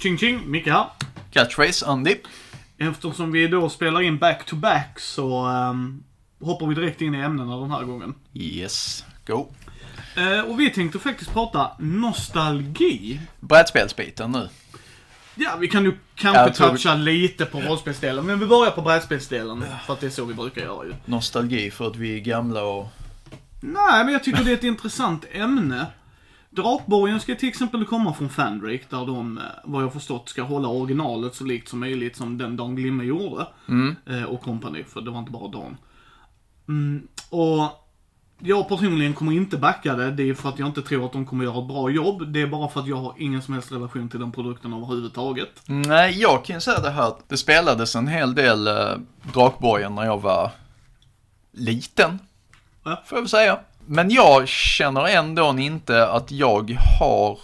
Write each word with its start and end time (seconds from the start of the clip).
Ching 0.00 0.18
ching, 0.18 0.50
Micke 0.50 0.66
här. 0.66 0.86
Catchphrase, 1.32 1.86
Andy. 1.86 2.16
Eftersom 2.78 3.32
vi 3.32 3.46
då 3.48 3.68
spelar 3.68 4.00
in 4.02 4.18
back-to-back 4.18 4.98
så 5.00 5.46
ehm, 5.46 6.02
hoppar 6.40 6.66
vi 6.66 6.74
direkt 6.74 7.00
in 7.00 7.14
i 7.14 7.18
ämnena 7.18 7.56
den 7.56 7.70
här 7.70 7.82
gången. 7.84 8.14
Yes, 8.34 9.04
go. 9.26 9.48
Eh, 10.16 10.40
och 10.50 10.60
vi 10.60 10.70
tänkte 10.70 10.98
faktiskt 10.98 11.32
prata 11.32 11.70
nostalgi. 11.78 13.20
Brädspelsbiten 13.40 14.32
nu. 14.32 14.48
Ja, 15.34 15.56
vi 15.60 15.68
kan 15.68 15.84
ju 15.84 15.92
kanske 16.14 16.52
tror- 16.52 16.68
toucha 16.68 16.94
lite 16.94 17.44
på 17.46 17.60
rollspelsdelen, 17.60 18.26
men 18.26 18.38
vi 18.40 18.46
börjar 18.46 18.70
på 18.70 18.82
brädspelsdelen. 18.82 19.64
För 19.86 19.92
att 19.92 20.00
det 20.00 20.06
är 20.06 20.10
så 20.10 20.24
vi 20.24 20.34
brukar 20.34 20.62
göra 20.62 20.84
ju. 20.84 20.94
Nostalgi 21.04 21.70
för 21.70 21.86
att 21.86 21.96
vi 21.96 22.14
är 22.16 22.20
gamla 22.20 22.62
och... 22.62 22.88
Nej, 23.60 24.04
men 24.04 24.12
jag 24.12 24.24
tycker 24.24 24.44
det 24.44 24.50
är 24.50 24.54
ett 24.54 24.64
intressant 24.74 25.24
ämne. 25.32 25.86
Drakborgen 26.50 27.20
ska 27.20 27.34
till 27.34 27.48
exempel 27.48 27.84
komma 27.84 28.14
från 28.14 28.28
Fandrake, 28.28 28.84
där 28.88 29.06
de, 29.06 29.38
eh, 29.38 29.44
vad 29.64 29.82
jag 29.82 29.92
förstått, 29.92 30.28
ska 30.28 30.42
hålla 30.42 30.68
originalet 30.68 31.34
så 31.34 31.44
likt 31.44 31.68
som 31.68 31.80
möjligt 31.80 32.16
som 32.16 32.38
den 32.38 32.56
Dan 32.56 32.76
Glimme 32.76 33.04
gjorde. 33.04 33.46
Eh, 34.06 34.24
och 34.24 34.42
company, 34.42 34.84
för 34.84 35.00
det 35.00 35.10
var 35.10 35.18
inte 35.18 35.30
bara 35.30 35.48
Dan. 35.48 35.76
Mm, 36.68 37.08
och 37.30 37.80
jag 38.42 38.68
personligen 38.68 39.14
kommer 39.14 39.32
inte 39.32 39.56
backa 39.56 39.94
det, 39.94 40.10
det 40.10 40.30
är 40.30 40.34
för 40.34 40.48
att 40.48 40.58
jag 40.58 40.68
inte 40.68 40.82
tror 40.82 41.06
att 41.06 41.12
de 41.12 41.26
kommer 41.26 41.44
göra 41.44 41.58
ett 41.58 41.68
bra 41.68 41.90
jobb. 41.90 42.32
Det 42.32 42.40
är 42.42 42.46
bara 42.46 42.68
för 42.68 42.80
att 42.80 42.86
jag 42.86 42.96
har 42.96 43.14
ingen 43.18 43.42
som 43.42 43.54
helst 43.54 43.72
relation 43.72 44.08
till 44.08 44.20
den 44.20 44.32
produkten 44.32 44.72
överhuvudtaget. 44.72 45.62
Nej, 45.66 46.20
jag 46.20 46.44
kan 46.44 46.56
ju 46.56 46.60
säga 46.60 46.80
det 46.80 46.90
här 46.90 47.08
att 47.08 47.28
det 47.28 47.36
spelades 47.36 47.96
en 47.96 48.08
hel 48.08 48.34
del 48.34 48.66
eh, 48.66 48.96
Drakborgen 49.32 49.94
när 49.94 50.04
jag 50.04 50.20
var 50.20 50.50
liten. 51.52 52.18
Ja. 52.84 53.02
Får 53.06 53.16
jag 53.16 53.22
väl 53.22 53.28
säga. 53.28 53.58
Men 53.92 54.10
jag 54.10 54.48
känner 54.48 55.06
ändå 55.06 55.54
inte 55.58 56.08
att 56.08 56.30
jag 56.30 56.76
har... 57.00 57.38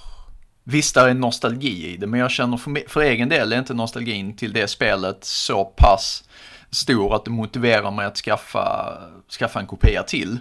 Visst, 0.65 0.95
det 0.95 1.01
är 1.01 1.15
nostalgi 1.15 1.87
i 1.87 1.97
det, 1.97 2.07
men 2.07 2.21
jag 2.21 2.31
känner 2.31 2.57
för, 2.57 2.89
för 2.89 3.01
egen 3.01 3.29
del 3.29 3.53
är 3.53 3.59
inte 3.59 3.75
nostalgin 3.75 4.37
till 4.37 4.53
det 4.53 4.69
spelet 4.69 5.25
så 5.25 5.65
pass 5.65 6.25
stor 6.71 7.15
att 7.15 7.25
det 7.25 7.31
motiverar 7.31 7.91
mig 7.91 8.07
att 8.07 8.17
skaffa, 8.17 8.93
skaffa 9.39 9.61
en 9.61 9.67
kopia 9.67 10.03
till. 10.03 10.39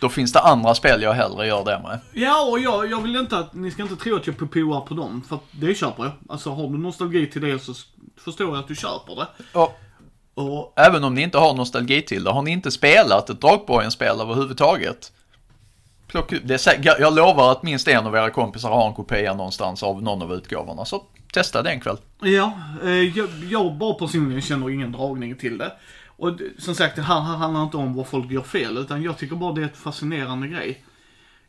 Då 0.00 0.08
finns 0.08 0.32
det 0.32 0.40
andra 0.40 0.74
spel 0.74 1.02
jag 1.02 1.12
hellre 1.12 1.46
gör 1.46 1.64
det 1.64 1.80
med. 1.82 2.00
Ja, 2.12 2.48
och 2.50 2.58
jag, 2.58 2.90
jag 2.90 3.02
vill 3.02 3.16
inte 3.16 3.38
att, 3.38 3.54
ni 3.54 3.70
ska 3.70 3.82
inte 3.82 3.96
tro 3.96 4.16
att 4.16 4.26
jag 4.26 4.38
påar 4.38 4.80
på 4.80 4.94
dem, 4.94 5.22
för 5.28 5.38
det 5.50 5.74
köper 5.74 6.02
jag. 6.02 6.12
Alltså 6.28 6.50
har 6.50 6.68
du 6.68 6.78
nostalgi 6.78 7.30
till 7.30 7.42
det 7.42 7.58
så 7.58 7.74
förstår 8.24 8.48
jag 8.48 8.58
att 8.58 8.68
du 8.68 8.76
köper 8.76 9.16
det. 9.16 9.26
Och 9.58 9.80
Och 10.34 10.72
även 10.76 11.04
om 11.04 11.14
ni 11.14 11.22
inte 11.22 11.38
har 11.38 11.54
nostalgi 11.54 12.02
till 12.02 12.24
det, 12.24 12.30
har 12.30 12.42
ni 12.42 12.50
inte 12.50 12.70
spelat 12.70 13.30
ett 13.30 13.40
Drakborgen-spel 13.40 14.20
överhuvudtaget? 14.20 15.12
Plocka 16.08 16.36
ut, 16.36 16.42
det 16.44 16.54
är 16.54 16.58
säkert, 16.58 16.96
jag- 16.98 17.14
lovar 17.16 17.52
att 17.52 17.62
minst 17.62 17.88
en 17.88 18.06
av 18.06 18.14
era 18.16 18.30
kompisar 18.30 18.70
har 18.70 18.88
en 18.88 18.94
kopia 18.94 19.34
någonstans 19.34 19.82
av 19.82 20.02
någon 20.02 20.22
av 20.22 20.32
utgåvorna, 20.32 20.84
så 20.84 21.02
testa 21.32 21.62
det 21.62 21.70
en 21.70 21.80
kväll. 21.80 21.96
Ja, 22.20 22.52
eh, 22.84 22.88
jag, 22.90 23.28
jag 23.50 23.74
bara 23.74 23.94
personligen 23.94 24.42
känner 24.42 24.70
ingen 24.70 24.92
dragning 24.92 25.36
till 25.36 25.58
det. 25.58 25.72
Och 26.06 26.38
som 26.58 26.74
sagt, 26.74 26.96
det 26.96 27.02
här, 27.02 27.20
här 27.20 27.36
handlar 27.36 27.62
inte 27.62 27.76
om 27.76 27.94
vad 27.94 28.06
folk 28.06 28.30
gör 28.30 28.42
fel, 28.42 28.78
utan 28.78 29.02
jag 29.02 29.18
tycker 29.18 29.36
bara 29.36 29.52
det 29.52 29.60
är 29.60 29.66
ett 29.66 29.76
fascinerande 29.76 30.48
grej. 30.48 30.84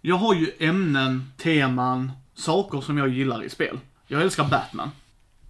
Jag 0.02 0.16
har 0.16 0.34
ju 0.34 0.52
ämnen, 0.60 1.32
teman, 1.38 2.12
saker 2.36 2.82
som 2.82 2.98
jag 2.98 3.08
gillar 3.10 3.44
i 3.44 3.50
spel. 3.50 3.80
Jag 4.08 4.22
älskar 4.22 4.44
Batman. 4.44 4.92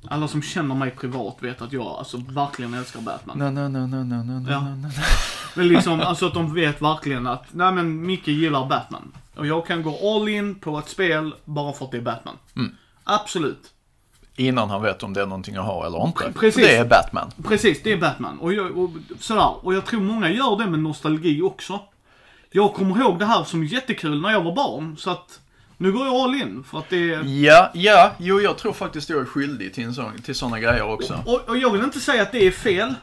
Alla 0.09 0.27
som 0.27 0.41
känner 0.41 0.75
mig 0.75 0.91
privat 0.91 1.37
vet 1.39 1.61
att 1.61 1.73
jag 1.73 1.85
alltså 1.85 2.17
verkligen 2.17 2.73
älskar 2.73 3.01
Batman. 3.01 3.37
No, 3.37 3.43
no, 3.61 3.67
no, 3.67 3.87
no, 3.87 4.03
no, 4.03 4.23
no, 4.39 4.51
Ja. 4.51 4.59
no, 4.61 4.75
no. 4.75 4.89
Men 5.53 5.67
liksom, 5.67 6.01
alltså 6.01 6.27
att 6.27 6.33
de 6.33 6.53
vet 6.53 6.81
verkligen 6.81 7.27
att, 7.27 7.45
nej 7.51 7.71
men 7.71 8.05
Micke 8.05 8.27
gillar 8.27 8.65
Batman. 8.65 9.11
Och 9.35 9.47
jag 9.47 9.67
kan 9.67 9.83
gå 9.83 10.15
all 10.15 10.29
in 10.29 10.55
på 10.55 10.79
ett 10.79 10.89
spel 10.89 11.33
bara 11.45 11.73
för 11.73 11.85
att 11.85 11.91
det 11.91 11.97
är 11.97 12.01
Batman. 12.01 12.35
Absolut. 13.03 13.73
Innan 14.35 14.69
han 14.69 14.81
vet 14.81 15.03
om 15.03 15.13
det 15.13 15.21
är 15.21 15.25
någonting 15.25 15.55
att 15.55 15.65
ha 15.65 15.85
eller 15.85 16.07
inte. 16.07 16.31
Precis. 16.39 16.53
För 16.65 16.71
det 16.71 16.77
är 16.77 16.85
Batman. 16.85 17.31
Precis, 17.43 17.83
det 17.83 17.91
är 17.91 17.97
Batman. 17.97 18.39
Och, 18.39 18.53
jag, 18.53 18.77
och 18.77 18.89
sådär. 19.19 19.65
Och 19.65 19.73
jag 19.73 19.85
tror 19.85 20.01
många 20.01 20.29
gör 20.29 20.57
det 20.57 20.67
med 20.67 20.79
nostalgi 20.79 21.41
också. 21.41 21.79
Jag 22.51 22.73
kommer 22.73 22.99
ihåg 22.99 23.19
det 23.19 23.25
här 23.25 23.43
som 23.43 23.63
jättekul 23.63 24.21
när 24.21 24.31
jag 24.31 24.43
var 24.43 24.55
barn, 24.55 24.97
så 24.97 25.09
att 25.09 25.39
nu 25.77 25.91
går 25.91 26.05
jag 26.05 26.15
all 26.15 26.35
in 26.35 26.63
för 26.63 26.77
att 26.77 26.89
det 26.89 27.13
är... 27.13 27.23
Ja, 27.23 27.71
ja, 27.73 28.11
jo 28.17 28.41
jag 28.41 28.57
tror 28.57 28.73
faktiskt 28.73 29.09
jag 29.09 29.21
är 29.21 29.25
skyldig 29.25 29.73
till, 29.73 29.83
en 29.83 29.93
sån, 29.93 30.21
till 30.21 30.35
sådana 30.35 30.59
grejer 30.59 30.83
också. 30.83 31.23
Och, 31.25 31.49
och 31.49 31.57
jag 31.57 31.71
vill 31.71 31.83
inte 31.83 31.99
säga 31.99 32.21
att 32.21 32.31
det 32.31 32.47
är 32.47 32.51
fel. 32.51 32.95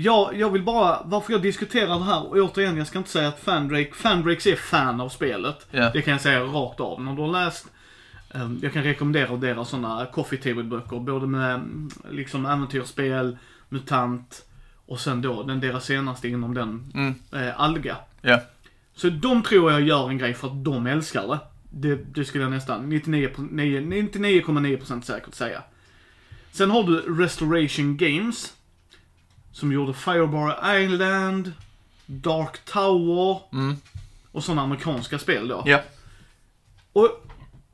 Jag, 0.00 0.36
jag 0.36 0.50
vill 0.50 0.62
bara, 0.62 1.02
varför 1.04 1.32
jag 1.32 1.42
diskuterar 1.42 1.98
det 1.98 2.04
här, 2.04 2.26
och 2.26 2.36
återigen, 2.36 2.76
jag 2.76 2.86
ska 2.86 2.98
inte 2.98 3.10
säga 3.10 3.28
att 3.28 3.40
Fandrake, 3.40 3.92
Fandrakes 3.94 4.46
är 4.46 4.56
fan 4.56 5.00
av 5.00 5.08
spelet. 5.08 5.66
Ja. 5.70 5.90
Det 5.92 6.02
kan 6.02 6.12
jag 6.12 6.20
säga 6.20 6.40
rakt 6.40 6.80
av. 6.80 7.02
När 7.02 7.14
du 7.14 7.22
har 7.22 7.44
läst, 7.44 7.66
eh, 8.34 8.50
jag 8.62 8.72
kan 8.72 8.82
rekommendera 8.82 9.36
deras 9.36 9.68
sådana 9.68 10.06
coffee 10.06 10.36
table 10.38 10.62
böcker, 10.62 10.98
både 10.98 11.26
med 11.26 11.54
mm, 11.54 11.90
liksom 12.10 12.46
äventyrsspel, 12.46 13.36
MUTANT 13.68 14.42
och 14.86 15.00
sen 15.00 15.22
då 15.22 15.42
den 15.42 15.60
deras 15.60 15.84
senaste 15.84 16.28
inom 16.28 16.54
den, 16.54 16.92
Mm. 16.94 17.14
eh, 17.32 17.60
Alga. 17.60 17.96
Ja. 18.20 18.40
Så 18.94 19.08
de 19.10 19.42
tror 19.42 19.72
jag 19.72 19.80
gör 19.82 20.08
en 20.08 20.18
grej 20.18 20.34
för 20.34 20.48
att 20.48 20.64
de 20.64 20.86
älskar 20.86 21.26
det. 21.28 21.38
Det, 21.72 21.94
det 22.14 22.24
skulle 22.24 22.44
jag 22.44 22.50
nästan 22.50 22.88
99 22.88 23.28
på- 23.28 23.42
nio- 23.42 23.80
99,9% 23.80 25.00
säkert 25.02 25.34
säga. 25.34 25.62
Sen 26.52 26.70
har 26.70 26.82
du 26.82 27.00
Restoration 27.22 27.96
Games. 27.96 28.52
Som 29.52 29.72
gjorde 29.72 29.94
Firebar 29.94 30.76
Island, 30.78 31.52
Dark 32.06 32.64
Tower 32.64 33.38
Mm. 33.52 33.76
och 34.32 34.44
sådana 34.44 34.62
amerikanska 34.62 35.18
spel 35.18 35.48
då. 35.48 35.62
Ja. 35.66 35.80
Och, 36.92 37.08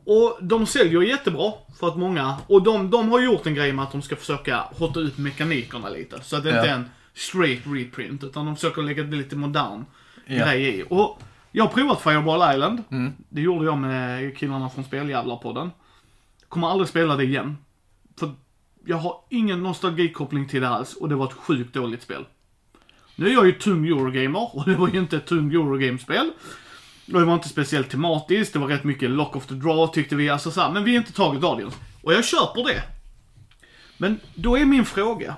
och 0.05 0.39
de 0.41 0.67
säljer 0.67 1.03
jättebra 1.03 1.53
för 1.81 1.89
att 1.89 1.97
många, 1.99 2.37
och 2.47 2.63
de, 2.63 2.91
de 2.91 3.09
har 3.13 3.21
gjort 3.21 3.47
en 3.47 3.55
grej 3.55 3.73
med 3.73 3.83
att 3.83 3.93
de 3.93 4.03
ska 4.03 4.17
försöka 4.17 4.57
hotta 4.59 5.01
ut 5.01 5.19
mekanikerna 5.19 5.89
lite. 5.89 6.21
Så 6.23 6.37
att 6.37 6.43
det 6.43 6.51
Ja. 6.51 6.57
inte 6.57 6.69
är 6.71 6.75
en 6.75 6.91
straight 7.15 7.63
reprint, 7.67 8.25
utan 8.25 8.47
de 8.47 8.55
försöker 8.57 8.83
lägga 8.83 9.03
det 9.03 9.17
lite 9.17 9.37
modern 9.37 9.85
Ja. 10.27 10.45
grej 10.45 10.79
i. 10.81 10.85
Och 10.91 11.21
jag 11.53 11.65
har 11.65 11.73
provat 11.73 12.01
Fireball 12.03 12.55
Island. 12.55 12.83
Mm. 12.91 13.13
Det 13.29 13.41
gjorde 13.41 13.65
jag 13.65 13.79
med 13.79 14.37
killarna 14.39 14.69
från 14.71 14.85
Speljävlar-podden. 14.85 15.71
Kommer 16.49 16.69
aldrig 16.71 16.89
spela 16.89 17.17
det 17.17 17.25
igen. 17.25 17.57
Jag 18.89 18.97
har 18.97 19.21
ingen 19.31 19.63
nostalgikoppling 19.63 20.49
till 20.49 20.61
det 20.61 20.69
alls 20.69 20.95
och 20.95 21.09
det 21.09 21.15
var 21.15 21.27
ett 21.27 21.33
sjukt 21.33 21.75
dåligt 21.75 22.03
spel. 22.03 22.25
Nu 23.17 23.29
är 23.29 23.33
jag 23.33 23.47
ju 23.47 23.53
tung 23.53 23.87
Eurogamer 23.87 24.57
och 24.57 24.65
det 24.65 24.77
var 24.77 24.89
ju 24.89 24.99
inte 24.99 25.17
ett 25.17 25.27
tung 25.27 25.53
Eurogame-spel. 25.53 26.31
Och 27.13 27.21
det 27.21 27.25
var 27.25 27.35
inte 27.35 27.49
speciellt 27.49 27.91
tematiskt, 27.91 28.53
det 28.53 28.59
var 28.59 28.67
rätt 28.67 28.85
mycket 28.85 29.11
lock 29.11 29.37
of 29.37 29.47
the 29.47 29.55
draw 29.55 29.93
tyckte 29.93 30.17
vi, 30.17 30.29
alltså 30.29 30.51
så 30.51 30.61
här, 30.61 30.73
men 30.73 30.85
vi 30.85 30.93
är 30.95 30.99
inte 30.99 31.13
tagit 31.13 31.45
Audience. 31.45 31.77
Och 32.03 32.13
jag 32.13 32.25
köper 32.25 32.65
det. 32.65 32.83
Men 33.99 34.21
då 34.35 34.59
är 34.59 34.65
min 34.65 34.85
fråga. 34.85 35.37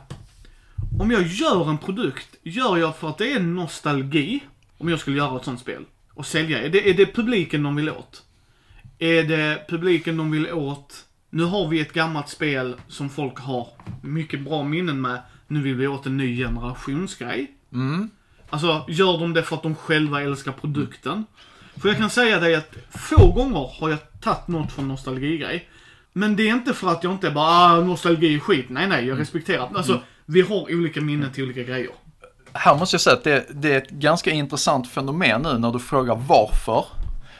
Om 1.01 1.11
jag 1.11 1.27
gör 1.27 1.71
en 1.71 1.79
produkt, 1.79 2.29
gör 2.43 2.77
jag 2.77 2.97
för 2.97 3.09
att 3.09 3.19
det 3.19 3.33
är 3.33 3.41
nostalgi, 3.41 4.41
om 4.79 4.89
jag 4.89 5.01
skulle 5.01 5.17
göra 5.17 5.37
ett 5.37 5.45
sånt 5.45 5.61
spel, 5.61 5.85
och 6.15 6.27
sälja? 6.27 6.63
Är 6.63 6.69
det, 6.69 6.91
är 6.91 6.95
det 6.95 7.07
publiken 7.07 7.63
de 7.63 7.77
vill 7.77 7.91
åt? 7.91 8.23
Är 8.99 9.23
det 9.23 9.67
publiken 9.69 10.17
de 10.17 10.31
vill 10.31 10.53
åt, 10.53 11.05
nu 11.31 11.44
har 11.44 11.69
vi 11.69 11.81
ett 11.81 11.93
gammalt 11.93 12.28
spel 12.28 12.77
som 12.89 13.11
folk 13.11 13.39
har 13.39 13.69
mycket 14.03 14.41
bra 14.41 14.62
minnen 14.62 15.00
med, 15.00 15.21
nu 15.47 15.62
vill 15.62 15.75
vi 15.75 15.87
åt 15.87 16.06
en 16.06 16.16
ny 16.16 16.37
generationsgrej? 16.37 17.50
Mm. 17.72 18.11
Alltså, 18.50 18.84
gör 18.89 19.19
de 19.19 19.34
det 19.34 19.43
för 19.43 19.56
att 19.56 19.62
de 19.62 19.75
själva 19.75 20.22
älskar 20.22 20.53
produkten? 20.53 21.27
För 21.77 21.88
jag 21.88 21.99
kan 21.99 22.11
säga 22.11 22.41
dig 22.41 22.55
att 22.55 22.77
få 22.91 23.33
gånger 23.33 23.71
har 23.81 23.91
jag 23.91 24.21
tagit 24.21 24.49
något 24.49 24.72
från 24.72 24.88
nostalgigrej. 24.88 25.69
Men 26.12 26.37
det 26.37 26.49
är 26.49 26.53
inte 26.53 26.75
för 26.75 26.88
att 26.88 27.05
jag 27.05 27.12
inte 27.12 27.31
bara, 27.31 27.47
ah, 27.47 27.81
nostalgi 27.81 28.35
är 28.35 28.38
skit. 28.38 28.67
Nej, 28.69 28.88
nej, 28.88 29.06
jag 29.06 29.19
respekterar. 29.19 29.70
Alltså, 29.75 30.00
vi 30.26 30.41
har 30.41 30.75
olika 30.75 31.00
minnen 31.00 31.32
till 31.32 31.44
olika 31.44 31.62
grejer. 31.62 31.91
Här 32.53 32.79
måste 32.79 32.94
jag 32.94 33.00
säga 33.00 33.17
att 33.17 33.25
det, 33.25 33.47
det 33.50 33.73
är 33.73 33.79
ett 33.79 33.91
ganska 33.91 34.31
intressant 34.31 34.88
fenomen 34.88 35.43
nu 35.43 35.58
när 35.58 35.73
du 35.73 35.79
frågar 35.79 36.14
varför. 36.29 36.85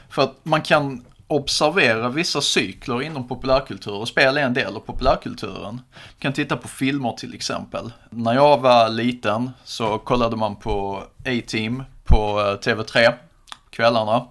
För 0.09 0.21
att 0.21 0.35
man 0.43 0.61
kan 0.61 1.05
observera 1.29 2.09
vissa 2.09 2.41
cykler 2.41 3.01
inom 3.01 3.27
populärkultur 3.27 3.93
och 3.93 4.07
spel 4.07 4.37
är 4.37 4.41
en 4.41 4.53
del 4.53 4.75
av 4.75 4.79
populärkulturen. 4.79 5.81
Du 6.17 6.21
kan 6.21 6.33
titta 6.33 6.57
på 6.57 6.67
filmer 6.67 7.11
till 7.11 7.33
exempel. 7.33 7.91
När 8.09 8.33
jag 8.33 8.57
var 8.57 8.89
liten 8.89 9.51
så 9.63 9.97
kollade 9.97 10.35
man 10.35 10.55
på 10.55 11.03
A-Team 11.25 11.83
på 12.03 12.39
eh, 12.39 12.69
TV3 12.69 13.13
kvällarna. 13.69 14.25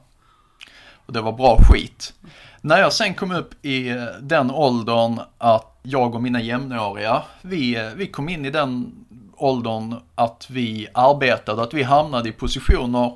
Och 1.06 1.12
det 1.12 1.20
var 1.20 1.32
bra 1.32 1.58
skit. 1.68 2.14
När 2.60 2.78
jag 2.78 2.92
sen 2.92 3.14
kom 3.14 3.32
upp 3.32 3.64
i 3.64 3.88
eh, 3.88 4.04
den 4.20 4.50
åldern 4.50 5.20
att 5.38 5.78
jag 5.82 6.14
och 6.14 6.22
mina 6.22 6.40
jämnåriga, 6.40 7.22
vi, 7.42 7.76
eh, 7.76 7.90
vi 7.96 8.06
kom 8.06 8.28
in 8.28 8.44
i 8.44 8.50
den 8.50 8.92
åldern 9.36 9.94
att 10.14 10.46
vi 10.50 10.88
arbetade, 10.94 11.62
att 11.62 11.74
vi 11.74 11.82
hamnade 11.82 12.28
i 12.28 12.32
positioner 12.32 13.12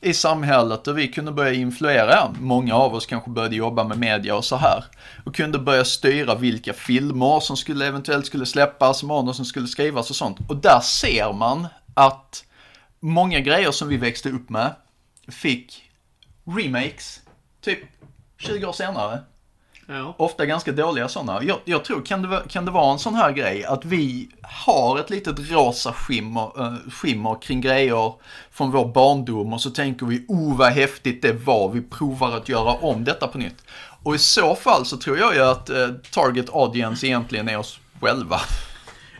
i 0.00 0.14
samhället 0.14 0.88
och 0.88 0.98
vi 0.98 1.08
kunde 1.08 1.32
börja 1.32 1.52
influera. 1.52 2.34
Många 2.40 2.74
av 2.74 2.94
oss 2.94 3.06
kanske 3.06 3.30
började 3.30 3.56
jobba 3.56 3.84
med 3.84 3.98
media 3.98 4.36
och 4.36 4.44
så 4.44 4.56
här. 4.56 4.84
Och 5.24 5.34
kunde 5.34 5.58
börja 5.58 5.84
styra 5.84 6.34
vilka 6.34 6.72
filmer 6.72 7.40
som 7.40 7.56
skulle 7.56 7.86
eventuellt 7.86 8.26
skulle 8.26 8.46
släppas, 8.46 9.02
manus 9.02 9.36
som 9.36 9.44
skulle 9.44 9.66
skrivas 9.66 10.10
och 10.10 10.16
sånt. 10.16 10.38
Och 10.48 10.56
där 10.56 10.80
ser 10.80 11.32
man 11.32 11.66
att 11.94 12.44
många 13.00 13.40
grejer 13.40 13.70
som 13.70 13.88
vi 13.88 13.96
växte 13.96 14.30
upp 14.30 14.50
med 14.50 14.74
fick 15.28 15.82
remakes, 16.44 17.20
typ 17.60 17.78
20 18.38 18.66
år 18.66 18.72
senare. 18.72 19.20
Ja. 19.88 20.14
Ofta 20.18 20.46
ganska 20.46 20.72
dåliga 20.72 21.08
sådana. 21.08 21.42
Jag, 21.42 21.58
jag 21.64 21.84
tror, 21.84 22.02
kan 22.02 22.22
det, 22.22 22.28
vara- 22.28 22.42
kan 22.48 22.64
det 22.64 22.70
vara 22.70 22.92
en 22.92 22.98
sån 22.98 23.14
här 23.14 23.32
grej 23.32 23.64
att 23.64 23.84
vi 23.84 24.28
har 24.42 24.98
ett 24.98 25.10
litet 25.10 25.50
rosa 25.50 25.92
skimmer, 25.92 26.60
äh, 26.66 26.90
skimmer 26.90 27.42
kring 27.42 27.60
grejer 27.60 28.12
från 28.50 28.70
vår 28.70 28.86
barndom 28.92 29.52
och 29.52 29.60
så 29.60 29.70
tänker 29.70 30.06
vi, 30.06 30.24
oh 30.28 30.56
vad 30.56 30.72
häftigt 30.72 31.22
det 31.22 31.32
var, 31.32 31.68
vi 31.68 31.82
provar 31.82 32.36
att 32.36 32.48
göra 32.48 32.72
om 32.72 33.04
detta 33.04 33.28
på 33.28 33.38
nytt. 33.38 33.64
Och 34.02 34.14
i 34.14 34.18
så 34.18 34.54
fall 34.54 34.86
så 34.86 34.96
tror 34.96 35.18
jag 35.18 35.34
ju 35.34 35.40
att 35.40 35.70
eh, 35.70 35.88
target 36.10 36.54
audience 36.54 37.06
egentligen 37.06 37.48
är 37.48 37.58
oss 37.58 37.78
själva. 38.00 38.40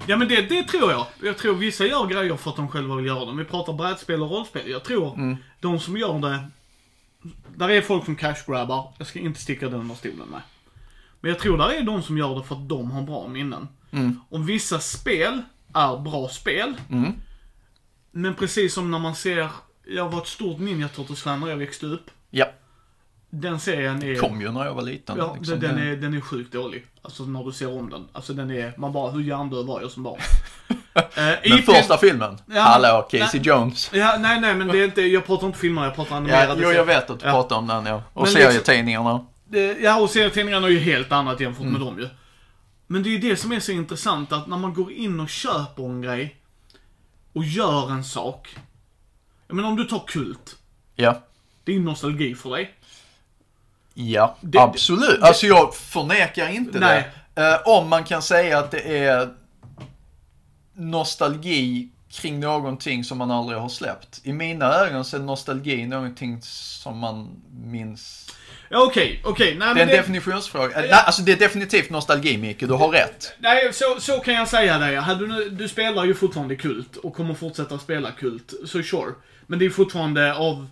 Ja 0.07 0.17
men 0.17 0.29
det, 0.29 0.41
det 0.43 0.63
tror 0.63 0.91
jag. 0.93 1.07
Jag 1.23 1.39
tror 1.39 1.55
vissa 1.55 1.85
gör 1.87 2.07
grejer 2.07 2.37
för 2.37 2.51
att 2.51 2.57
de 2.57 2.69
själva 2.69 2.95
vill 2.97 3.07
göra 3.07 3.25
dem. 3.25 3.37
Vi 3.37 3.45
pratar 3.45 3.73
brädspel 3.73 4.23
och 4.23 4.31
rollspel. 4.31 4.63
Jag 4.71 4.85
tror 4.85 5.37
de 5.61 5.81
som 5.81 5.97
gör 5.97 6.19
det. 6.19 6.39
Där 7.57 7.71
är 7.71 7.81
folk 7.83 8.05
som 8.05 8.17
cash-grabbar. 8.17 8.93
Jag 8.99 9.07
ska 9.07 9.19
inte 9.19 9.41
sticka 9.41 9.69
den 9.69 9.81
under 9.81 9.95
stolen 9.95 10.29
med. 10.31 10.41
Men 11.21 11.29
jag 11.31 11.39
tror 11.41 11.59
där 11.59 11.71
är 11.71 11.83
de 11.83 12.03
som 12.03 12.19
gör 12.19 12.35
det 12.35 12.43
för 12.43 12.55
att 12.55 12.69
de 12.69 12.91
har 12.91 13.03
bra 13.03 13.29
minnen. 13.29 13.69
Och 14.29 14.49
vissa 14.49 14.81
spel 14.81 15.43
är 15.75 15.97
bra 15.97 16.29
spel. 16.29 16.75
Men 18.11 18.35
precis 18.35 18.75
som 18.75 18.91
när 18.91 18.99
man 18.99 19.15
ser, 19.15 19.49
jag 19.87 20.09
var 20.09 20.19
ett 20.23 20.27
stort 20.29 20.59
Ninja 20.59 20.89
Turtles-fan 20.89 21.41
när 21.41 21.49
jag 21.49 21.57
växte 21.57 21.87
upp. 21.87 22.11
Ja, 22.31 22.47
Den 23.31 23.61
serien 23.61 24.03
är... 24.03 24.15
kom 24.21 24.41
ju 24.41 24.53
när 24.53 24.65
jag 24.65 24.75
var 24.75 24.83
liten. 24.83 25.17
Ja, 25.19 25.37
liksom. 25.39 25.61
den, 25.61 25.79
är, 25.79 25.97
den 25.97 26.15
är 26.15 26.21
sjukt 26.21 26.53
dålig. 26.53 26.87
Alltså 27.03 27.23
när 27.23 27.45
du 27.45 27.53
ser 27.53 27.79
om 27.79 27.91
den. 27.91 28.09
Alltså 28.13 28.33
den 28.33 28.51
är, 28.51 28.75
man 28.77 28.93
bara, 28.93 29.11
hur 29.11 29.21
hjärndöd 29.21 29.67
var 29.67 29.81
jag 29.81 29.91
som 29.91 30.03
barn? 30.03 30.21
Den 31.15 31.59
IP 31.59 31.65
första 31.65 31.97
filmen, 31.99 32.39
Ja, 32.47 32.61
hallå 32.61 33.09
Casey 33.11 33.41
nej. 33.41 33.49
Jones. 33.49 33.91
Ja, 33.95 34.17
nej, 34.21 34.41
nej, 34.41 34.55
men 34.55 34.69
det 34.69 34.79
är 34.79 34.85
inte, 34.85 35.03
jag 35.03 35.27
pratar 35.27 35.47
inte 35.47 35.59
filmer, 35.59 35.85
jag 35.85 35.95
pratar 35.95 36.11
Ja, 36.11 36.17
animerade 36.17 36.63
jo, 36.63 36.71
jag 36.73 36.85
vet 36.85 37.11
att 37.11 37.21
du 37.21 37.27
Ja. 37.27 37.33
pratar 37.33 37.57
om 37.57 37.67
den 37.67 37.87
ja. 37.87 37.95
Och 38.13 38.23
Men 38.23 38.35
liksom- 38.35 38.51
serietidningarna. 38.53 39.27
Det- 39.49 39.79
Ja, 39.81 40.01
och 40.01 40.11
serietidningarna 40.11 40.67
är 40.67 40.71
ju 40.71 40.79
helt 40.79 41.13
annat 41.13 41.41
jämfört 41.41 41.61
Mm. 41.61 41.73
med 41.73 41.81
dem 41.81 41.99
ju. 41.99 42.09
Men 42.87 43.03
det 43.03 43.09
är 43.09 43.11
ju 43.11 43.19
det 43.19 43.37
som 43.37 43.53
är 43.53 43.61
så 43.61 43.73
intressant, 43.73 44.33
att 44.33 44.47
när 44.47 44.57
man 44.59 44.75
går 44.75 44.93
in 44.93 45.21
och 45.21 45.29
köper 45.29 45.83
en 45.85 46.03
grej 46.03 46.37
och 47.33 47.45
gör 47.45 47.91
en 47.91 48.05
sak. 48.05 48.57
Jag 49.49 49.55
menar 49.55 49.69
om 49.69 49.77
du 49.77 49.85
tar 49.85 50.03
Kult. 50.07 50.57
Ja. 50.95 51.23
Det 51.65 51.73
är 51.73 51.77
ju 51.77 51.83
nostalgi 51.83 52.35
för 52.35 52.51
dig. 52.51 52.75
Ja, 53.95 54.37
Det- 54.41 54.59
absolut. 54.61 55.23
alltså 55.23 55.47
jag 55.47 55.75
förnekar 55.75 56.49
inte 56.49 56.79
Nej. 56.79 57.11
det. 57.35 57.43
Eh, 57.55 57.61
om 57.65 57.89
man 57.89 58.05
kan 58.05 58.23
säga 58.23 58.59
att 58.59 58.71
det 58.71 58.99
är 59.05 59.35
nostalgi 60.73 61.89
kring 62.11 62.41
någonting 62.41 63.05
som 63.05 63.19
man 63.19 63.31
aldrig 63.31 63.59
har 63.61 63.69
släppt. 63.69 64.21
I 64.25 64.33
mina 64.33 64.65
ögon 64.75 65.05
så 65.05 65.17
är 65.17 65.21
nostalgi 65.21 65.87
någonting 65.87 66.43
som 66.43 66.99
man 66.99 67.43
minns. 67.65 68.31
Ja, 68.69 68.85
okej, 68.87 69.21
okej. 69.25 69.57
Nej, 69.59 69.75
Det 69.75 69.81
är 69.81 69.87
en 69.87 69.97
definitionsfråga. 69.97 70.77
Eh, 70.77 70.81
Nej, 70.81 70.91
alltså 70.93 71.23
det 71.23 71.33
är 71.33 71.37
definitivt 71.37 71.91
nostalgi 71.91 72.39
Micke, 72.39 72.61
du 72.61 72.73
har 72.73 72.89
rätt. 72.89 73.33
Nej, 73.39 73.73
så, 73.73 74.01
så 74.01 74.19
kan 74.19 74.35
jag 74.35 74.49
säga 74.49 74.79
det. 74.79 75.17
Du, 75.19 75.51
du 75.51 75.69
spelar 75.69 76.05
ju 76.05 76.15
fortfarande 76.15 76.57
Kult 76.57 76.97
och 76.97 77.15
kommer 77.15 77.35
fortsätta 77.35 77.79
spela 77.79 78.11
Kult, 78.11 78.53
så 78.65 78.83
sure. 78.83 79.13
Men 79.47 79.59
det 79.59 79.65
är 79.67 79.71
fortfarande 79.71 80.35
av... 80.35 80.67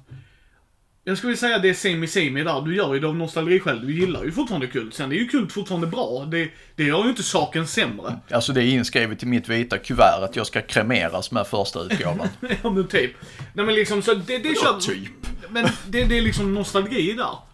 Jag 1.06 1.19
skulle 1.19 1.37
säga 1.37 1.58
det 1.58 1.69
är 1.69 1.75
semi 1.75 2.06
semi 2.06 2.44
där. 2.44 2.61
Du 2.61 2.76
gör 2.76 2.94
ju 2.94 3.00
det 3.00 3.06
av 3.06 3.17
nostalgi 3.17 3.61
själv. 3.61 3.87
Du 3.87 4.00
gillar 4.00 4.25
ju 4.25 4.32
fortfarande 4.32 4.67
Kult. 4.67 4.94
Sen 4.94 5.12
är 5.12 5.17
ju 5.17 5.29
Kult 5.29 5.52
fortfarande 5.52 5.87
bra. 5.87 6.25
Det, 6.31 6.49
det 6.76 6.85
gör 6.85 7.02
ju 7.05 7.11
inte 7.11 7.23
saken 7.23 7.67
sämre. 7.67 8.19
Alltså 8.31 8.52
det 8.52 8.62
är 8.62 8.67
inskrivet 8.67 9.23
i 9.23 9.26
mitt 9.26 9.49
vita 9.49 9.79
kuvert 9.79 10.23
att 10.23 10.37
jag 10.37 10.46
ska 10.46 10.61
kremeras 10.62 11.31
med 11.31 11.46
första 11.46 11.81
utgåvan. 11.81 12.29
ja, 12.62 12.70
men 12.70 12.87
typ. 12.88 13.12
Nej, 13.52 13.67
men 13.67 13.75
liksom 13.75 14.02
så 14.02 14.14
det, 14.14 14.38
det 14.38 14.55
kör... 14.62 14.81
typ? 14.81 15.12
Men 15.49 15.64
det, 15.87 16.05
det 16.05 16.19
är 16.19 16.23
liksom 16.23 16.55
nostalgi 16.55 17.12
där. 17.12 17.54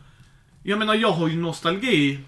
Jag 0.63 0.79
menar, 0.79 0.95
jag 0.95 1.13
har 1.13 1.29
ju 1.29 1.37
nostalgi. 1.37 2.19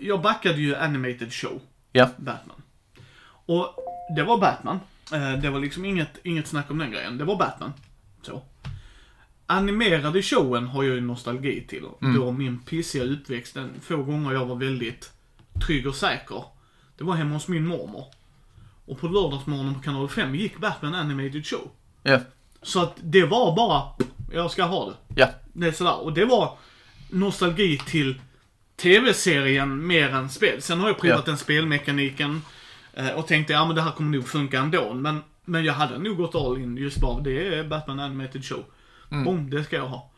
Jag 0.00 0.20
backade 0.22 0.58
ju 0.60 0.76
Animated 0.76 1.32
Show. 1.32 1.60
Ja. 1.92 2.10
Batman. 2.16 2.62
Och 3.46 3.74
det 4.16 4.22
var 4.22 4.38
Batman. 4.38 4.80
Eh, 5.12 5.32
Det 5.32 5.50
var 5.50 5.60
liksom 5.60 5.84
inget, 5.84 6.18
inget 6.22 6.46
snack 6.46 6.70
om 6.70 6.78
den 6.78 6.90
grejen. 6.90 7.18
Det 7.18 7.24
var 7.24 7.36
Batman. 7.36 7.72
Så. 8.22 8.42
Animerade 9.46 10.22
showen 10.22 10.66
har 10.66 10.82
jag 10.84 10.94
ju 10.94 11.00
nostalgi 11.00 11.66
till. 11.68 11.84
Då 12.00 12.32
min 12.32 12.58
pissiga 12.58 13.02
utväxt, 13.04 13.54
den 13.54 13.70
få 13.80 13.96
gånger 13.96 14.32
jag 14.32 14.46
var 14.46 14.56
väldigt 14.56 15.12
trygg 15.66 15.86
och 15.86 15.94
säker. 15.94 16.44
Det 16.98 17.04
var 17.04 17.14
hemma 17.14 17.34
hos 17.34 17.48
min 17.48 17.66
mormor. 17.66 18.04
Och 18.86 18.98
på 19.00 19.08
lördagsmorgonen 19.08 19.74
på 19.74 19.80
kanal 19.80 20.08
5 20.08 20.34
gick 20.34 20.58
Batman 20.58 20.94
Animated 20.94 21.46
Show. 21.46 21.70
Ja. 22.02 22.20
Så 22.62 22.82
att 22.82 22.94
det 23.02 23.24
var 23.24 23.56
bara, 23.56 23.82
jag 24.32 24.50
ska 24.50 24.64
ha 24.64 24.86
det. 24.86 24.94
Ja. 25.20 25.28
Det 25.52 25.66
är 25.68 25.72
sådär. 25.72 26.00
Och 26.00 26.12
det 26.12 26.24
var 26.24 26.58
nostalgi 27.10 27.78
till 27.86 28.20
tv-serien 28.76 29.86
mer 29.86 30.08
än 30.08 30.28
spel. 30.30 30.62
Sen 30.62 30.80
har 30.80 30.88
jag 30.88 30.98
provat 30.98 31.18
Ja. 31.18 31.22
den 31.26 31.38
spelmekaniken 31.38 32.42
eh, 32.94 33.10
och 33.10 33.26
tänkte, 33.26 33.52
ja 33.52 33.64
men 33.66 33.76
det 33.76 33.82
här 33.82 33.90
kommer 33.92 34.16
nog 34.16 34.28
funka 34.28 34.58
ändå. 34.58 34.94
Men, 34.94 35.22
men 35.44 35.64
jag 35.64 35.72
hade 35.74 35.98
nog 35.98 36.16
gått 36.16 36.34
all 36.34 36.58
in 36.58 36.76
just 36.76 37.00
bara, 37.00 37.20
det 37.20 37.54
är 37.58 37.64
Batman 37.64 38.00
Animated 38.00 38.44
Show. 38.44 38.64
Boom, 39.10 39.50
det 39.50 39.64
ska 39.64 39.76
jag 39.76 39.88
ha. 39.88 40.10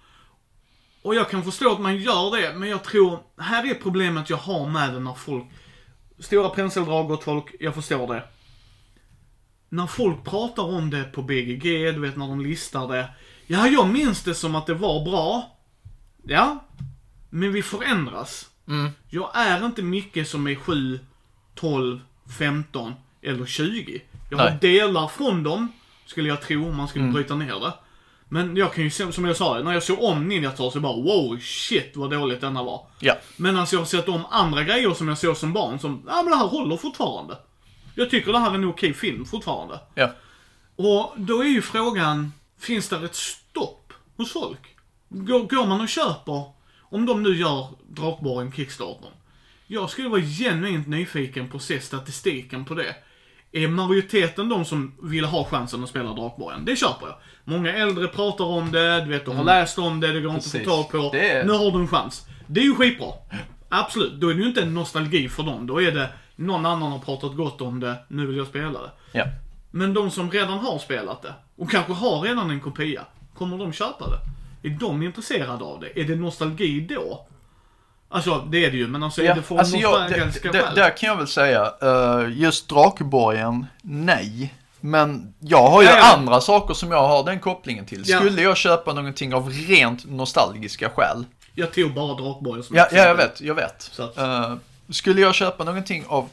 Och 1.02 1.14
jag 1.14 1.30
kan 1.30 1.44
förstå 1.44 1.72
att 1.72 1.80
man 1.80 1.96
gör 1.96 2.36
det, 2.40 2.58
men 2.58 2.68
jag 2.68 2.84
tror, 2.84 3.18
här 3.38 3.70
är 3.70 3.74
problemet 3.74 4.30
jag 4.30 4.36
har 4.36 4.66
med 4.68 4.94
det 4.94 5.00
när 5.00 5.14
folk, 5.14 5.44
stora 6.18 6.48
penseldrag 6.48 7.08
gott 7.08 7.24
folk, 7.24 7.54
jag 7.60 7.74
förstår 7.74 8.14
det. 8.14 8.22
När 9.68 9.86
folk 9.86 10.24
pratar 10.24 10.62
om 10.62 10.90
det 10.90 11.04
på 11.04 11.22
BGG, 11.22 11.62
du 11.94 12.00
vet 12.00 12.16
när 12.16 12.28
de 12.28 12.40
listar 12.40 12.88
det. 12.88 13.08
Ja, 13.46 13.66
jag 13.68 13.88
minns 13.88 14.22
det 14.22 14.34
som 14.34 14.54
att 14.54 14.66
det 14.66 14.74
var 14.74 15.04
bra. 15.04 15.56
Ja. 16.22 16.64
Men 17.30 17.52
vi 17.52 17.62
förändras. 17.62 18.50
Mm. 18.68 18.90
Jag 19.08 19.30
är 19.34 19.66
inte 19.66 19.82
mycket 19.82 20.28
som 20.28 20.46
är 20.46 20.54
7, 20.54 21.00
12, 21.54 22.00
15 22.38 22.94
eller 23.22 23.46
20. 23.46 24.02
Jag 24.30 24.38
har 24.38 24.44
Nej. 24.44 24.58
delar 24.60 25.08
från 25.08 25.42
dem, 25.42 25.72
skulle 26.06 26.28
jag 26.28 26.42
tro, 26.42 26.68
om 26.68 26.76
man 26.76 26.88
skulle 26.88 27.08
bryta 27.08 27.34
ner 27.34 27.60
det. 27.60 27.72
Men 28.32 28.56
jag 28.56 28.74
kan 28.74 28.84
ju 28.84 28.90
som 28.90 29.24
jag 29.24 29.36
sa, 29.36 29.58
när 29.58 29.72
jag 29.72 29.82
såg 29.82 30.02
om 30.02 30.28
Ninja 30.28 30.50
Turtles 30.50 30.72
så 30.72 30.80
bara 30.80 30.96
wow, 30.96 31.38
shit 31.40 31.92
vad 31.94 32.10
dåligt 32.10 32.40
denna 32.40 32.62
var. 32.62 32.86
Ja. 33.00 33.14
Men 33.36 33.56
alltså 33.56 33.76
jag 33.76 33.80
har 33.80 33.86
sett 33.86 34.08
om 34.08 34.26
andra 34.30 34.62
grejer 34.62 34.94
som 34.94 35.08
jag 35.08 35.18
såg 35.18 35.36
som 35.36 35.52
barn 35.52 35.78
som, 35.78 36.02
ja 36.06 36.22
men 36.22 36.30
det 36.30 36.36
här 36.36 36.46
håller 36.46 36.76
fortfarande. 36.76 37.38
Jag 37.94 38.10
tycker 38.10 38.32
det 38.32 38.38
här 38.38 38.50
är 38.50 38.54
en 38.54 38.64
okej 38.64 38.94
film 38.94 39.24
fortfarande. 39.24 39.80
Ja. 39.94 40.10
Och 40.76 41.12
då 41.16 41.40
är 41.40 41.48
ju 41.48 41.62
frågan, 41.62 42.32
finns 42.58 42.88
det 42.88 43.04
ett 43.04 43.14
stopp 43.14 43.92
hos 44.16 44.32
folk? 44.32 44.76
Går, 45.10 45.40
går 45.40 45.66
man 45.66 45.80
och 45.80 45.88
köper, 45.88 46.42
om 46.80 47.06
de 47.06 47.22
nu 47.22 47.36
gör 47.36 47.66
Drakborgen 47.88 48.52
Kickstarter. 48.52 49.08
Jag 49.66 49.90
skulle 49.90 50.08
vara 50.08 50.20
genuint 50.20 50.86
nyfiken 50.88 51.48
på 51.48 51.56
att 51.56 51.62
se 51.62 51.80
statistiken 51.80 52.64
på 52.64 52.74
det. 52.74 52.94
Är 53.52 53.68
majoriteten 53.68 54.48
de 54.48 54.64
som 54.64 54.92
vill 55.02 55.24
ha 55.24 55.44
chansen 55.44 55.82
att 55.84 55.88
spela 55.90 56.12
Drakborgen? 56.12 56.64
Det 56.64 56.76
köper 56.76 57.06
jag. 57.06 57.16
Många 57.44 57.72
äldre 57.76 58.06
pratar 58.08 58.44
om 58.44 58.70
det, 58.72 59.00
du 59.04 59.10
vet, 59.10 59.24
du 59.24 59.30
har 59.30 59.44
läst 59.44 59.78
om 59.78 60.00
det, 60.00 60.12
det 60.12 60.20
går 60.20 60.34
inte 60.34 60.38
att 60.38 60.44
få 60.44 60.50
Precis. 60.58 60.68
tag 60.68 60.90
på. 60.90 61.16
Är- 61.16 61.44
Nu 61.44 61.52
har 61.52 61.70
du 61.70 61.78
en 61.78 61.88
chans. 61.88 62.26
Det 62.46 62.60
är 62.60 62.64
ju 62.64 62.74
skitbra. 62.74 63.08
Absolut, 63.68 64.12
då 64.20 64.28
är 64.28 64.34
det 64.34 64.40
ju 64.40 64.46
inte 64.48 64.62
en 64.62 64.74
nostalgi 64.74 65.28
för 65.28 65.42
dem. 65.42 65.66
Då 65.66 65.82
är 65.82 65.92
det 65.92 66.08
någon 66.36 66.66
annan 66.66 66.92
har 66.92 66.98
pratat 66.98 67.36
gott 67.36 67.60
om 67.60 67.80
det, 67.80 67.94
nu 68.08 68.26
vill 68.26 68.36
jag 68.36 68.46
spela 68.46 68.80
det. 68.82 68.90
Ja. 69.12 69.24
Men 69.70 69.94
de 69.94 70.10
som 70.10 70.30
redan 70.30 70.58
har 70.58 70.78
spelat 70.78 71.22
det 71.22 71.34
och 71.56 71.70
kanske 71.70 71.92
har 71.92 72.20
redan 72.20 72.50
en 72.50 72.60
kopia, 72.60 73.04
kommer 73.34 73.58
de 73.58 73.72
köpa 73.72 74.10
det? 74.10 74.18
Är 74.62 74.70
de 74.70 75.02
intresserade 75.02 75.64
av 75.64 75.80
det? 75.80 76.00
Är 76.00 76.04
det 76.04 76.16
nostalgi 76.16 76.80
då? 76.80 77.26
Alltså, 78.08 78.38
det 78.50 78.64
är 78.64 78.70
det 78.70 78.76
ju, 78.76 78.86
men 78.88 79.02
alltså 79.02 79.20
är 79.22 79.26
Ja, 79.26 79.34
det 79.34 79.42
för 79.42 79.58
alltså 79.58 79.76
nostalgiska 79.76 80.52
skäl? 80.52 80.74
där 80.74 80.96
kan 80.96 81.08
jag 81.08 81.16
väl 81.16 81.26
säga, 81.26 81.72
eh, 81.82 82.28
just 82.38 82.68
Drakborgen, 82.68 83.66
nej. 83.82 84.54
Men 84.80 85.34
jag 85.40 85.68
har 85.70 85.82
ju 85.82 85.88
Ja, 85.88 85.96
ja. 85.96 86.14
andra 86.16 86.40
saker 86.40 86.74
som 86.74 86.90
jag 86.90 87.08
har 87.08 87.24
den 87.24 87.40
kopplingen 87.40 87.86
till. 87.86 88.04
Skulle 88.04 88.42
jag 88.42 88.56
köpa 88.56 88.92
någonting 88.92 89.34
av 89.34 89.50
rent 89.50 90.04
nostalgiska 90.10 90.90
skäl? 90.90 91.24
Jag 91.54 91.72
tog 91.72 91.94
bara 91.94 92.14
Drakborgen 92.14 92.62
som 92.64 92.76
Ja, 92.76 92.88
ja 92.92 92.98
jag 93.04 93.14
vet, 93.14 93.40
jag 93.40 93.54
vet. 93.54 93.82
Så 93.82 94.02
att- 94.02 94.18
Eh, 94.18 94.54
skulle 94.90 95.20
jag 95.20 95.34
köpa 95.34 95.64
någonting 95.64 96.04
av 96.08 96.28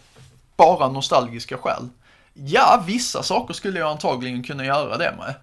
bara 0.58 0.90
nostalgiska 0.90 1.58
skäl? 1.58 1.90
Ja, 2.34 2.84
vissa 2.88 3.24
saker 3.24 3.54
skulle 3.54 3.80
jag 3.80 3.90
antagligen 3.92 4.44
kunna 4.44 4.66
göra 4.66 4.98
det 4.98 5.14
med. 5.18 5.34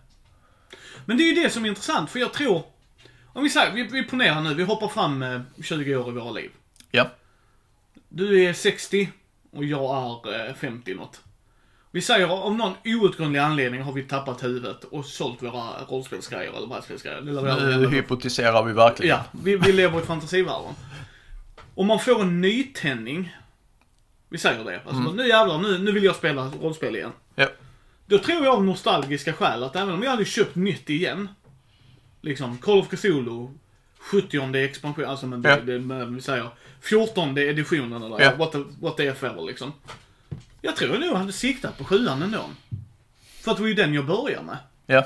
Men 1.04 1.16
det 1.16 1.22
är 1.22 1.34
ju 1.34 1.42
det 1.42 1.50
som 1.50 1.64
är 1.64 1.68
intressant, 1.68 2.10
för 2.10 2.18
jag 2.18 2.32
tror... 2.32 2.62
Om 3.34 3.44
vi 3.44 3.50
säger, 3.50 3.72
vi, 3.72 3.82
vi 3.82 4.02
ponerar 4.02 4.40
nu, 4.40 4.54
vi 4.54 4.62
hoppar 4.62 4.88
fram 4.88 5.22
eh, 5.22 5.40
20 5.62 5.96
år 5.96 6.08
i 6.08 6.12
våra 6.12 6.30
liv. 6.30 6.50
Ja. 6.90 7.10
Du 8.08 8.44
är 8.44 8.52
60 8.52 9.10
och 9.50 9.64
jag 9.64 10.26
är 10.34 10.48
eh, 10.48 10.54
50 10.54 10.94
något. 10.94 11.20
Vi 11.90 12.00
säger 12.00 12.28
av 12.28 12.54
någon 12.54 12.72
outgrundlig 12.84 13.40
anledning 13.40 13.82
har 13.82 13.92
vi 13.92 14.02
tappat 14.02 14.44
huvudet 14.44 14.84
och 14.84 15.04
sålt 15.04 15.42
våra 15.42 15.84
rollspelsgrejer 15.88 16.52
eller 16.56 16.66
brädspelsgrejer. 16.66 17.20
Nu 17.20 17.88
hypotiserar 17.88 18.62
vi 18.64 18.72
verkligen. 18.72 19.16
Ja, 19.16 19.24
vi, 19.42 19.56
vi 19.56 19.72
lever 19.72 20.00
i 20.00 20.02
fantasivärlden. 20.02 20.74
Om 21.74 21.86
man 21.86 22.00
får 22.00 22.22
en 22.22 22.40
nytändning. 22.40 23.36
Vi 24.28 24.38
säger 24.38 24.64
det. 24.64 24.80
Alltså, 24.86 25.12
nu 25.12 25.28
jävlar, 25.28 25.58
nu, 25.58 25.78
nu 25.78 25.92
vill 25.92 26.04
jag 26.04 26.16
spela 26.16 26.50
rollspel 26.62 26.96
igen. 26.96 27.12
Ja. 27.34 27.46
Då 28.06 28.18
tror 28.18 28.44
jag 28.44 28.54
av 28.54 28.64
nostalgiska 28.64 29.32
skäl 29.32 29.62
att 29.62 29.76
även 29.76 29.94
om 29.94 30.02
jag 30.02 30.10
hade 30.10 30.24
köpt 30.24 30.54
nytt 30.54 30.90
igen. 30.90 31.28
Liksom 32.24 32.58
Call 32.58 32.78
of 32.78 32.88
Cthulhu. 32.88 33.48
70 33.98 34.56
expansion, 34.64 35.04
alltså 35.04 35.26
men 35.26 35.42
Ja. 35.42 35.56
det, 35.56 35.62
det, 35.72 35.78
men 35.78 36.14
vi 36.14 36.20
säger 36.22 36.48
14 36.80 37.38
editionen 37.38 38.02
eller 38.02 38.20
Ja. 38.20 38.34
what, 38.36 38.52
the, 38.52 38.58
what 38.80 38.96
the 38.96 39.06
F 39.06 39.22
ever 39.24 39.42
liksom. 39.42 39.72
Jag 40.60 40.76
tror 40.76 40.98
nog 40.98 41.02
jag 41.08 41.14
hade 41.16 41.32
siktat 41.32 41.78
på 41.78 41.84
sjuan 41.84 42.22
ändå. 42.22 42.40
För 43.42 43.50
att 43.50 43.56
det 43.56 43.62
var 43.62 43.68
ju 43.68 43.74
den 43.74 43.94
jag 43.94 44.06
började 44.06 44.42
med. 44.44 44.58
Ja. 44.86 45.04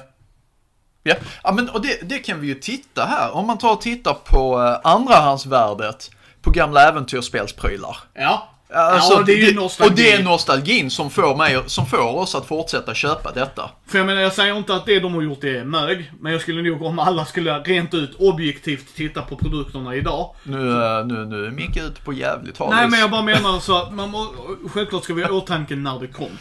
Ja, 1.02 1.14
ja 1.42 1.52
men 1.52 1.68
och 1.68 1.82
det, 1.82 2.08
det 2.08 2.18
kan 2.18 2.40
vi 2.40 2.46
ju 2.46 2.54
titta 2.54 3.04
här. 3.04 3.30
Om 3.30 3.46
man 3.46 3.58
tar 3.58 3.72
och 3.72 3.80
tittar 3.80 4.14
på 4.14 4.60
eh, 4.62 4.90
andrahandsvärdet 4.92 6.10
på 6.40 6.50
gamla 6.50 6.88
äventyrsspelsprylar. 6.88 7.96
Ja. 8.14 8.48
Alltså, 8.75 9.12
ja, 9.12 9.22
det 9.26 9.32
är 9.32 9.46
ju 9.46 9.54
nostalgi. 9.54 9.92
Och 9.92 9.96
det 9.96 10.12
är 10.12 10.22
nostalgin 10.22 10.90
som 10.90 11.10
får, 11.10 11.37
mig, 11.37 11.62
som 11.66 11.87
får 11.87 12.16
oss 12.16 12.34
att 12.34 12.46
fortsätta 12.46 12.94
köpa 12.94 13.32
detta. 13.32 13.70
För 13.87 13.98
jag 13.98 14.06
menar, 14.06 14.20
jag 14.20 14.32
säger 14.32 14.56
inte 14.56 14.75
att 14.75 14.87
det 14.87 15.00
de 15.00 15.14
har 15.14 15.22
gjort 15.22 15.44
är 15.44 15.64
mög. 15.64 16.12
Men 16.20 16.32
jag 16.32 16.40
skulle 16.40 16.62
nog, 16.62 16.82
om 16.82 16.98
alla 16.98 17.25
skulle 17.25 17.58
rent 17.58 17.94
ut 17.94 18.14
objektivt 18.18 18.94
titta 18.96 19.22
på 19.22 19.37
produkterna 19.37 19.94
idag. 19.94 20.34
Nu, 20.42 20.56
nu, 21.04 21.25
nu 21.25 21.46
är 21.46 21.50
Micke 21.50 21.76
ute 21.76 22.00
på 22.04 22.12
jävligt 22.12 22.58
hal 22.58 22.70
Nej 22.70 22.88
men 22.88 23.00
jag 23.00 23.10
bara 23.10 23.22
menar 23.22 23.60
så 23.60 23.82
att 23.82 23.94
man 23.94 24.10
må, 24.10 24.26
självklart 24.72 25.04
ska 25.04 25.14
vi 25.14 25.22
ha 25.22 25.30
åtanke 25.30 25.76
när 25.76 26.00
det 26.00 26.06
kom. 26.06 26.38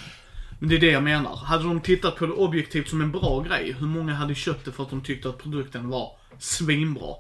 Men 0.60 0.70
det 0.70 0.76
är 0.76 0.80
det 0.80 0.92
jag 0.92 1.04
menar. 1.04 1.36
Hade 1.36 1.64
de 1.64 1.82
tittat 1.82 2.16
på 2.16 2.26
det 2.26 2.32
objektivt 2.32 2.90
som 2.90 3.02
en 3.02 3.12
bra 3.12 3.46
grej, 3.48 3.76
hur 3.80 3.88
många 3.88 4.14
hade 4.14 4.36
köpt 4.36 4.66
det 4.66 4.72
för 4.72 4.84
att 4.84 4.90
de 4.90 5.02
tyckte 5.02 5.30
att 5.30 5.38
produkten 5.38 5.90
var 5.90 6.12
svinbra? 6.40 7.16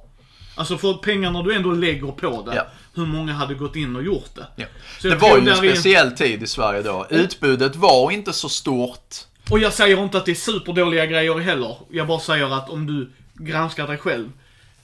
Alltså 0.55 0.77
för 0.77 0.93
pengarna 0.93 1.43
du 1.43 1.55
ändå 1.55 1.71
lägger 1.71 2.11
på 2.11 2.43
det, 2.45 2.55
Ja. 2.55 2.65
Hur 2.97 3.05
många 3.05 3.33
hade 3.33 3.53
gått 3.53 3.75
in 3.75 3.95
och 3.95 4.03
gjort 4.03 4.35
det? 4.35 4.47
Ja. 4.55 4.65
Det 5.01 5.15
var 5.15 5.37
ju 5.37 5.49
en 5.49 5.55
speciell 5.55 6.11
tid 6.11 6.43
i 6.43 6.47
Sverige 6.47 6.81
då. 6.81 7.07
Utbudet 7.09 7.75
var 7.75 8.11
inte 8.11 8.33
så 8.33 8.49
stort. 8.49 9.15
Och 9.49 9.59
jag 9.59 9.73
säger 9.73 10.03
inte 10.03 10.17
att 10.17 10.25
det 10.25 10.31
är 10.31 10.35
superdåliga 10.35 11.05
grejer 11.05 11.39
heller. 11.39 11.77
Jag 11.91 12.07
bara 12.07 12.19
säger 12.19 12.53
att 12.57 12.69
om 12.69 12.85
du 12.85 13.11
granskar 13.33 13.87
dig 13.87 13.97
själv, 13.97 14.31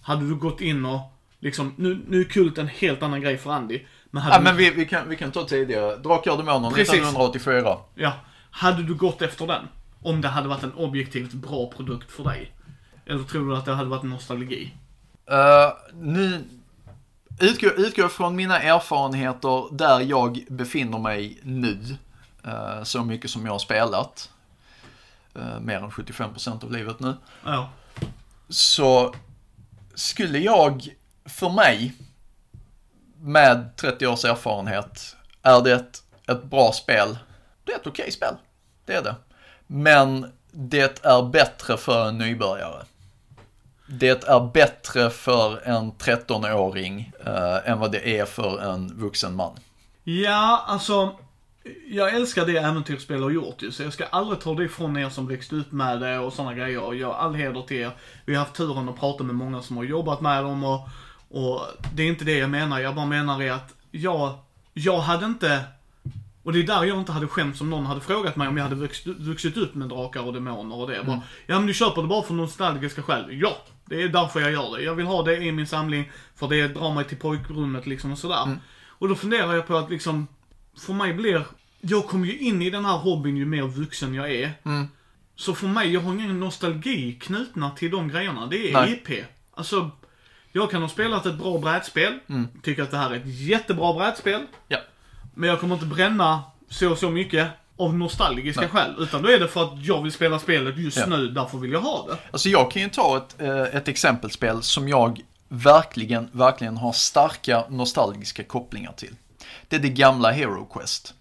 hade 0.01 0.27
du 0.29 0.35
gått 0.35 0.61
in 0.61 0.85
och 0.85 0.99
liksom, 1.39 1.73
nu, 1.77 1.99
nu 2.07 2.19
är 2.19 2.23
kult 2.23 2.57
en 2.57 2.67
helt 2.67 3.03
annan 3.03 3.21
grej 3.21 3.37
för 3.37 3.51
Andy. 3.51 3.81
Men 4.11 4.23
Ja, 4.27 4.37
du 4.37 4.43
men 4.43 4.57
vi, 4.57 4.69
vi, 4.69 4.85
kan, 4.85 5.09
vi 5.09 5.15
kan 5.15 5.31
ta 5.31 5.43
tidigare. 5.43 5.95
Drakar 5.95 6.31
och 6.31 6.37
Demoner 6.37 6.69
Precis. 6.69 6.93
1984. 6.93 7.77
Ja. 7.95 8.13
Hade 8.49 8.83
du 8.83 8.95
gått 8.95 9.21
efter 9.21 9.47
den? 9.47 9.67
Om 10.01 10.21
det 10.21 10.27
hade 10.27 10.47
varit 10.47 10.63
en 10.63 10.73
objektivt 10.73 11.33
bra 11.33 11.71
produkt 11.75 12.11
för 12.11 12.23
dig? 12.23 12.51
Eller 13.05 13.23
tror 13.23 13.49
du 13.49 13.55
att 13.55 13.65
det 13.65 13.73
hade 13.73 13.89
varit 13.89 14.03
nostalgi? 14.03 14.73
Uh, 15.31 15.73
nu 15.93 16.43
utgår, 17.43 17.79
utgår 17.79 18.07
från 18.07 18.35
mina 18.35 18.59
erfarenheter 18.61 19.67
där 19.75 19.99
jag 19.99 20.45
befinner 20.49 20.97
mig 20.99 21.39
nu. 21.43 21.97
eh, 22.45 22.83
så 22.83 23.03
mycket 23.03 23.31
som 23.31 23.45
jag 23.45 23.51
har 23.51 23.59
spelat. 23.59 24.29
eh, 25.35 25.59
mer 25.59 25.77
än 25.77 25.91
75% 25.91 26.63
av 26.63 26.71
livet 26.71 26.99
nu. 26.99 27.13
Ja. 27.45 27.69
Så 28.49 29.15
skulle 29.95 30.39
jag, 30.39 30.87
för 31.25 31.49
mig, 31.49 31.93
med 33.21 33.75
30 33.75 34.07
års 34.07 34.25
erfarenhet, 34.25 35.15
är 35.41 35.61
det 35.61 35.73
ett, 35.73 36.03
ett 36.27 36.43
bra 36.43 36.71
spel. 36.71 37.17
Det 37.63 37.71
är 37.71 37.75
ett 37.75 37.87
okej 37.87 38.11
spel. 38.11 38.35
Det 38.85 38.93
är 38.93 39.03
det. 39.03 39.15
Men 39.67 40.31
det 40.51 41.05
är 41.05 41.23
bättre 41.29 41.77
för 41.77 42.07
en 42.07 42.17
nybörjare. 42.17 42.83
Det 43.99 44.27
är 44.27 44.51
bättre 44.53 45.09
för 45.09 45.67
en 45.67 45.91
13-åring 45.91 47.11
eh, 47.25 47.71
än 47.71 47.79
vad 47.79 47.91
det 47.91 48.19
är 48.19 48.25
för 48.25 48.61
en 48.61 48.99
vuxen 48.99 49.35
man. 49.35 49.59
Ja, 50.03 50.63
alltså. 50.67 51.15
Jag 51.87 52.13
älskar 52.13 52.45
det 52.45 52.57
äventyrsspel 52.57 53.23
har 53.23 53.29
gjort 53.29 53.61
ju, 53.61 53.71
så 53.71 53.83
jag 53.83 53.93
ska 53.93 54.05
aldrig 54.05 54.39
ta 54.39 54.53
det 54.53 54.63
ifrån 54.63 54.97
er 54.97 55.09
som 55.09 55.27
växte 55.27 55.55
upp 55.55 55.71
med 55.71 56.01
det 56.01 56.19
och 56.19 56.33
sådana 56.33 56.53
grejer. 56.53 56.93
Jag 56.93 57.15
all 57.15 57.35
heder 57.35 57.61
till 57.61 57.77
er. 57.77 57.91
Vi 58.25 58.35
har 58.35 58.39
haft 58.43 58.55
turen 58.55 58.89
att 58.89 58.99
prata 58.99 59.23
med 59.23 59.35
många 59.35 59.61
som 59.61 59.77
har 59.77 59.83
jobbat 59.83 60.21
med 60.21 60.43
dem 60.43 60.63
och, 60.63 60.89
och 61.29 61.61
det 61.93 62.03
är 62.03 62.07
inte 62.07 62.25
det 62.25 62.37
jag 62.37 62.49
menar. 62.49 62.79
Jag 62.79 62.95
bara 62.95 63.05
menar 63.05 63.41
är 63.41 63.51
att 63.51 63.73
jag, 63.91 64.37
jag 64.73 64.99
hade 64.99 65.25
inte, 65.25 65.63
och 66.43 66.53
det 66.53 66.59
är 66.59 66.63
där 66.63 66.83
jag 66.83 66.99
inte 66.99 67.11
hade 67.11 67.27
skämts 67.27 67.61
om 67.61 67.69
någon 67.69 67.85
hade 67.85 68.01
frågat 68.01 68.35
mig 68.35 68.47
om 68.47 68.57
jag 68.57 68.63
hade 68.63 68.75
vuxit, 68.75 69.17
vuxit 69.17 69.57
upp 69.57 69.75
med 69.75 69.89
drakar 69.89 70.21
och 70.27 70.33
demoner 70.33 70.75
och 70.75 70.87
det. 70.87 71.03
Bara, 71.03 71.21
ja 71.45 71.59
men 71.59 71.67
du 71.67 71.73
köper 71.73 72.01
det 72.01 72.07
bara 72.07 72.23
för 72.23 72.33
nostalgiska 72.33 73.01
skäl. 73.01 73.25
Ja, 73.31 73.57
det 73.85 74.01
är 74.03 74.09
därför 74.09 74.39
jag 74.39 74.51
gör 74.51 74.77
det. 74.77 74.83
Jag 74.83 74.95
vill 74.95 75.05
ha 75.05 75.23
det 75.23 75.37
i 75.37 75.51
min 75.51 75.67
samling, 75.67 76.11
för 76.35 76.47
det 76.47 76.67
drar 76.67 76.93
mig 76.93 77.05
till 77.05 77.17
pojkrummet 77.17 77.87
liksom 77.87 78.11
och 78.11 78.17
sådär. 78.17 78.57
Och 78.87 79.07
då 79.09 79.15
funderar 79.15 79.53
jag 79.53 79.67
på 79.67 79.77
att 79.77 79.89
liksom, 79.89 80.27
för 80.79 80.93
mig 80.93 81.13
blir, 81.13 81.45
jag 81.81 82.07
kommer 82.07 82.27
ju 82.27 82.37
in 82.37 82.61
i 82.61 82.69
den 82.69 82.85
här 82.85 82.97
hobbyn 82.97 83.37
ju 83.37 83.45
mer 83.45 83.63
vuxen 83.63 84.13
jag 84.13 84.31
är. 84.31 84.51
Så 85.35 85.55
för 85.55 85.67
mig, 85.67 85.93
jag 85.93 86.01
har 86.01 86.13
ingen 86.13 86.39
nostalgi 86.39 87.13
knutna 87.21 87.69
till 87.69 87.91
de 87.91 88.07
grejerna. 88.07 88.47
Det 88.47 88.71
är 88.71 88.73
Nej. 88.73 89.03
IP. 89.05 89.25
Alltså, 89.53 89.91
jag 90.51 90.71
kan 90.71 90.81
ha 90.81 90.89
spelat 90.89 91.25
ett 91.25 91.37
bra 91.37 91.57
brädspel, 91.57 92.19
tycker 92.61 92.83
att 92.83 92.91
det 92.91 92.97
här 92.97 93.11
är 93.11 93.15
ett 93.15 93.39
jättebra 93.39 93.93
brädspel. 93.93 94.41
Ja. 94.67 94.77
Men 95.33 95.49
jag 95.49 95.59
kommer 95.59 95.75
inte 95.75 95.87
bränna 95.87 96.43
så 96.69 96.91
och 96.91 96.97
så 96.97 97.09
mycket 97.09 97.47
av 97.77 97.93
nostalgiska 97.97 98.69
skäl. 98.69 98.95
Utan 98.99 99.21
då 99.21 99.29
är 99.29 99.39
det 99.39 99.47
för 99.47 99.63
att 99.63 99.85
jag 99.85 100.01
vill 100.03 100.11
spela 100.11 100.39
spelet 100.39 100.77
just 100.77 100.97
Ja. 100.97 101.05
nu, 101.05 101.27
därför 101.27 101.57
vill 101.57 101.71
jag 101.71 101.81
ha 101.81 102.05
det. 102.07 102.17
Alltså 102.31 102.49
jag 102.49 102.71
kan 102.71 102.81
ju 102.81 102.89
ta 102.89 103.17
ett, 103.17 103.41
eh, 103.41 103.61
ett 103.61 103.87
exempelspel 103.87 104.63
som 104.63 104.89
jag 104.89 105.21
verkligen, 105.47 106.29
verkligen 106.31 106.77
har 106.77 106.91
starka 106.91 107.63
nostalgiska 107.69 108.43
kopplingar 108.43 108.91
till. 108.91 109.15
Det 109.67 109.75
är 109.75 109.79
det 109.79 109.89
gamla 109.89 110.31
Hero 110.31 110.65
Quest. 110.65 111.13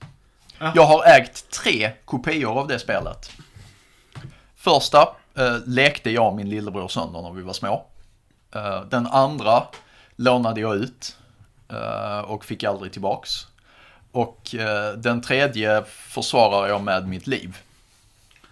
Ja. 0.59 0.73
Jag 0.75 0.85
har 0.87 1.05
ägt 1.05 1.51
tre 1.51 1.93
kopior 2.05 2.59
av 2.61 2.69
det 2.69 2.79
spelet. 2.79 3.31
Första 4.57 5.09
eh, 5.35 5.57
lekte 5.67 6.11
jag 6.11 6.27
och 6.29 6.37
min 6.37 6.51
lillebror 6.51 6.89
sönder 6.89 7.23
när 7.23 7.31
vi 7.31 7.43
var 7.43 7.53
små. 7.53 7.87
Eh, 8.55 8.83
den 8.83 9.07
andra 9.07 9.63
lånade 10.17 10.61
jag 10.61 10.77
ut 10.77 11.17
eh, 11.69 12.19
och 12.19 12.45
fick 12.45 12.65
aldrig 12.65 12.93
tillbaks. 12.93 13.47
Och 14.13 14.55
eh, 14.55 14.93
den 14.97 15.21
tredje 15.23 15.85
försvarar 15.85 16.69
jag 16.69 16.83
med 16.83 17.09
mitt 17.09 17.27
liv. 17.27 17.57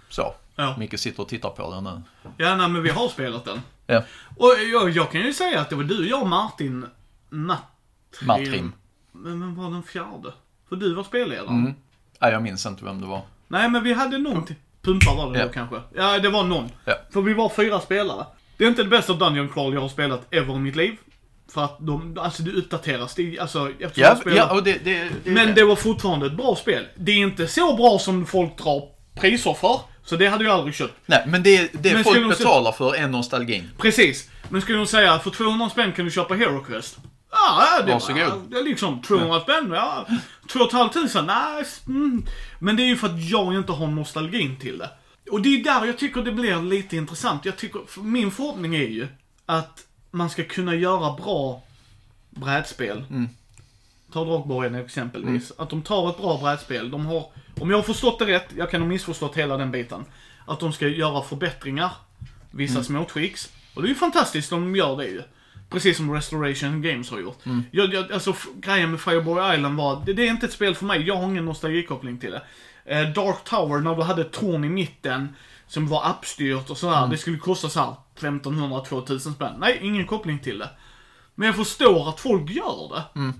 Så, 0.09 0.35
Ja. 0.57 0.75
Micke 0.79 0.99
sitter 0.99 1.23
och 1.23 1.29
tittar 1.29 1.51
på 1.51 1.71
den 1.75 1.85
nu. 1.85 2.03
Ja, 2.37 2.57
nej 2.57 2.69
men 2.69 2.83
vi 2.83 2.91
har 2.91 3.09
spelat 3.09 3.45
den. 3.45 3.63
Ja. 3.87 4.03
Och 4.37 4.55
jag, 4.73 4.91
jag 4.91 5.13
kan 5.13 5.21
ju 5.21 5.33
säga 5.33 5.61
att 5.61 5.71
det 5.71 5.77
var 5.77 5.85
du, 5.85 6.09
jag 6.09 6.23
och 6.23 6.29
Martin 6.29 6.87
Nattrim. 7.31 8.27
Matrim. 8.27 8.73
Men 9.13 9.41
vem 9.41 9.55
var 9.57 9.71
den 9.71 9.83
fjärde? 9.83 10.33
För 10.69 10.77
du 10.77 10.95
var 10.95 11.05
spelledare. 11.05 11.49
Mm. 11.49 11.75
Nej, 12.21 12.33
jag 12.33 12.43
minns 12.43 12.67
inte 12.67 12.85
vem 12.85 13.01
det 13.01 13.07
var. 13.07 13.23
Nej, 13.49 13.69
men 13.69 13.83
vi 13.85 13.93
hade 13.93 14.19
någon 14.19 14.45
till. 14.45 14.57
Pumpa 14.83 15.15
var 15.15 15.33
det 15.33 15.39
Ja. 15.39 15.47
då 15.47 15.53
kanske. 15.53 15.81
Ja, 15.95 16.19
det 16.19 16.29
var 16.29 16.45
någon. 16.45 16.71
Ja. 16.85 16.95
För 17.11 17.21
vi 17.23 17.35
var 17.35 17.49
fyra 17.49 17.81
spelare. 17.81 18.27
Det 18.57 18.65
är 18.65 18.69
inte 18.69 18.83
det 18.83 18.89
bästa 18.89 19.15
Dungeon 19.15 19.49
Crawl 19.49 19.75
jag 19.75 19.81
har 19.81 19.89
spelat 19.89 20.35
ever 20.35 20.55
i 20.55 20.59
mitt 20.59 20.77
liv. 20.77 20.97
För 21.53 21.65
att 21.65 21.77
de, 21.81 22.19
alltså 22.19 22.43
det 22.43 22.51
uppdateras. 22.53 23.15
Det, 23.15 23.39
alltså, 23.39 23.73
Ja, 23.79 24.17
spelar. 24.17 24.37
ja 24.37 24.61
det, 24.61 24.85
det, 24.85 25.09
det 25.25 25.31
Men 25.31 25.55
det 25.55 25.65
var 25.65 25.77
fortfarande 25.77 26.27
ett 26.27 26.37
bra 26.37 26.57
spel. 26.57 26.87
Det 26.97 27.13
är 27.13 27.17
inte 27.17 27.47
så 27.47 27.77
bra 27.77 27.99
som 27.99 28.27
folk 28.27 28.59
drar 28.59 28.83
priser 29.21 29.55
för. 29.55 29.81
Så 30.05 30.17
det 30.17 30.27
hade 30.27 30.45
jag 30.45 30.53
aldrig 30.55 30.75
köpt. 30.75 30.95
Nej, 31.07 31.25
men 31.27 31.43
det, 31.43 31.71
det 31.73 31.95
Men 31.95 32.05
folk 32.05 32.29
betalar 32.29 32.73
för 32.73 32.95
är 32.95 33.09
nostalgin. 33.09 33.71
Precis. 33.79 34.31
Men 34.49 34.63
skulle 34.63 34.79
de 34.79 34.87
säga 34.87 35.13
att 35.13 35.23
för 35.23 35.31
200 35.31 35.71
spänn 35.71 35.93
kan 35.93 36.05
du 36.05 36.11
köpa 36.11 36.35
Hero 36.35 36.65
Quest? 36.65 36.99
Ja, 37.33 37.83
det, 37.87 37.93
Varsågod. 37.93 38.23
var, 38.23 38.39
det 38.49 38.59
är 38.59 38.65
liksom 38.65 39.03
200 39.03 39.41
spänn, 39.41 39.71
ja. 39.75 40.07
2 40.53 40.69
500, 40.71 41.23
nej. 41.27 41.65
Mm. 41.89 42.25
Men 42.59 42.77
det 42.77 42.83
är 42.83 42.87
ju 42.87 42.97
för 42.97 43.07
att 43.07 43.21
jag 43.31 43.55
inte 43.55 43.73
har 43.73 43.87
nostalgin 43.87 44.57
till 44.61 44.79
det. 44.79 44.91
Och 45.31 45.43
det 45.43 45.49
är 45.49 45.65
där 45.65 45.87
jag 45.87 45.99
tycker 45.99 46.23
det 46.23 46.33
blir 46.33 46.63
lite 46.63 46.97
intressant. 46.97 47.45
Jag 47.45 47.57
tycker, 47.57 47.81
min 48.03 48.31
förhoppning 48.31 48.75
är 48.75 48.89
ju 48.89 49.09
att 49.47 49.81
man 50.11 50.31
ska 50.31 50.45
kunna 50.45 50.75
göra 50.75 51.17
bra 51.17 51.63
brädspel. 52.31 53.05
Ta 54.13 54.25
Drakborgen 54.25 54.75
exempelvis. 54.75 55.53
Att 55.59 55.71
de 55.71 55.83
tar 55.83 56.11
ett 56.11 56.17
bra 56.19 56.39
brädspel. 56.43 56.91
De 56.91 57.07
har, 57.07 57.27
om 57.61 57.71
jag 57.71 57.79
har 57.79 57.83
förstått 57.83 58.19
det 58.19 58.27
rätt, 58.27 58.49
jag 58.57 58.71
kan 58.71 58.81
ha 58.81 58.89
missförstått 58.89 59.37
hela 59.37 59.57
den 59.57 59.71
biten. 59.71 60.05
Att 60.47 60.61
de 60.61 60.73
ska 60.73 60.89
göra 60.89 61.23
förbättringar. 61.23 61.91
Vissa 62.51 62.75
Mm. 62.75 62.85
små 62.85 63.05
tweaks. 63.05 63.51
Och 63.75 63.83
det 63.83 63.87
är 63.87 63.91
ju 63.91 63.95
fantastiskt 63.95 64.51
de 64.51 64.77
gör 64.77 64.97
det 64.97 65.07
ju. 65.07 65.23
Precis 65.71 65.97
som 65.97 66.13
Restoration 66.15 66.83
Games 66.83 67.11
har 67.11 67.21
gjort. 67.21 67.47
Mm. 67.47 67.63
Jag, 67.71 67.95
jag, 67.95 68.13
alltså 68.13 68.35
grejen 68.57 68.91
med 68.91 69.01
Fireboy 69.01 69.55
Island 69.55 69.77
var, 69.77 70.03
det, 70.07 70.13
det 70.13 70.27
är 70.27 70.31
inte 70.31 70.47
ett 70.47 70.53
spel 70.53 70.75
för 70.75 70.85
mig. 70.87 71.03
Jag 71.03 71.17
har 71.17 71.25
ingen 71.25 71.45
nostalgikoppling 71.45 72.19
till 72.19 72.31
det. 72.31 72.43
Eh, 72.85 73.09
Dark 73.09 73.45
Tower, 73.45 73.79
när 73.81 73.95
du 73.97 74.03
hade 74.03 74.25
torn 74.25 74.65
i 74.65 74.69
mitten. 74.69 75.29
Som 75.71 75.87
var 75.87 76.05
appstyrt 76.05 76.71
och 76.71 76.79
sådär. 76.79 76.99
Mm. 76.99 77.11
Det 77.11 77.19
skulle 77.19 77.39
kosta 77.39 77.69
såhär 77.69 77.95
1500-2000 78.19 79.35
spänn. 79.35 79.55
Nej, 79.59 79.79
ingen 79.83 80.07
koppling 80.07 80.39
till 80.39 80.59
det. 80.59 80.71
Men 81.35 81.47
jag 81.47 81.57
förstår 81.57 82.09
att 82.09 82.21
folk 82.21 82.51
gör 82.51 82.95
det. 82.95 83.21
Mm. 83.21 83.35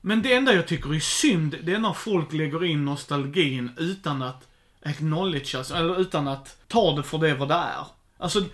Men 0.00 0.22
det 0.22 0.32
enda 0.32 0.54
jag 0.54 0.66
tycker 0.66 0.94
är 0.94 1.00
synd, 1.00 1.56
det 1.62 1.74
är 1.74 1.78
när 1.78 1.92
folk 1.92 2.32
lägger 2.32 2.64
in 2.64 2.84
nostalgin 2.84 3.70
utan 3.76 4.22
att 4.22 4.48
acknowledge, 4.82 5.54
alltså, 5.54 5.74
eller 5.74 6.00
utan 6.00 6.28
att 6.28 6.58
ta 6.68 6.96
det 6.96 7.02
för 7.02 7.18
det 7.18 7.34
vad 7.34 7.48
det 7.48 7.54
är. 7.54 7.86
Alltså, 8.18 8.44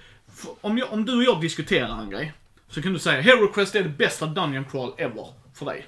om, 0.61 0.79
jag, 0.79 0.93
om 0.93 1.05
du 1.05 1.17
och 1.17 1.25
jag 1.25 1.41
diskuterar 1.41 2.03
en 2.03 2.11
grej, 2.11 2.33
så 2.69 2.83
kan 2.83 2.93
du 2.93 2.99
säga 2.99 3.21
Hero 3.21 3.53
Quest 3.53 3.75
är 3.75 3.83
det 3.83 3.89
bästa 3.89 4.27
Dungeon 4.27 4.65
Crawl 4.65 4.93
ever 4.99 5.27
för 5.55 5.67
dig. 5.67 5.87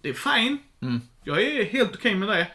Det 0.00 0.08
är 0.08 0.14
fine. 0.14 0.58
Jag 1.24 1.42
är 1.42 1.64
helt 1.64 1.94
okej 1.94 2.14
med 2.14 2.28
det. 2.28 2.46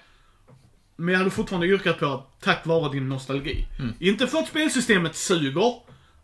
Men 0.96 1.14
jag 1.14 1.20
hade 1.20 1.32
fortfarande 1.32 1.68
yrkat 1.68 2.00
på 2.00 2.06
att 2.06 2.42
tack 2.42 2.66
vare 2.66 2.92
din 2.92 3.10
nostalgi. 3.10 3.66
Inte 4.00 4.28
för 4.28 4.38
att 4.38 4.48
spelsystemet 4.48 5.16
suger, 5.16 5.74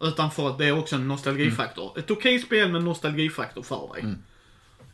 Utan 0.01 0.31
för 0.31 0.49
att 0.49 0.57
det 0.57 0.65
är 0.65 0.79
också 0.79 0.95
en 0.95 1.07
nostalgifaktor. 1.07 1.99
Ett 1.99 2.11
okej 2.11 2.39
spel 2.39 2.71
med 2.71 2.83
nostalgifaktor 2.83 3.63
för 3.63 3.93
dig. 3.93 4.01
Mm. 4.01 4.17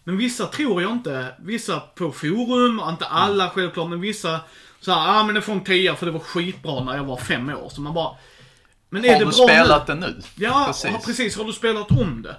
Men 0.03 0.17
vissa 0.17 0.45
tror 0.45 0.81
jag 0.81 0.91
inte, 0.91 1.35
vissa 1.39 1.79
på 1.79 2.11
forum, 2.11 2.81
inte 2.89 3.05
alla 3.05 3.49
självklart, 3.49 3.89
men 3.89 4.01
vissa 4.01 4.39
så 4.79 4.91
här, 4.91 5.19
ah 5.19 5.23
men 5.23 5.35
det 5.35 5.41
får 5.41 5.53
en 5.53 5.63
tia 5.63 5.95
för 5.95 6.05
det 6.05 6.11
var 6.11 6.19
skitbra 6.19 6.83
när 6.83 6.95
jag 6.95 7.03
var 7.03 7.17
fem 7.17 7.49
år. 7.49 7.69
Så 7.69 7.81
man 7.81 7.93
bara, 7.93 8.15
men 8.89 9.05
är 9.05 9.09
Har 9.13 9.19
det 9.19 9.25
du 9.25 9.25
bra 9.25 9.47
spelat 9.47 9.87
nu? 9.87 9.93
det 9.93 9.99
nu? 9.99 10.21
Ja, 10.35 10.63
Precis. 10.67 10.83
precis. 10.91 11.05
precis. 11.05 11.37
Har 11.37 11.45
du 11.45 11.53
spelat 11.53 11.91
om 11.91 12.21
det? 12.21 12.35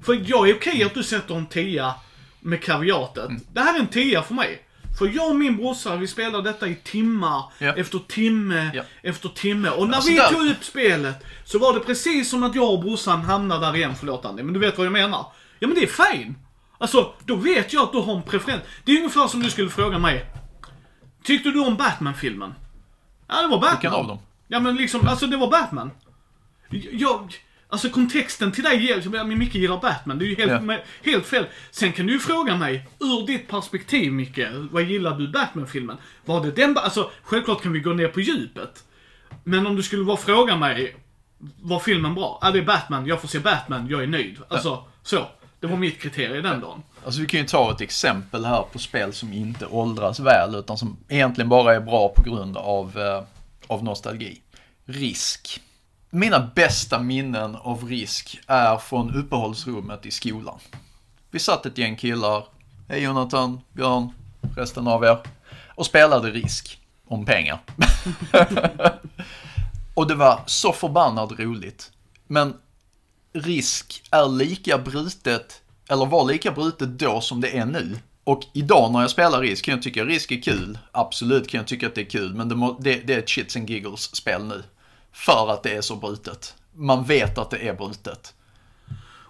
För 0.00 0.22
jag 0.26 0.48
är 0.48 0.54
okej 0.54 0.82
att 0.84 0.94
du 0.94 1.02
sätter 1.02 1.34
en 1.34 1.46
tia 1.46 1.94
med 2.40 2.62
kaviatet. 2.62 3.28
Mm. 3.28 3.40
Det 3.52 3.60
här 3.60 3.74
är 3.74 3.80
en 3.80 3.88
tia 3.88 4.22
för 4.22 4.34
mig. 4.34 4.65
För 4.98 5.06
jag 5.14 5.28
och 5.30 5.36
min 5.36 5.56
brorsa, 5.56 5.96
vi 5.96 6.06
spelade 6.06 6.42
detta 6.50 6.68
i 6.68 6.74
timmar, 6.74 7.44
Ja. 7.58 7.72
efter 7.76 7.98
timme, 7.98 8.70
Ja. 8.74 8.82
efter 9.02 9.28
timme. 9.28 9.68
Och 9.70 9.88
när 9.88 9.94
Alltså 9.96 10.10
vi 10.10 10.16
där- 10.16 10.28
tog 10.28 10.46
upp 10.46 10.64
spelet 10.64 11.24
så 11.44 11.58
var 11.58 11.74
det 11.74 11.80
precis 11.80 12.30
som 12.30 12.42
att 12.42 12.54
jag 12.54 12.72
och 12.72 12.80
brorsan 12.80 13.20
hamnade 13.22 13.66
där 13.66 13.76
igen, 13.76 13.94
förlåt 13.98 14.24
Andy, 14.24 14.42
men 14.42 14.54
du 14.54 14.60
vet 14.60 14.76
vad 14.78 14.86
jag 14.86 14.92
menar. 14.92 15.26
Ja 15.58 15.68
men 15.68 15.74
det 15.74 15.82
är 15.82 16.12
fine. 16.12 16.34
Alltså, 16.78 17.12
då 17.24 17.34
vet 17.36 17.72
jag 17.72 17.82
att 17.82 17.92
du 17.92 17.98
har 17.98 18.16
en 18.16 18.22
preferens. 18.22 18.62
Det 18.84 18.92
är 18.92 18.96
ungefär 18.96 19.26
som 19.28 19.42
du 19.42 19.50
skulle 19.50 19.70
fråga 19.70 19.98
mig. 19.98 20.26
Tyckte 21.24 21.50
du 21.50 21.60
om 21.60 21.76
Batman-filmen? 21.76 22.54
Ja, 23.28 23.42
det 23.42 23.48
var 23.48 23.58
Batman. 23.60 23.70
Vilken 23.72 23.92
av 23.92 24.06
dem? 24.08 24.18
Ja 24.48 24.60
men 24.60 24.76
liksom, 24.76 25.08
alltså 25.08 25.26
det 25.26 25.36
var 25.36 25.50
Batman. 25.50 25.90
Jag, 26.92 27.34
alltså 27.76 27.90
kontexten 27.90 28.52
till 28.52 28.64
dig 28.64 28.86
ger, 28.86 29.02
jag 29.14 29.26
men 29.26 29.38
Micke 29.38 29.54
gillar 29.54 29.80
Batman, 29.80 30.18
det 30.18 30.24
är 30.24 30.26
ju 30.26 30.34
helt, 30.34 30.62
med, 30.62 30.82
helt 31.04 31.26
fel. 31.26 31.46
Sen 31.70 31.92
kan 31.92 32.06
du 32.06 32.12
ju 32.12 32.18
fråga 32.18 32.56
mig, 32.56 32.88
ur 33.00 33.26
ditt 33.26 33.48
perspektiv 33.48 34.12
Micke, 34.12 34.40
vad 34.70 34.82
gillar 34.82 35.18
du 35.18 35.28
Batman-filmen? 35.28 35.96
Var 36.24 36.40
det 36.40 36.50
den, 36.50 36.78
alltså 36.78 37.10
självklart 37.22 37.62
kan 37.62 37.72
vi 37.72 37.80
gå 37.80 37.92
ner 37.92 38.08
på 38.08 38.20
djupet. 38.20 38.84
Men 39.44 39.66
om 39.66 39.76
du 39.76 39.82
skulle 39.82 40.02
vara 40.04 40.16
fråga 40.16 40.56
mig, 40.56 40.96
var 41.60 41.78
filmen 41.78 42.14
bra? 42.14 42.38
Ja 42.42 42.50
det 42.50 42.58
är 42.58 42.64
Batman, 42.64 43.06
jag 43.06 43.20
får 43.20 43.28
se 43.28 43.38
Batman, 43.38 43.88
jag 43.90 44.02
är 44.02 44.06
nöjd. 44.06 44.38
Alltså, 44.48 44.84
så. 45.02 45.26
Det 45.60 45.66
var 45.66 45.76
mitt 45.76 46.00
kriterie 46.00 46.40
den 46.40 46.60
dagen. 46.60 46.82
Alltså 47.04 47.20
vi 47.20 47.26
kan 47.26 47.40
ju 47.40 47.46
ta 47.46 47.72
ett 47.72 47.80
exempel 47.80 48.44
här 48.44 48.62
på 48.72 48.78
spel 48.78 49.12
som 49.12 49.32
inte 49.32 49.66
åldras 49.66 50.20
väl 50.20 50.54
utan 50.54 50.78
som 50.78 50.96
egentligen 51.08 51.48
bara 51.48 51.74
är 51.74 51.80
bra 51.80 52.12
på 52.16 52.22
grund 52.22 52.56
av, 52.56 52.98
eh, 52.98 53.22
av 53.66 53.84
nostalgi. 53.84 54.40
Risk. 54.84 55.60
Mina 56.10 56.50
bästa 56.54 56.98
minnen 56.98 57.56
av 57.56 57.84
Risk 57.88 58.40
är 58.46 58.76
från 58.76 59.14
uppehållsrummet 59.14 60.06
i 60.06 60.10
skolan. 60.10 60.58
Vi 61.30 61.38
satt 61.38 61.66
ett 61.66 61.78
gäng 61.78 61.96
killar, 61.96 62.44
hej 62.88 63.02
Jonathan, 63.02 63.60
Björn, 63.72 64.08
resten 64.56 64.88
av 64.88 65.04
er, 65.04 65.18
och 65.74 65.86
spelade 65.86 66.30
Risk 66.30 66.78
om 67.08 67.24
pengar. 67.24 67.60
och 69.94 70.06
det 70.06 70.14
var 70.14 70.40
så 70.46 70.72
förbannat 70.72 71.32
roligt. 71.38 71.92
Men 72.26 72.54
risk 73.32 74.02
är 74.10 74.28
lika 74.28 74.78
brutet, 74.78 75.62
eller 75.88 76.06
var 76.06 76.24
lika 76.24 76.52
brutet 76.52 76.98
då 76.98 77.20
som 77.20 77.40
det 77.40 77.58
är 77.58 77.66
nu. 77.66 77.98
Och 78.24 78.42
idag 78.52 78.92
när 78.92 79.00
jag 79.00 79.10
spelar 79.10 79.40
risk 79.40 79.64
kan 79.64 79.74
jag 79.74 79.82
tycka 79.82 80.04
risk 80.04 80.32
är 80.32 80.42
kul. 80.42 80.78
Absolut 80.92 81.48
kan 81.48 81.58
jag 81.58 81.66
tycka 81.66 81.86
att 81.86 81.94
det 81.94 82.00
är 82.00 82.10
kul, 82.10 82.34
men 82.34 82.48
det, 82.48 82.54
må, 82.54 82.78
det, 82.80 82.94
det 83.06 83.14
är 83.14 83.18
ett 83.18 83.30
shits 83.30 83.56
and 83.56 83.70
giggles 83.70 84.16
spel 84.16 84.44
nu. 84.44 84.62
För 85.16 85.50
att 85.52 85.62
det 85.62 85.74
är 85.74 85.80
så 85.80 85.96
brutet. 85.96 86.54
Man 86.74 87.04
vet 87.04 87.38
att 87.38 87.50
det 87.50 87.56
är 87.68 87.74
brutet. 87.74 88.34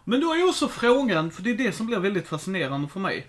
Men 0.05 0.21
då 0.21 0.33
är 0.33 0.37
ju 0.37 0.49
också 0.49 0.69
frågan, 0.69 1.31
för 1.31 1.43
det 1.43 1.50
är 1.50 1.55
det 1.55 1.73
som 1.73 1.87
blir 1.87 1.99
väldigt 1.99 2.28
fascinerande 2.28 2.88
för 2.88 3.00
mig. 3.00 3.26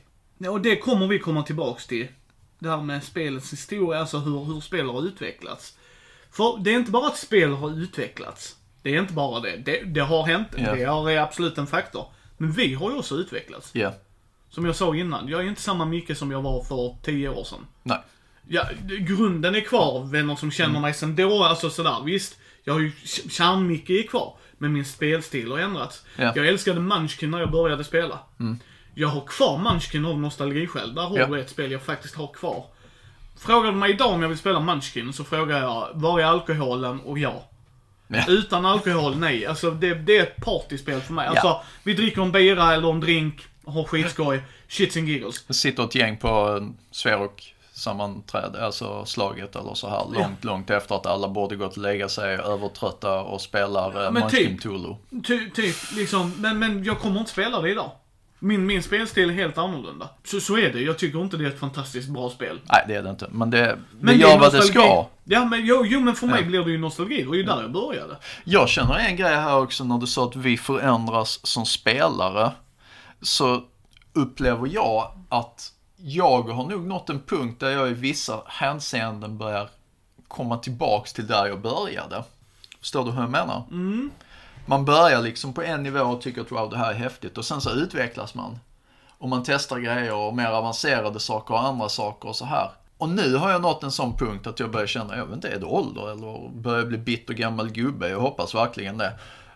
Och 0.50 0.62
det 0.62 0.76
kommer 0.76 1.08
vi 1.08 1.20
komma 1.20 1.44
tillbaks 1.44 1.88
till. 1.88 2.08
Det 2.60 2.70
här 2.70 2.82
med 2.82 3.04
spelets 3.04 3.54
historia, 3.54 4.00
alltså 4.00 4.18
hur, 4.18 4.44
hur 4.44 4.60
spel 4.62 4.90
har 4.90 5.02
utvecklats. 5.06 5.78
För 6.31 6.58
det 6.64 6.70
är 6.74 6.75
inte 6.75 6.92
bara 6.92 7.08
att 7.08 7.18
spel 7.18 7.53
har 7.53 7.70
utvecklats. 7.79 8.55
Det 8.81 8.96
är 8.96 9.00
inte 9.00 9.14
bara 9.14 9.40
det. 9.40 9.58
Det, 9.58 9.81
det 9.84 10.00
har 10.01 10.24
hänt, 10.25 10.48
Ja. 10.58 10.75
det 10.75 10.84
är- 11.14 11.18
absolut 11.22 11.58
en 11.58 11.68
faktor. 11.68 12.05
Men 12.38 12.51
vi 12.51 12.74
har 12.74 12.92
ju 12.92 12.98
också 12.98 13.16
utvecklats. 13.16 13.70
Ja. 13.74 13.94
Som 14.50 14.66
jag 14.66 14.75
sa 14.75 14.96
innan, 14.96 15.27
jag 15.27 15.42
är 15.42 15.48
inte 15.48 15.62
samma 15.62 15.86
Micke 15.86 16.18
som 16.18 16.31
jag 16.31 16.42
var 16.42 16.64
för 16.64 16.96
tio 17.03 17.29
år 17.29 17.44
sedan. 17.44 17.66
Nej. 17.84 18.00
Ja, 18.48 18.64
grunden 19.00 19.55
är 19.55 19.62
kvar, 19.62 20.05
vänner 20.05 20.36
som 20.36 20.51
känner 20.51 20.70
Mm. 20.70 20.81
mig 20.81 20.94
sen 20.94 21.16
då, 21.16 21.44
alltså 21.44 21.70
sådär. 21.70 22.01
Visst, 22.05 22.38
jag 22.68 22.74
har 22.74 22.80
ju, 22.82 22.92
kärn-Micke 23.30 23.90
är 23.90 24.08
kvar. 24.08 24.34
Men 24.58 24.74
min 24.74 24.86
spelstil 24.86 25.51
har 25.51 25.60
ändrats. 25.60 26.06
Ja. 26.16 26.24
Mm. 26.24 26.34
Jag 26.36 26.48
älskade 26.48 26.80
Munchkin 26.80 27.32
när 27.32 27.40
jag 27.40 27.51
började 27.51 27.84
spela. 27.84 28.20
Jag 28.94 29.08
har 29.08 29.22
kvar 29.22 29.58
Munchkin 29.58 30.06
av 30.06 30.20
nostalgiskäl. 30.20 30.96
Där 30.96 31.01
har 31.01 31.18
Ja. 31.18 31.27
du 31.27 31.40
ett 31.42 31.50
spel 31.50 31.72
jag 31.72 31.82
faktiskt 31.82 32.16
har 32.16 32.27
kvar. 32.27 32.66
Frågar 33.38 33.72
du 33.72 33.77
mig 33.77 33.92
idag 33.92 34.12
om 34.14 34.22
jag 34.22 34.30
vill 34.30 34.38
spela 34.38 34.60
Munchkin 34.60 35.14
så 35.14 35.24
frågar 35.24 35.60
jag, 35.60 35.88
var 35.94 36.20
är 36.20 36.24
alkoholen? 36.24 37.00
Och 37.00 37.20
ja. 37.20 37.44
Ja. 38.08 38.24
Utan 38.27 38.66
alkohol, 38.66 39.18
nej. 39.18 39.46
Alltså 39.46 39.72
det, 39.72 39.94
det 39.94 40.18
är 40.18 40.24
ett 40.24 40.36
partyspel 40.46 41.01
för 41.01 41.14
mig. 41.14 41.25
Ja. 41.25 41.32
Alltså, 41.32 41.62
vi 41.84 41.94
dricker 41.94 42.22
en 42.22 42.32
bira 42.32 42.74
eller 42.74 42.90
en 42.92 43.00
drink, 43.00 43.46
har 43.66 43.84
skitskoj, 43.84 44.42
shits 44.68 44.98
and 44.98 45.08
giggles. 45.08 45.44
Det 45.48 45.53
sitter 45.53 45.84
ett 45.84 45.96
gäng 45.96 46.18
på 46.18 46.62
Sverok 46.92 47.53
sammanträde, 47.77 48.66
alltså 48.66 49.05
slaget 49.05 49.55
eller 49.55 49.74
så 49.74 49.90
här 49.90 50.05
långt, 50.13 50.44
långt 50.44 50.70
efter 50.70 50.96
att 50.96 51.05
alla 51.05 51.27
borde 51.27 51.55
gått 51.55 51.72
och 51.72 51.77
lägga 51.77 52.09
sig 52.09 52.35
övertrötta 52.35 53.22
och 53.22 53.42
spelar 53.42 54.05
eh, 54.05 54.11
men 54.11 54.29
typ. 54.29 54.61
Ty, 55.27 55.50
typ, 55.50 55.75
liksom, 55.96 56.33
men, 56.37 56.59
men 56.59 56.83
jag 56.83 57.00
kommer 57.00 57.20
inte 57.20 57.31
spela 57.31 57.61
det 57.61 57.72
idag. 57.72 57.92
Min, 58.40 58.66
min 58.66 58.83
spelstil 58.83 59.29
är 59.29 59.33
helt 59.33 59.57
annorlunda. 59.57 60.09
Så, 60.24 60.40
så 60.40 60.57
är 60.57 60.74
det. 60.74 60.81
Jag 60.81 60.98
tycker 60.98 61.22
inte 61.22 61.37
det 61.37 61.44
är 61.46 61.50
ett 61.50 61.59
fantastiskt 61.59 62.09
bra 62.09 62.29
spel. 62.29 62.59
Nej, 62.63 62.83
det 62.87 62.96
är 62.96 63.03
det 63.03 63.09
inte. 63.09 63.27
Men 63.31 63.50
det, 63.50 63.59
det 63.59 63.77
Men 64.00 64.18
gör 64.18 64.35
är 64.35 64.40
vad 64.40 64.51
det 64.53 64.61
ska. 64.61 65.07
Ja, 65.24 65.46
men 65.46 65.66
jo, 65.66 65.85
jo 65.85 66.00
men 66.00 66.16
för 66.16 66.27
mig 66.27 66.42
Ja. 66.42 66.48
blir 66.48 66.63
det 66.63 66.72
ju 66.72 66.77
nostalgi. 66.77 67.22
Det 67.22 67.27
var 67.27 67.35
ju 67.35 67.44
där 67.44 67.61
jag 67.61 67.72
började. 67.72 68.18
Jag 68.44 68.70
känner 68.70 68.96
en 68.96 69.16
grej 69.16 69.35
här 69.35 69.57
också 69.57 69.83
när 69.83 69.98
du 69.98 70.07
sa 70.07 70.25
att 70.25 70.35
vi 70.35 70.57
förändras 70.57 71.40
som 71.44 71.66
spelare. 71.66 72.51
Så 73.22 73.63
upplever 74.13 74.68
jag 74.68 75.11
att 75.29 75.74
jag 75.98 76.42
har 76.42 76.64
nog 76.64 76.88
nått 76.88 77.10
en 77.10 77.22
punkt 77.22 77.60
där 77.60 77.70
jag 77.70 77.90
i 77.90 77.94
vissa 77.94 78.42
hänseenden 78.46 79.38
börjar 79.38 79.70
komma 80.27 80.57
tillbaks 80.57 81.14
till 81.14 81.27
där 81.27 81.46
jag 81.46 81.62
började. 81.62 82.24
Förstår 82.79 83.05
du 83.05 83.12
hur 83.12 83.22
jag 83.22 83.29
menar? 83.29 83.64
Man 84.66 84.86
börjar 84.86 85.22
liksom 85.22 85.53
på 85.53 85.62
en 85.62 85.83
nivå 85.83 86.00
och 86.00 86.22
tycker 86.22 86.42
att 86.42 86.51
wow, 86.51 86.70
det 86.70 86.77
här 86.77 86.92
är 86.92 86.96
häftigt 86.96 87.38
och 87.38 87.46
sen 87.46 87.62
så 87.62 87.72
utvecklas 87.72 88.36
man. 88.36 88.60
Och 89.18 89.29
man 89.29 89.44
testar 89.46 89.79
grejer 89.79 90.14
och 90.14 90.36
mer 90.36 90.48
avancerade 90.48 91.20
saker 91.20 91.53
och 91.53 91.64
andra 91.64 91.90
saker 91.90 92.29
och 92.29 92.36
så 92.36 92.46
här. 92.46 92.70
Och 92.98 93.10
nu 93.10 93.36
har 93.36 93.51
jag 93.51 93.62
nått 93.62 93.83
en 93.83 93.92
sån 93.92 94.18
punkt 94.18 94.48
att 94.48 94.60
jag 94.60 94.72
börjar 94.72 94.88
känna, 94.88 95.18
jag 95.18 95.25
vet 95.25 95.36
inte, 95.36 95.50
är 95.50 95.60
det 95.60 95.66
ålder 95.66 96.12
eller 96.12 96.50
börjar 96.50 96.79
jag 96.79 96.88
bli 96.88 96.98
bitter 96.98 97.33
gammal 97.33 97.72
gubbe? 97.72 98.10
Jag 98.10 98.20
hoppas 98.20 98.55
verkligen 98.55 98.98
det. 98.98 99.14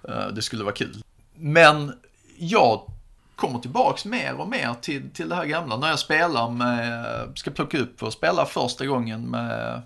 Eh, 0.09 0.27
Det 0.27 0.41
skulle 0.41 0.63
vara 0.63 0.75
kul. 0.75 1.03
Men 1.35 1.93
jag 2.37 2.90
kommer 3.41 3.59
tillbaks 3.59 4.05
mer 4.05 4.39
och 4.39 4.49
mer 4.49 4.73
till, 4.81 5.11
till 5.11 5.29
det 5.29 5.35
här 5.35 5.45
gamla. 5.45 5.77
När 5.77 5.87
jag 5.87 5.99
spelar 5.99 6.49
med, 6.49 7.37
ska 7.37 7.51
plocka 7.51 7.77
upp 7.77 8.03
och 8.03 8.13
spela 8.13 8.45
första 8.45 8.85
gången 8.85 9.29
med, 9.29 9.81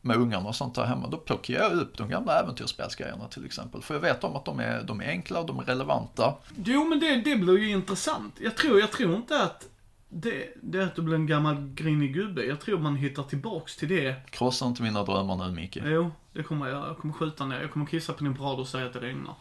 med 0.00 0.16
ungarna 0.16 0.48
och 0.48 0.54
sånt 0.54 0.74
där 0.74 0.84
hemma. 0.84 1.08
Då 1.08 1.16
plockar 1.16 1.54
jag 1.54 1.72
upp 1.72 1.98
de 1.98 2.08
gamla 2.08 2.40
äventyrsspelsgrejerna 2.40 3.28
till 3.28 3.44
exempel. 3.44 3.82
För 3.82 3.94
jag 3.94 4.00
vet 4.00 4.24
om 4.24 4.36
att 4.36 4.44
de 4.44 4.60
är, 4.60 4.82
de 4.82 5.00
är 5.00 5.08
enkla 5.08 5.40
och 5.40 5.46
de 5.46 5.58
är 5.58 5.64
relevanta. 5.64 6.34
Jo, 6.64 6.84
men 6.84 7.00
det, 7.00 7.16
det 7.16 7.36
blir 7.36 7.58
ju 7.58 7.70
intressant. 7.70 8.34
Jag 8.40 8.56
tror, 8.56 8.80
jag 8.80 8.92
tror 8.92 9.16
inte 9.16 9.42
att 9.42 9.68
det, 10.08 10.54
det 10.62 10.78
är 10.78 10.82
att 10.82 10.96
du 10.96 11.02
blir 11.02 11.14
en 11.14 11.26
gammal 11.26 11.56
grinig 11.74 12.14
gubbe. 12.14 12.44
Jag 12.44 12.60
tror 12.60 12.78
man 12.78 12.96
hittar 12.96 13.22
tillbaks 13.22 13.76
till 13.76 13.88
det. 13.88 14.30
Krossa 14.30 14.66
inte 14.66 14.82
mina 14.82 15.04
drömmar 15.04 15.36
nu 15.36 15.54
Micke. 15.54 15.78
Jo, 15.84 16.10
det 16.32 16.42
kommer 16.42 16.68
jag. 16.68 16.88
Jag 16.88 16.98
kommer 16.98 17.14
skjuta 17.14 17.46
ner. 17.46 17.60
Jag 17.60 17.70
kommer 17.70 17.86
kissa 17.86 18.12
på 18.12 18.24
din 18.24 18.36
parad 18.36 18.60
och 18.60 18.68
säga 18.68 18.86
att 18.86 18.92
det 18.92 19.00
regnar. 19.00 19.34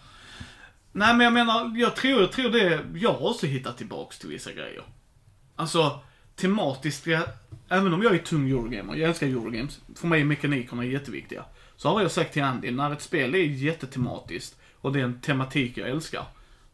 Nej, 0.95 1.15
men 1.15 1.23
jag 1.23 1.33
menar, 1.33 1.77
jag 1.77 1.95
tror, 1.95 2.21
jag 2.21 2.31
tror 2.31 2.49
det. 2.49 2.85
Jag 2.95 3.13
har 3.13 3.29
också 3.29 3.45
hittat 3.45 3.77
tillbaks 3.77 4.19
till 4.19 4.29
vissa 4.29 4.51
grejer. 4.51 4.83
Alltså, 5.55 5.99
tematiskt, 6.35 7.07
jag, 7.07 7.23
även 7.69 7.93
om 7.93 8.03
jag 8.03 8.15
är 8.15 8.19
tung 8.19 8.49
Eurogamer, 8.49 8.95
jag 8.95 9.09
älskar 9.09 9.27
Eurogames. 9.27 9.79
För 9.95 10.07
mig 10.07 10.21
är 10.21 10.25
mekanikerna 10.25 10.85
jätteviktiga. 10.85 11.45
Så 11.75 11.89
har 11.89 12.01
jag 12.01 12.11
sagt 12.11 12.33
till 12.33 12.43
Andy, 12.43 12.71
när 12.71 12.91
ett 12.91 13.01
spel 13.01 13.35
är 13.35 13.39
jättetematiskt 13.39 14.59
och 14.81 14.93
det 14.93 14.99
är 14.99 15.03
en 15.03 15.21
tematik 15.21 15.77
jag 15.77 15.89
älskar. 15.89 16.23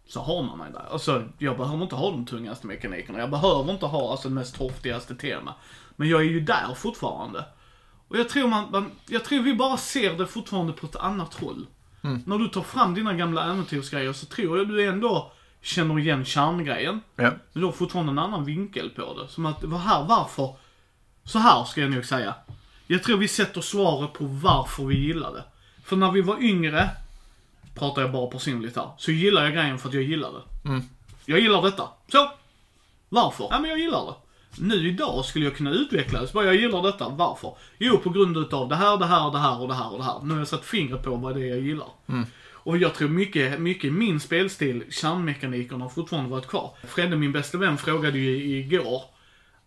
Så 0.08 0.20
har 0.20 0.44
man 0.44 0.58
mig 0.58 0.72
där. 0.72 0.86
Alltså, 0.92 1.24
jag 1.38 1.58
behöver 1.58 1.84
inte 1.84 1.96
ha 1.96 2.12
de 2.12 2.26
tungaste 2.26 2.68
mekanikerna. 2.68 3.20
Jag 3.20 3.32
behöver 3.32 3.72
inte 3.74 3.86
ha 3.86 4.12
alltså, 4.12 4.30
det 4.30 4.36
mest 4.36 4.56
torftigaste 4.56 5.16
tema. 5.16 5.54
Men 5.96 6.10
jag 6.10 6.22
är 6.22 6.26
ju 6.26 6.40
där 6.40 6.74
fortfarande. 6.76 7.46
Och 8.08 8.18
jag 8.18 8.30
tror 8.30 8.48
man, 8.48 8.72
man, 8.72 8.92
jag 9.06 9.26
tror 9.26 9.40
vi 9.40 9.56
bara 9.56 9.78
ser 9.78 10.18
det 10.18 10.28
fortfarande 10.28 10.74
på 10.74 10.86
ett 10.86 10.96
annat 10.96 11.34
håll. 11.34 11.68
När 12.02 12.38
du 12.38 12.48
tar 12.48 12.62
fram 12.62 12.94
dina 12.94 13.14
gamla 13.14 13.44
äventyrsgrejer 13.44 14.14
så 14.14 14.26
tror 14.26 14.58
jag 14.58 14.68
du 14.68 14.86
ändå 14.86 15.32
känner 15.62 16.00
igen 16.00 16.26
kärngrejen. 16.26 17.02
Ja. 17.16 17.24
Men 17.54 17.62
du 17.62 17.66
har 17.66 17.72
fortfarande 17.72 18.12
en 18.12 18.20
annan 18.20 18.46
vinkel 18.46 18.90
på 18.90 19.22
det. 19.22 19.28
Som 19.28 19.46
att, 19.46 19.64
vad 19.64 19.80
här, 19.80 20.04
varför? 20.04 20.56
Så 21.24 21.40
här 21.40 21.64
ska 21.64 21.82
jag 21.82 21.92
nog 21.92 22.06
säga. 22.06 22.36
Jag 22.88 23.04
tror 23.04 23.18
vi 23.18 23.28
sätter 23.28 23.62
svaret 23.62 24.14
på 24.14 24.26
varför 24.26 24.86
vi 24.86 24.98
gillar 24.98 25.34
det. 25.34 25.44
För 25.84 25.96
när 25.96 26.12
vi 26.12 26.22
var 26.22 26.44
yngre, 26.44 26.90
pratar 27.76 28.02
jag 28.02 28.12
bara 28.12 28.28
personligt 28.28 28.76
här, 28.76 28.90
så 28.98 29.12
gillar 29.12 29.44
jag 29.44 29.54
grejen 29.54 29.80
för 29.80 29.88
att 29.88 29.94
jag 29.94 30.04
gillar 30.04 30.32
det. 30.32 30.70
Mm. 30.70 30.84
Jag 31.26 31.40
gillar 31.40 31.62
detta. 31.62 31.90
Så. 32.12 32.32
Varför? 33.10 33.48
Ja, 33.52 33.60
men 33.60 33.70
jag 33.70 33.80
gillar 33.80 34.06
det. 34.06 34.14
Nu 34.58 34.88
idag 34.90 35.26
skulle 35.26 35.46
jag 35.46 35.56
kunna 35.56 35.72
utveckla 35.72 36.22
det, 36.22 36.28
så 36.28 36.34
bara 36.34 36.46
jag 36.46 36.56
gillar 36.56 36.82
detta. 36.84 37.10
Varför? 37.10 37.54
Jo, 37.78 37.98
på 37.98 38.10
grund 38.10 38.38
utav 38.38 38.70
det 38.70 38.76
här, 38.76 38.98
det 38.98 39.06
här, 39.06 39.32
det 39.32 39.40
här 39.40 39.62
och 39.62 39.68
det 39.68 39.74
här 39.74 39.92
och 39.92 39.98
det 39.98 40.04
här. 40.04 40.20
Nu 40.24 40.34
har 40.34 40.40
jag 40.40 40.48
satt 40.48 40.66
fingret 40.66 41.04
på 41.04 41.16
vad 41.16 41.36
det 41.36 41.42
är 41.42 41.50
jag 41.50 41.60
gillar. 41.60 41.88
Och 42.08 42.68
Och 42.72 42.78
jag 42.78 42.94
tror 42.96 43.10
mycket, 43.10 43.60
mycket 43.60 43.94
min 43.94 44.20
spelstil, 44.20 44.84
kärnmekanikerna 44.90 45.86
har 45.86 45.90
fortfarande 45.90 46.30
varit 46.30 46.48
kvar. 46.48 46.74
Fredde, 46.88 47.16
min 47.16 47.32
bästa 47.32 47.58
vän, 47.58 47.78
frågade 47.78 48.20
ju 48.20 48.58
igår, 48.58 49.04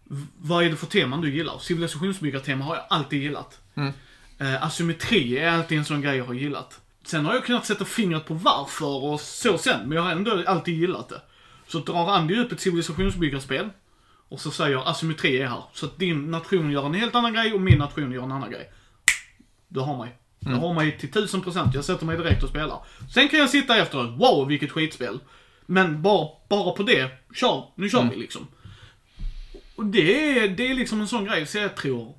"V- 0.05 0.27
vad 0.39 0.65
är 0.65 0.71
det 0.71 0.77
för 0.77 0.87
teman 0.87 1.21
du 1.21 1.35
gillar? 1.35 1.59
Civilisationsbyggartema 1.59 2.65
har 2.65 2.75
jag 2.75 2.85
alltid 2.91 3.23
gillat. 3.23 3.61
Eh, 4.39 4.65
asymmetri 4.67 5.39
är 5.39 5.49
alltid 5.51 5.79
en 5.79 5.85
sån 5.85 6.01
grej 6.01 6.17
jag 6.17 6.25
har 6.25 6.35
gillat. 6.35 6.81
Sen 7.05 7.27
har 7.27 7.35
jag 7.35 7.45
kunnat 7.45 7.67
sätta 7.67 7.85
fingret 7.85 8.25
på 8.27 8.35
varför 8.35 9.05
och 9.05 9.21
så 9.21 9.59
sen, 9.59 9.89
men 9.89 9.97
jag 9.97 10.03
har 10.05 10.13
ändå 10.13 10.43
alltid 10.47 10.75
gillat 10.81 11.09
det. 11.09 11.21
Så 11.69 11.79
drar 11.79 12.11
Andy 12.11 12.39
upp 12.41 12.53
ett 12.53 12.61
civilisationsbyggarspel 12.61 13.69
och 14.33 14.41
så 14.41 14.51
säger 14.51 14.91
asymmetri 14.91 15.39
är 15.39 15.47
här. 15.47 15.63
Så 15.73 15.87
att 15.87 15.99
din 15.99 16.31
nation 16.31 16.71
gör 16.71 16.87
en 16.87 16.95
helt 16.95 17.15
annan 17.15 17.35
grej 17.35 17.53
och 17.53 17.61
min 17.61 17.79
nation 17.79 18.13
gör 18.13 18.23
en 18.23 18.33
annan 18.33 18.51
grej. 18.51 18.73
Du 19.69 19.81
har 19.81 19.99
mig. 19.99 20.19
Du 20.39 20.55
har 20.55 20.75
mig 20.75 20.99
till 20.99 21.11
tusen 21.11 21.41
procent. 21.41 21.75
Jag 21.75 21.85
sätter 21.85 22.07
mig 22.07 22.17
direkt 22.17 22.43
och 22.43 22.49
spelar. 22.49 22.79
Sen 23.15 23.29
kan 23.29 23.39
jag 23.39 23.51
sitta 23.51 23.77
efteråt, 23.77 24.21
wow 24.21 24.49
vilket 24.49 24.71
skitspel. 24.71 25.21
Men 25.67 26.03
bara, 26.03 26.29
bara 26.49 26.73
på 26.73 26.83
det, 26.83 27.11
kör, 27.35 27.65
nu 27.75 27.89
kör 27.89 28.11
vi 28.11 28.17
liksom. 28.17 28.47
Och 29.77 29.87
det 29.87 30.39
är, 30.39 30.49
det 30.49 30.71
är 30.71 30.75
liksom 30.75 31.01
en 31.01 31.09
sån 31.09 31.25
grej 31.25 31.47
så 31.47 31.59
jag 31.59 31.77
tror, 31.77 32.15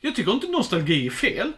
jag 0.00 0.16
tycker 0.16 0.32
inte 0.32 0.46
nostalgi 0.46 1.06
är 1.06 1.10
fel. 1.10 1.52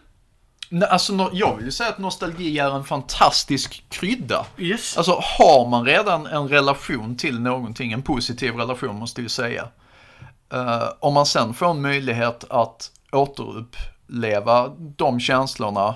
Alltså, 0.89 1.29
jag 1.33 1.55
vill 1.55 1.65
ju 1.65 1.71
säga 1.71 1.89
att 1.89 1.97
nostalgi 1.97 2.59
är 2.59 2.75
en 2.75 2.83
fantastisk 2.83 3.85
krydda. 3.89 4.45
Yes. 4.57 4.97
Alltså 4.97 5.11
har 5.11 5.69
man 5.69 5.85
redan 5.85 6.25
en 6.25 6.47
relation 6.47 7.17
till 7.17 7.39
någonting, 7.39 7.91
en 7.91 8.01
positiv 8.01 8.55
relation 8.55 8.95
måste 8.95 9.21
jag 9.21 9.31
säga. 9.31 9.67
Eh, 10.53 10.89
om 10.99 11.13
man 11.13 11.25
sen 11.25 11.53
får 11.53 11.71
en 11.71 11.81
möjlighet 11.81 12.45
att 12.49 12.91
återuppleva 13.11 14.71
de 14.77 15.19
känslorna 15.19 15.95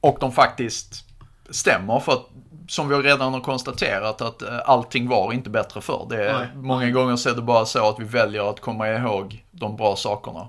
och 0.00 0.16
de 0.20 0.32
faktiskt 0.32 1.04
stämmer 1.50 2.00
för 2.00 2.12
att 2.12 2.26
som 2.68 2.88
vi 2.88 2.94
redan 2.94 3.32
har 3.32 3.40
konstaterat 3.40 4.20
att 4.20 4.42
eh, 4.42 4.58
allting 4.64 5.08
var 5.08 5.32
inte 5.32 5.50
bättre 5.50 5.80
förr. 5.80 6.06
Det 6.10 6.28
är, 6.28 6.38
Nej. 6.38 6.48
många 6.54 6.90
gånger 6.90 7.16
så 7.16 7.30
är 7.30 7.34
det 7.34 7.42
bara 7.42 7.66
så 7.66 7.88
att 7.88 8.00
vi 8.00 8.04
väljer 8.04 8.50
att 8.50 8.60
komma 8.60 8.88
ihåg 8.88 9.44
de 9.50 9.76
bra 9.76 9.96
sakerna. 9.96 10.48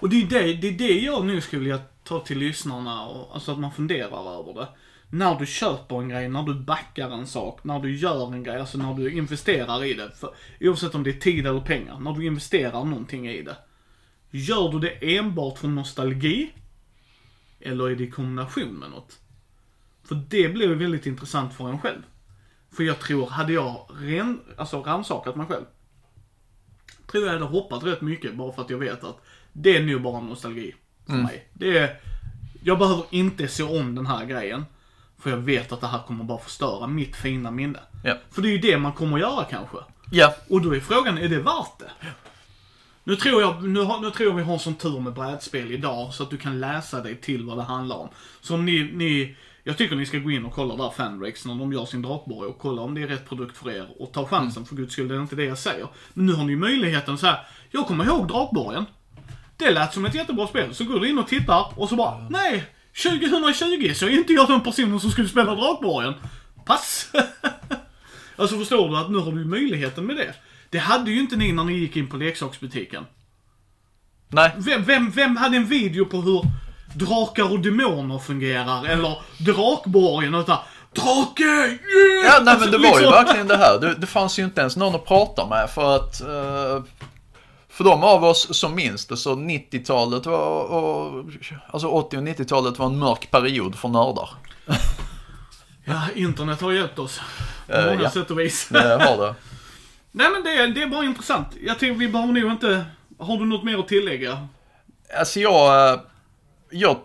Och 0.00 0.08
det 0.08 0.22
är 0.22 0.26
det, 0.26 0.54
det 0.54 0.68
är 0.68 0.72
det 0.72 1.00
jag 1.00 1.24
nu 1.24 1.40
skulle 1.40 1.62
vilja 1.62 1.80
ta 2.04 2.20
till 2.20 2.38
lyssnarna, 2.38 3.06
och, 3.06 3.34
alltså 3.34 3.52
att 3.52 3.58
man 3.58 3.72
funderar 3.72 4.40
över 4.40 4.60
det. 4.60 4.68
När 5.10 5.38
du 5.38 5.46
köper 5.46 6.00
en 6.00 6.08
grej, 6.08 6.28
när 6.28 6.42
du 6.42 6.54
backar 6.54 7.10
en 7.10 7.26
sak, 7.26 7.64
när 7.64 7.80
du 7.80 7.96
gör 7.96 8.32
en 8.32 8.42
grej, 8.42 8.60
alltså 8.60 8.78
när 8.78 8.94
du 8.94 9.12
investerar 9.12 9.84
i 9.84 9.94
det. 9.94 10.10
För, 10.10 10.34
oavsett 10.60 10.94
om 10.94 11.02
det 11.02 11.10
är 11.10 11.20
tid 11.20 11.46
eller 11.46 11.60
pengar, 11.60 11.98
när 11.98 12.12
du 12.12 12.26
investerar 12.26 12.84
någonting 12.84 13.28
i 13.28 13.42
det. 13.42 13.56
Gör 14.30 14.72
du 14.72 14.78
det 14.78 15.16
enbart 15.16 15.58
för 15.58 15.68
nostalgi? 15.68 16.50
Eller 17.60 17.90
är 17.90 17.96
det 17.96 18.04
i 18.04 18.10
kombination 18.10 18.74
med 18.74 18.90
något? 18.90 19.18
För 20.04 20.14
det 20.14 20.48
blir 20.48 20.68
väldigt 20.68 21.06
intressant 21.06 21.54
för 21.54 21.68
en 21.68 21.80
själv. 21.80 22.02
För 22.70 22.82
jag 22.82 23.00
tror, 23.00 23.26
hade 23.26 23.52
jag 23.52 23.88
ren, 24.00 24.40
alltså 24.56 24.82
rannsakat 24.82 25.36
mig 25.36 25.46
själv. 25.46 25.64
Tror 27.06 27.24
jag 27.24 27.32
hade 27.32 27.44
hoppat 27.44 27.84
rätt 27.84 28.00
mycket 28.00 28.34
bara 28.34 28.52
för 28.52 28.62
att 28.62 28.70
jag 28.70 28.78
vet 28.78 29.04
att 29.04 29.24
det 29.52 29.76
är 29.76 29.82
nog 29.82 30.02
bara 30.02 30.20
nostalgi 30.20 30.74
för 31.06 31.12
mig. 31.12 31.48
Det 31.52 31.78
är, 31.78 31.96
jag 32.62 32.78
behöver 32.78 33.04
inte 33.10 33.48
se 33.48 33.62
om 33.62 33.94
den 33.94 34.06
här 34.06 34.24
grejen. 34.24 34.64
För 35.18 35.30
jag 35.30 35.36
vet 35.36 35.72
att 35.72 35.80
det 35.80 35.86
här 35.86 36.02
kommer 36.06 36.24
bara 36.24 36.38
förstöra 36.38 36.86
mitt 36.86 37.16
fina 37.16 37.50
minne. 37.50 37.78
Ja. 38.04 38.14
För 38.30 38.42
det 38.42 38.48
är 38.48 38.52
ju 38.52 38.58
det 38.58 38.78
man 38.78 38.92
kommer 38.92 39.16
att 39.16 39.20
göra 39.20 39.44
kanske. 39.44 39.76
Ja, 40.10 40.34
Och 40.48 40.62
då 40.62 40.74
är 40.74 40.80
frågan, 40.80 41.18
är 41.18 41.28
det 41.28 41.38
värt 41.38 41.78
det? 41.78 41.90
Nu 43.04 43.16
tror 43.16 43.40
jag, 43.40 43.64
nu, 43.64 43.80
har, 43.80 44.00
nu 44.00 44.10
tror 44.10 44.28
jag 44.28 44.36
vi 44.36 44.42
har 44.42 44.52
en 44.52 44.58
sån 44.58 44.74
tur 44.74 45.00
med 45.00 45.12
brädspel 45.12 45.72
idag 45.72 46.14
så 46.14 46.22
att 46.22 46.30
du 46.30 46.36
kan 46.36 46.60
läsa 46.60 47.02
dig 47.02 47.20
till 47.20 47.44
vad 47.44 47.58
det 47.58 47.62
handlar 47.62 47.96
om. 47.96 48.08
Så 48.40 48.54
om 48.54 48.64
ni, 48.64 48.90
ni 48.92 49.36
jag 49.66 49.78
tycker 49.78 49.96
ni 49.96 50.06
ska 50.06 50.18
gå 50.18 50.30
in 50.30 50.44
och 50.44 50.52
kolla 50.52 50.76
där 50.76 50.90
Fanrex 50.90 51.46
när 51.46 51.54
de 51.54 51.72
gör 51.72 51.84
sin 51.84 52.02
drakborg 52.02 52.48
och 52.48 52.58
kolla 52.58 52.82
om 52.82 52.94
det 52.94 53.02
är 53.02 53.06
rätt 53.06 53.28
produkt 53.28 53.56
för 53.56 53.70
er 53.70 53.88
och 53.98 54.12
ta 54.12 54.26
chansen 54.26 54.64
för 54.64 54.76
guds 54.76 54.92
skull, 54.92 55.08
det 55.08 55.14
är 55.14 55.20
inte 55.20 55.36
det 55.36 55.44
jag 55.44 55.58
säger. 55.58 55.88
Men 56.14 56.26
nu 56.26 56.32
har 56.32 56.44
ni 56.44 56.56
möjligheten 56.56 57.18
så 57.18 57.26
här. 57.26 57.46
jag 57.70 57.86
kommer 57.86 58.04
ihåg 58.04 58.28
drakborgen. 58.28 58.86
Det 59.56 59.70
lät 59.70 59.94
som 59.94 60.04
ett 60.04 60.14
jättebra 60.14 60.46
spel. 60.46 60.74
Så 60.74 60.84
går 60.84 61.00
du 61.00 61.08
in 61.08 61.18
och 61.18 61.28
tittar 61.28 61.66
och 61.76 61.88
så 61.88 61.96
bara, 61.96 62.26
nej, 62.30 62.64
2020 63.02 63.92
så 63.94 64.06
är 64.06 64.10
inte 64.10 64.32
jag 64.32 64.48
den 64.48 64.60
personen 64.60 65.00
som 65.00 65.10
skulle 65.10 65.28
spela 65.28 65.54
drakborgen. 65.54 66.14
Pass! 66.66 67.08
Alltså 68.36 68.58
förstår 68.58 68.88
du 68.88 68.96
att 68.96 69.10
nu 69.10 69.18
har 69.18 69.32
du 69.32 69.44
möjligheten 69.44 70.06
med 70.06 70.16
det. 70.16 70.34
Det 70.70 70.78
hade 70.78 71.10
ju 71.10 71.20
inte 71.20 71.36
ni 71.36 71.52
när 71.52 71.64
ni 71.64 71.72
gick 71.72 71.96
in 71.96 72.06
på 72.10 72.16
leksaksbutiken. 72.16 73.06
nej. 74.28 74.52
Vem, 74.58 74.84
vem, 74.84 75.10
vem 75.10 75.36
hade 75.36 75.56
en 75.56 75.66
video 75.66 76.04
på 76.04 76.16
hur 76.20 76.42
drakar 76.94 77.52
och 77.52 77.60
demoner 77.60 78.18
fungerar? 78.18 78.86
Eller 78.86 79.16
drakborgen 79.38 80.34
och 80.34 80.46
såhär, 80.46 80.60
Drake! 80.94 81.42
Yeah! 81.42 82.24
Ja, 82.24 82.38
nej 82.42 82.54
Alltså, 82.54 82.58
men 82.60 82.70
det 82.70 82.78
var 82.78 82.84
ju 82.98 83.04
liksom- 83.04 83.12
verkligen 83.24 83.48
det 83.48 83.56
här. 83.56 83.80
Det, 83.80 83.94
det 83.94 84.06
fanns 84.06 84.38
ju 84.38 84.44
inte 84.44 84.60
ens 84.60 84.76
någon 84.76 84.94
att 84.94 85.06
prata 85.06 85.46
med 85.46 85.70
för 85.70 85.96
att 85.96 86.20
eh, 86.20 86.82
för 87.74 87.84
de 87.84 88.04
av 88.04 88.24
oss 88.24 88.58
som 88.58 88.74
minns 88.74 89.06
det 89.06 89.16
så 89.16 89.34
90-talet 89.34 90.26
var, 90.26 90.64
och, 90.64 91.24
alltså 91.66 91.88
80 91.88 92.16
och 92.16 92.22
90-talet 92.22 92.78
var 92.78 92.86
en 92.86 92.98
mörk 92.98 93.30
period 93.30 93.76
för 93.76 93.88
nördar. 93.88 94.30
Ja, 95.86 96.02
internet 96.14 96.60
har 96.60 96.72
hjälpt 96.72 96.98
oss. 96.98 97.20
På 97.66 97.72
Eh, 97.72 97.86
många 97.86 98.02
ja. 98.02 98.10
sätt 98.10 98.30
och 98.30 98.38
vis. 98.38 98.68
Det 98.68 98.78
har 98.80 99.26
det. 99.26 99.34
Nej 100.12 100.30
men 100.30 100.42
det 100.44 100.50
är, 100.50 100.68
det 100.68 100.82
är 100.82 100.86
bara 100.86 101.04
intressant. 101.04 101.48
Jag 101.62 101.78
tror 101.78 101.94
vi 101.94 102.08
behöver 102.08 102.32
nog 102.32 102.50
inte... 102.50 102.84
Har 103.18 103.36
du 103.36 103.44
något 103.44 103.64
mer 103.64 103.78
att 103.78 103.88
tillägga? 103.88 104.48
Alltså 105.18 105.40
jag, 105.40 105.92
eh, 105.92 106.00
jag 106.70 106.96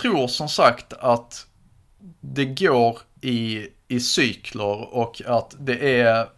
tror 0.00 0.28
som 0.28 0.48
sagt 0.48 0.92
att 0.92 1.46
det 2.20 2.44
går 2.44 2.98
i, 3.20 3.66
i 3.88 4.00
cykler 4.00 4.94
och 4.94 5.22
att 5.26 5.54
det 5.58 6.00
är 6.00 6.28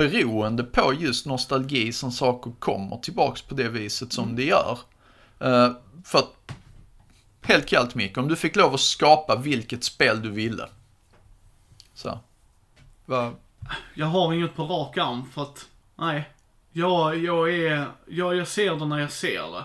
beroende 0.00 0.64
på 0.64 0.94
just 0.94 1.26
nostalgi 1.26 1.92
som 1.92 2.12
saker 2.12 2.52
kommer 2.58 2.96
tillbaks 2.96 3.42
på 3.42 3.54
det 3.54 3.68
viset 3.68 4.12
som 4.12 4.36
det 4.36 4.44
gör. 4.44 4.78
Eh, 5.40 5.72
för 6.04 6.18
att, 6.18 6.52
helt 7.42 7.66
kallt 7.66 7.94
Micke, 7.94 8.18
om 8.18 8.28
du 8.28 8.36
fick 8.36 8.56
lov 8.56 8.74
att 8.74 8.80
skapa 8.80 9.36
vilket 9.36 9.84
spel 9.84 10.22
du 10.22 10.30
ville. 10.30 10.68
Så. 11.94 12.18
Va? 13.06 13.32
Jag 13.94 14.06
har 14.06 14.32
inget 14.32 14.56
på 14.56 14.64
rak 14.64 14.98
arm 14.98 15.30
för 15.32 15.42
att, 15.42 15.68
nej. 15.96 16.30
Jag, 16.72 17.18
jag 17.18 17.54
är, 17.54 17.86
jag, 18.06 18.36
jag 18.36 18.48
ser 18.48 18.76
det 18.76 18.86
när 18.86 18.98
jag 18.98 19.12
ser 19.12 19.52
det. 19.52 19.64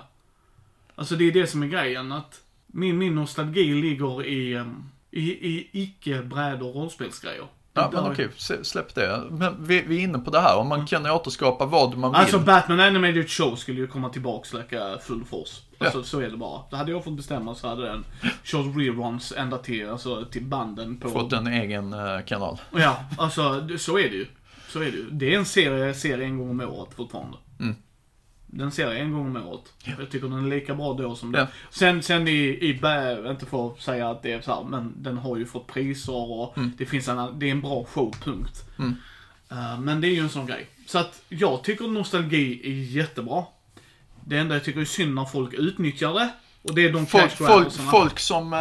Alltså 0.95 1.15
det 1.15 1.24
är 1.24 1.32
det 1.32 1.48
som 1.48 1.63
är 1.63 1.67
grejen 1.67 2.12
att 2.12 2.41
min, 2.67 2.98
min 2.98 3.15
nostalgi 3.15 3.74
ligger 3.74 4.26
i, 4.26 4.65
i, 5.12 5.32
i 5.32 5.69
icke 5.71 6.21
bräd 6.21 6.62
och 6.62 6.76
rollspelsgrejer. 6.76 7.48
Ja, 7.77 7.89
men 7.93 8.11
okej, 8.11 8.29
släpp 8.61 8.95
det. 8.95 9.23
Men 9.29 9.55
vi, 9.59 9.81
vi 9.81 9.97
är 9.97 10.01
inne 10.01 10.19
på 10.19 10.31
det 10.31 10.39
här, 10.39 10.57
om 10.57 10.67
man 10.67 10.88
kan 10.88 11.05
återskapa 11.05 11.65
vad 11.65 11.97
man 11.97 12.11
vill. 12.11 12.19
Alltså 12.19 12.39
Batman 12.39 12.79
Animated 12.79 13.29
Show 13.29 13.55
skulle 13.55 13.79
ju 13.79 13.88
komma 13.88 14.09
tillbaks 14.09 14.53
lika 14.53 14.97
full 14.97 15.25
force. 15.25 15.61
Alltså 15.77 16.03
så 16.03 16.19
är 16.19 16.29
det 16.29 16.38
bara. 16.38 16.61
Det 16.69 16.75
hade 16.75 16.91
jag 16.91 17.03
fått 17.03 17.17
bestämma 17.17 17.55
så 17.55 17.67
hade 17.67 17.85
den 17.85 18.05
kört 18.43 18.65
reruns 18.77 19.33
ända 19.38 19.57
till, 19.57 19.89
alltså, 19.89 20.25
till 20.25 20.45
banden 20.45 20.97
på... 20.99 21.09
Fått 21.09 21.33
en 21.33 21.47
egen 21.47 21.93
eh, 21.93 22.21
kanal. 22.25 22.61
Ja, 22.71 23.03
alltså 23.17 23.67
så 23.77 23.99
är 23.99 24.09
det 24.09 24.15
ju. 24.15 24.27
Så 24.69 24.79
är 24.79 24.91
det 24.91 24.97
ju. 24.97 25.09
Det 25.11 25.33
är 25.33 25.38
en 25.38 25.45
serie 25.45 25.85
jag 25.85 25.95
ser 25.95 26.19
en 26.19 26.38
gång 26.38 26.49
om 26.49 26.61
året 26.61 26.93
fortfarande. 26.95 27.38
Mm. 27.59 27.75
Den 28.58 28.72
ser 28.72 28.84
jag 28.84 29.00
en 29.00 29.12
gång 29.13 29.36
om 29.36 29.48
året. 29.48 29.74
Jag 29.84 30.12
tycker 30.12 30.28
den 30.28 30.46
är 30.46 30.50
lika 30.50 30.76
bra 30.76 30.94
då 30.94 31.15
som 31.15 31.34
Ja. 31.34 31.39
den. 31.39 31.48
Sen, 31.70 32.04
sen 32.04 32.28
i, 32.28 32.58
i 32.62 32.80
bä, 32.82 33.32
inte 33.32 33.46
för 33.46 33.68
att 33.68 33.82
säga 33.82 34.10
att 34.10 34.24
det 34.24 34.32
är 34.32 34.41
så 34.41 34.56
här, 34.56 34.63
men 34.63 34.94
den 34.98 35.18
har 35.18 35.38
ju 35.38 35.46
fått 35.46 35.68
priser 35.68 36.32
och 36.32 36.56
det 36.78 36.86
finns 36.86 37.08
en, 37.08 37.39
det 37.39 37.48
är 37.48 37.52
en 37.52 37.62
bra 37.62 37.86
show, 37.86 38.15
punkt. 38.24 38.63
Mm. 38.80 38.96
Eh, 39.52 39.80
men 39.80 40.02
det 40.02 40.08
är 40.08 40.12
ju 40.12 40.20
en 40.20 40.30
sån 40.30 40.46
grej. 40.46 40.68
Så 40.88 41.00
att 41.00 41.22
jag 41.30 41.63
tycker 41.63 41.88
nostalgi 41.88 42.62
är 42.63 42.98
jättebra. 42.98 43.44
Det 44.26 44.38
enda 44.38 44.56
jag 44.56 44.63
tycker 44.63 44.82
är 44.82 44.86
synd 44.86 45.15
när 45.15 45.26
folk 45.26 45.54
utnyttjar 45.54 46.13
det. 46.13 46.30
Och 46.62 46.76
det 46.76 46.86
är 46.86 46.94
de 46.94 47.06
Folk, 47.06 47.32
folk, 47.32 47.74
folk 47.74 48.20
som 48.20 48.54
eh, 48.54 48.60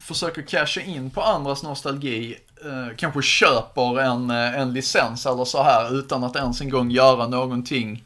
försöker 0.00 0.42
casha 0.42 0.80
in 0.80 1.10
på 1.10 1.22
andras 1.22 1.62
nostalgi 1.62 2.36
eh, 2.64 2.96
kanske 2.96 3.22
köper 3.22 4.00
en, 4.00 4.30
en 4.30 4.72
licens 4.72 5.26
eller 5.26 5.44
så 5.44 5.62
här 5.62 5.98
utan 5.98 6.24
att 6.24 6.36
ens 6.36 6.60
en 6.60 6.70
gång 6.70 6.90
göra 6.90 7.28
någonting 7.28 8.04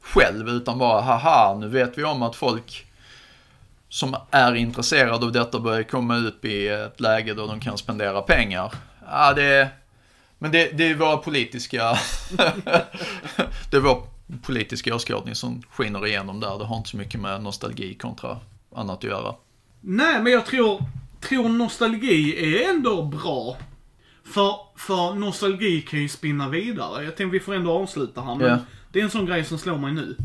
själv 0.00 0.48
utan 0.48 0.78
bara 0.78 1.00
haha 1.00 1.56
nu 1.60 1.68
vet 1.68 1.98
vi 1.98 2.04
om 2.04 2.22
att 2.22 2.36
folk 2.36 2.86
som 3.88 4.16
är 4.30 4.54
intresserade 4.54 5.26
av 5.26 5.32
detta 5.32 5.60
börjar 5.60 5.82
komma 5.82 6.16
upp 6.16 6.44
i 6.44 6.68
ett 6.68 7.00
läge 7.00 7.34
då 7.34 7.46
de 7.46 7.60
kan 7.60 7.78
spendera 7.78 8.22
pengar. 8.22 8.72
Ja, 9.10 9.32
det, 9.34 9.68
men 10.38 10.52
det, 10.52 10.78
det 10.78 10.84
är 10.84 10.94
våra 10.94 11.16
politiska 11.16 11.78
det 13.70 13.76
är 13.76 13.80
vår 13.80 14.02
politiska 14.42 14.94
åskådning 14.94 15.34
som 15.34 15.62
skiner 15.70 16.06
igenom 16.06 16.40
där. 16.40 16.58
Det 16.58 16.64
har 16.64 16.76
inte 16.76 16.88
så 16.88 16.96
mycket 16.96 17.20
med 17.20 17.42
nostalgi 17.42 17.94
kontra 17.94 18.38
annat 18.74 18.98
att 18.98 19.04
göra. 19.04 19.34
Nej, 19.80 20.22
men 20.22 20.32
jag 20.32 20.46
tror, 20.46 20.84
tror 21.20 21.48
nostalgi 21.48 22.54
är 22.54 22.70
ändå 22.70 23.02
bra. 23.02 23.56
För, 24.30 24.54
för 24.76 25.14
nostalgi 25.14 25.80
kan 25.82 26.00
ju 26.00 26.08
spinna 26.08 26.48
vidare. 26.48 27.04
Jag 27.04 27.16
tänkte 27.16 27.32
vi 27.32 27.40
får 27.40 27.54
ändå 27.54 27.72
avsluta 27.72 28.20
här, 28.22 28.34
men 28.34 28.46
Ja. 28.46 28.58
det 28.92 29.00
är 29.00 29.04
en 29.04 29.10
sån 29.10 29.26
grej 29.26 29.44
som 29.44 29.58
slår 29.58 29.78
mig 29.78 29.92
nu. 29.92 30.16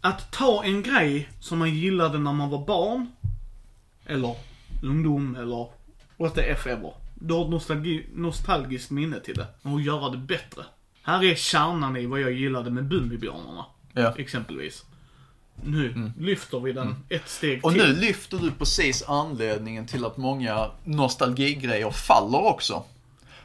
Att 0.00 0.32
ta 0.32 0.64
en 0.64 0.82
grej 0.82 1.28
som 1.40 1.58
man 1.58 1.74
gillade 1.74 2.18
när 2.18 2.32
man 2.32 2.50
var 2.50 2.66
barn, 2.66 3.12
eller 4.06 4.34
ungdom, 4.82 5.36
eller 5.36 5.66
what 6.16 6.34
the 6.34 6.40
F 6.40 6.66
ever. 6.66 6.92
Du 7.14 7.34
har 7.34 7.44
ett 7.44 7.50
nostalgi, 7.50 8.06
nostalgiskt 8.14 8.90
minne 8.90 9.20
till 9.20 9.34
det. 9.34 9.46
Och 9.62 9.80
göra 9.80 10.08
det 10.10 10.16
bättre. 10.18 10.62
Här 11.02 11.24
är 11.24 11.34
kärnan 11.34 11.96
i 11.96 12.06
vad 12.06 12.20
jag 12.20 12.32
gillade 12.32 12.70
med 12.70 12.84
Bumbibjörnarna. 12.84 13.64
Ja. 13.92 14.14
Exempelvis. 14.18 14.84
Nu 15.64 16.12
lyfter 16.18 16.60
vi 16.60 16.72
den 16.72 16.96
ett 17.08 17.28
steg 17.28 17.50
Mm. 17.52 17.64
Och 17.64 17.72
till. 17.72 17.82
nu 17.82 18.00
lyfter 18.00 18.36
du 18.38 18.50
precis 18.50 19.02
anledningen 19.08 19.86
till 19.86 20.04
att 20.04 20.16
många 20.16 20.70
nostalgigrejer 20.84 21.90
faller 21.90 22.44
också. 22.46 22.82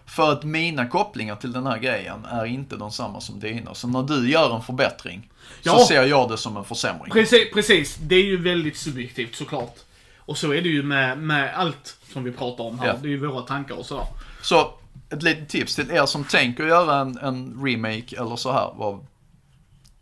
För 0.07 0.31
att 0.31 0.43
mina 0.43 0.85
kopplingar 0.87 1.35
till 1.35 1.51
den 1.51 1.67
här 1.67 1.77
grejen 1.77 2.25
är 2.25 2.45
inte 2.45 2.75
de 2.75 2.91
samma 2.91 3.21
som 3.21 3.39
dina. 3.39 3.73
Så 3.73 3.87
när 3.87 4.03
du 4.03 4.29
gör 4.29 4.55
en 4.55 4.61
förbättring 4.61 5.29
Ja. 5.63 5.73
så 5.79 5.85
ser 5.85 6.03
jag 6.03 6.29
det 6.29 6.37
som 6.37 6.57
en 6.57 6.63
försämring. 6.63 7.11
Precis, 7.11 7.51
precis. 7.53 7.95
Det 8.01 8.15
är 8.15 8.23
ju 8.23 8.37
väldigt 8.41 8.77
subjektivt 8.77 9.35
såklart. 9.35 9.75
Och 10.19 10.37
så 10.37 10.53
är 10.53 10.61
det 10.61 10.69
ju 10.69 10.83
med, 10.83 11.17
med 11.17 11.55
allt 11.55 11.97
som 12.13 12.23
vi 12.23 12.31
pratar 12.31 12.63
om 12.63 12.79
här. 12.79 12.87
Ja. 12.87 12.93
Det 13.01 13.07
är 13.07 13.09
ju 13.09 13.27
våra 13.27 13.41
tankar 13.41 13.75
och 13.75 13.85
sådär. 13.85 14.05
Så 14.41 14.73
ett 15.09 15.23
litet 15.23 15.49
tips 15.49 15.75
till 15.75 15.91
er 15.91 16.05
som 16.05 16.23
tänker 16.23 16.65
göra 16.67 16.95
en, 16.99 17.17
en 17.17 17.59
remake 17.65 18.15
eller 18.21 18.35
så 18.35 18.51
här. 18.51 18.73
Var, 18.75 18.99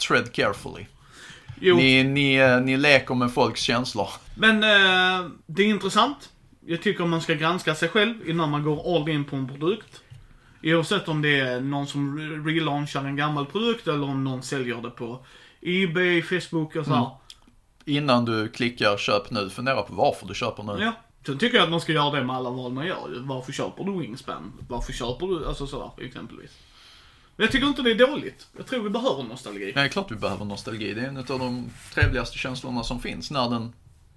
tread 0.08 0.32
carefully. 0.34 0.86
Jo, 1.62 1.76
Ni, 1.76 2.04
ni, 2.04 2.36
eh, 2.36 2.60
ni 2.62 2.78
leker 2.78 3.16
med 3.16 3.32
folks 3.34 3.62
känslor. 3.62 4.10
men 4.36 4.63
eh, 4.63 5.30
det 5.46 5.63
är 5.63 5.68
intressant. 5.68 6.30
Jag 6.65 6.82
tycker 6.82 7.06
man 7.06 7.21
ska 7.21 7.34
granska 7.34 7.76
sig 7.76 7.89
själv 7.89 8.30
innan 8.30 8.49
man 8.49 8.63
går 8.63 8.95
all 8.95 9.10
in 9.10 9.26
på 9.26 9.36
en 9.36 9.47
produkt. 9.47 10.02
Oavsett 10.63 11.08
om 11.08 11.21
det 11.21 11.39
är 11.39 11.62
någon 11.62 11.88
som 11.88 12.19
re- 12.19 12.45
relaunchar 12.45 13.04
en 13.04 13.15
gammal 13.15 13.45
produkt 13.45 13.88
eller 13.88 14.04
om 14.04 14.23
någon 14.23 14.43
säljer 14.43 14.82
det 14.82 14.89
på 14.89 15.26
Ebay, 15.62 16.21
Facebook 16.21 16.76
och 16.76 16.86
så 16.86 16.93
här. 16.93 17.10
Innan 17.86 18.26
du 18.26 18.47
klickar 18.47 18.97
köp 18.97 19.32
nu, 19.32 19.49
fundera 19.49 19.82
på 19.82 19.93
varför 19.93 20.28
du 20.28 20.34
köper 20.34 20.63
nu. 20.63 20.78
Ja. 20.84 20.93
Sen 21.26 21.38
tycker 21.38 21.58
jag 21.58 21.63
att 21.63 21.69
man 21.69 21.82
ska 21.82 21.91
göra 21.91 22.12
det 22.19 22.23
med 22.23 22.36
alla 22.36 22.49
val 22.49 22.73
man 22.73 22.86
gör. 22.86 23.17
Varför 23.19 23.52
köper 23.52 23.84
du 23.84 23.99
Wingspan? 23.99 24.54
Varför 24.69 24.93
köper 24.93 25.28
du, 25.28 25.47
alltså 25.47 25.67
sådär 25.67 25.91
exempelvis. 26.02 26.52
Men 27.36 27.43
jag 27.43 27.52
tycker 27.52 27.67
inte 27.67 27.82
det 27.82 27.91
är 27.91 28.08
dåligt. 28.08 28.47
Jag 28.58 28.65
tror 28.67 28.84
vi 28.84 28.89
behöver 28.89 29.23
nostalgi. 29.23 29.73
Är 29.76 29.88
klart 29.88 30.12
vi 30.12 30.15
behöver 30.15 30.45
nostalgi. 30.45 30.93
Det 30.93 31.02
är 31.02 31.08
en 31.08 31.17
av 31.17 31.23
de 31.26 31.69
trevligaste 31.93 32.38
känslorna 32.38 32.84
som 32.84 32.99
finns 32.99 33.32
när 33.32 33.49
den 33.49 33.73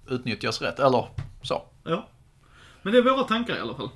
utnyttjas 0.09 0.61
rätt. 0.61 0.79
Eller 0.79 1.07
så. 1.43 1.61
Ja. 1.83 2.07
Men 2.87 2.93
det 2.93 2.99
är 2.99 3.03
våra 3.03 3.23
tankar 3.23 3.55
i 3.55 3.59
alla 3.59 3.75
fall. 3.75 3.89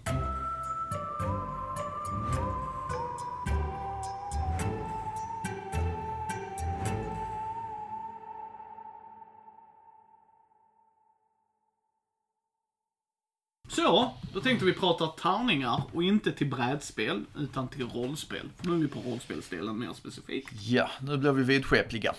Så, 13.70 14.14
då 14.34 14.42
tänkte 14.42 14.66
vi 14.66 14.74
prata 14.74 15.08
tärningar 15.08 15.84
och 15.94 16.04
inte 16.04 16.32
till 16.32 16.50
brädspel 16.50 17.26
utan 17.38 17.68
till 17.68 17.90
rollspel. 17.90 18.50
För 18.58 18.68
nu 18.68 18.74
är 18.74 18.80
vi 18.80 18.88
på 18.88 19.00
rollspelsdelen 19.00 19.80
mer 19.80 19.94
specifikt. 19.94 20.50
Ja, 20.62 20.90
nu 21.02 21.18
blir 21.18 21.32
vi 21.32 21.44
vidskepliga. 21.44 22.14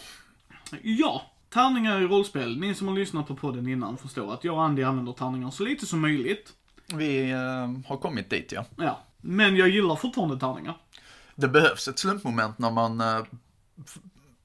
Ja, 0.83 1.23
tärningar 1.49 2.01
i 2.01 2.05
rollspel. 2.05 2.61
Ni 2.61 2.75
som 2.75 2.89
har 2.89 2.95
lyssnat 2.95 3.29
på 3.29 3.37
podden 3.37 3.69
innan 3.69 3.97
förstår 3.97 4.35
att 4.35 4.45
jag 4.45 4.55
och 4.55 4.63
Andy 4.63 4.83
använder 4.83 5.13
tärningar 5.13 5.51
så 5.51 5.65
lite 5.65 5.87
som 5.87 6.01
möjligt. 6.01 6.57
Vi 6.87 7.31
eh, 7.31 7.88
har 7.88 7.97
kommit 7.97 8.31
dit 8.31 8.53
ja. 8.53 8.64
Ja, 8.77 9.01
men 9.21 9.57
jag 9.57 9.68
gillar 9.68 9.97
fortfarande 9.97 10.38
tärningar. 10.40 10.77
Det 11.35 11.49
behövs 11.49 11.88
ett 11.88 11.99
slumpmoment 11.99 12.59
när 12.59 12.71
man, 12.71 13.01
eh, 13.01 13.25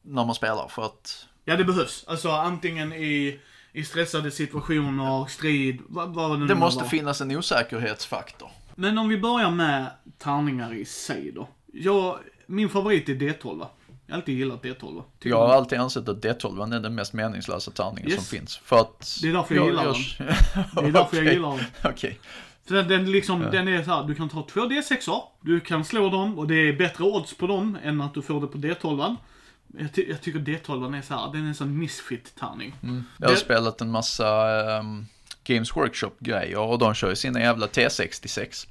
när 0.02 0.26
man 0.26 0.36
spelar 0.36 0.68
för 0.68 0.86
att 0.86 1.28
Ja, 1.46 1.56
det 1.56 1.64
behövs. 1.64 2.06
Alltså 2.08 2.30
antingen 2.32 2.94
i, 2.94 3.40
i 3.72 3.84
stressade 3.84 4.32
situationer, 4.32 5.26
strid, 5.26 5.82
vad, 5.88 6.14
vad 6.14 6.32
det 6.32 6.38
nu 6.38 6.48
det 6.48 6.56
må 6.56 6.60
måste 6.66 6.80
vara. 6.80 6.90
finnas 6.90 7.22
en 7.22 7.32
osäkerhetsfaktor. 7.38 8.50
Men 8.76 8.98
om 8.98 9.10
vi 9.10 9.18
börjar 9.18 9.52
med 9.52 9.90
tärningar 10.18 10.74
i 10.74 10.86
sig 10.86 11.32
då. 11.32 11.48
Jag, 11.74 12.20
min 12.46 12.70
favorit 12.70 13.10
är 13.10 13.14
D12. 13.14 13.66
Jag 14.08 14.14
har 14.16 14.18
alltid 14.22 14.38
gillat 14.38 14.64
D12. 14.64 15.04
Tycker 15.20 15.30
Jag 15.30 15.48
har 15.48 15.54
alltid 15.56 15.80
ansett 15.80 16.10
att 16.10 16.18
D12 16.18 16.76
är 16.76 16.80
den 16.80 16.96
mest 16.96 17.14
meningslösa 17.14 17.72
tärningen 17.72 18.10
Yes. 18.12 18.16
som 18.28 18.38
finns. 18.40 18.58
För 18.58 18.80
att... 18.80 19.18
Det 19.22 19.28
är 19.30 19.34
därför 19.34 19.56
jag 19.56 19.66
gillar 19.68 19.84
den. 19.84 19.94
Det 20.76 20.88
är 20.88 20.92
därför 20.92 21.18
jag 21.18 21.24
Okej. 21.24 21.34
gillar 21.34 21.58
den. 21.58 21.92
Okej. 21.92 22.20
För 22.68 22.76
den, 22.76 22.88
den, 22.88 23.12
liksom, 23.12 23.42
den 23.52 23.68
är 23.68 23.84
så 23.84 23.92
här, 23.92 24.04
du 24.04 24.16
kan 24.16 24.30
ta 24.30 24.48
två 24.52 24.60
D6or, 24.62 25.22
du 25.42 25.60
kan 25.60 25.86
slå 25.86 26.10
dem 26.10 26.40
och 26.40 26.48
det 26.48 26.56
är 26.56 26.74
bättre 26.74 27.04
odds 27.04 27.34
på 27.38 27.48
dem 27.48 27.78
än 27.84 28.02
att 28.02 28.14
du 28.14 28.22
får 28.22 28.42
det 28.42 28.48
på 28.48 28.58
D12. 28.58 29.16
Jag, 29.78 29.94
ty- 29.94 30.06
jag 30.10 30.22
tycker 30.22 30.40
D12 30.40 30.98
är 30.98 31.02
så 31.02 31.14
här, 31.14 31.32
den 31.32 31.44
är 31.44 31.48
en 31.48 31.56
sån 31.56 31.78
misfit-tärning. 31.80 32.76
Jag 33.18 33.28
har 33.28 33.34
Det- 33.36 33.40
spelat 33.40 33.82
en 33.82 33.92
massa 33.92 34.50
ehm, 34.78 35.06
Games 35.44 35.76
Workshop-grejer 35.76 36.60
och 36.60 36.80
de 36.80 36.94
kör 36.94 37.10
ju 37.10 37.16
sina 37.16 37.40
jävla 37.40 37.68
T66. 37.68 38.68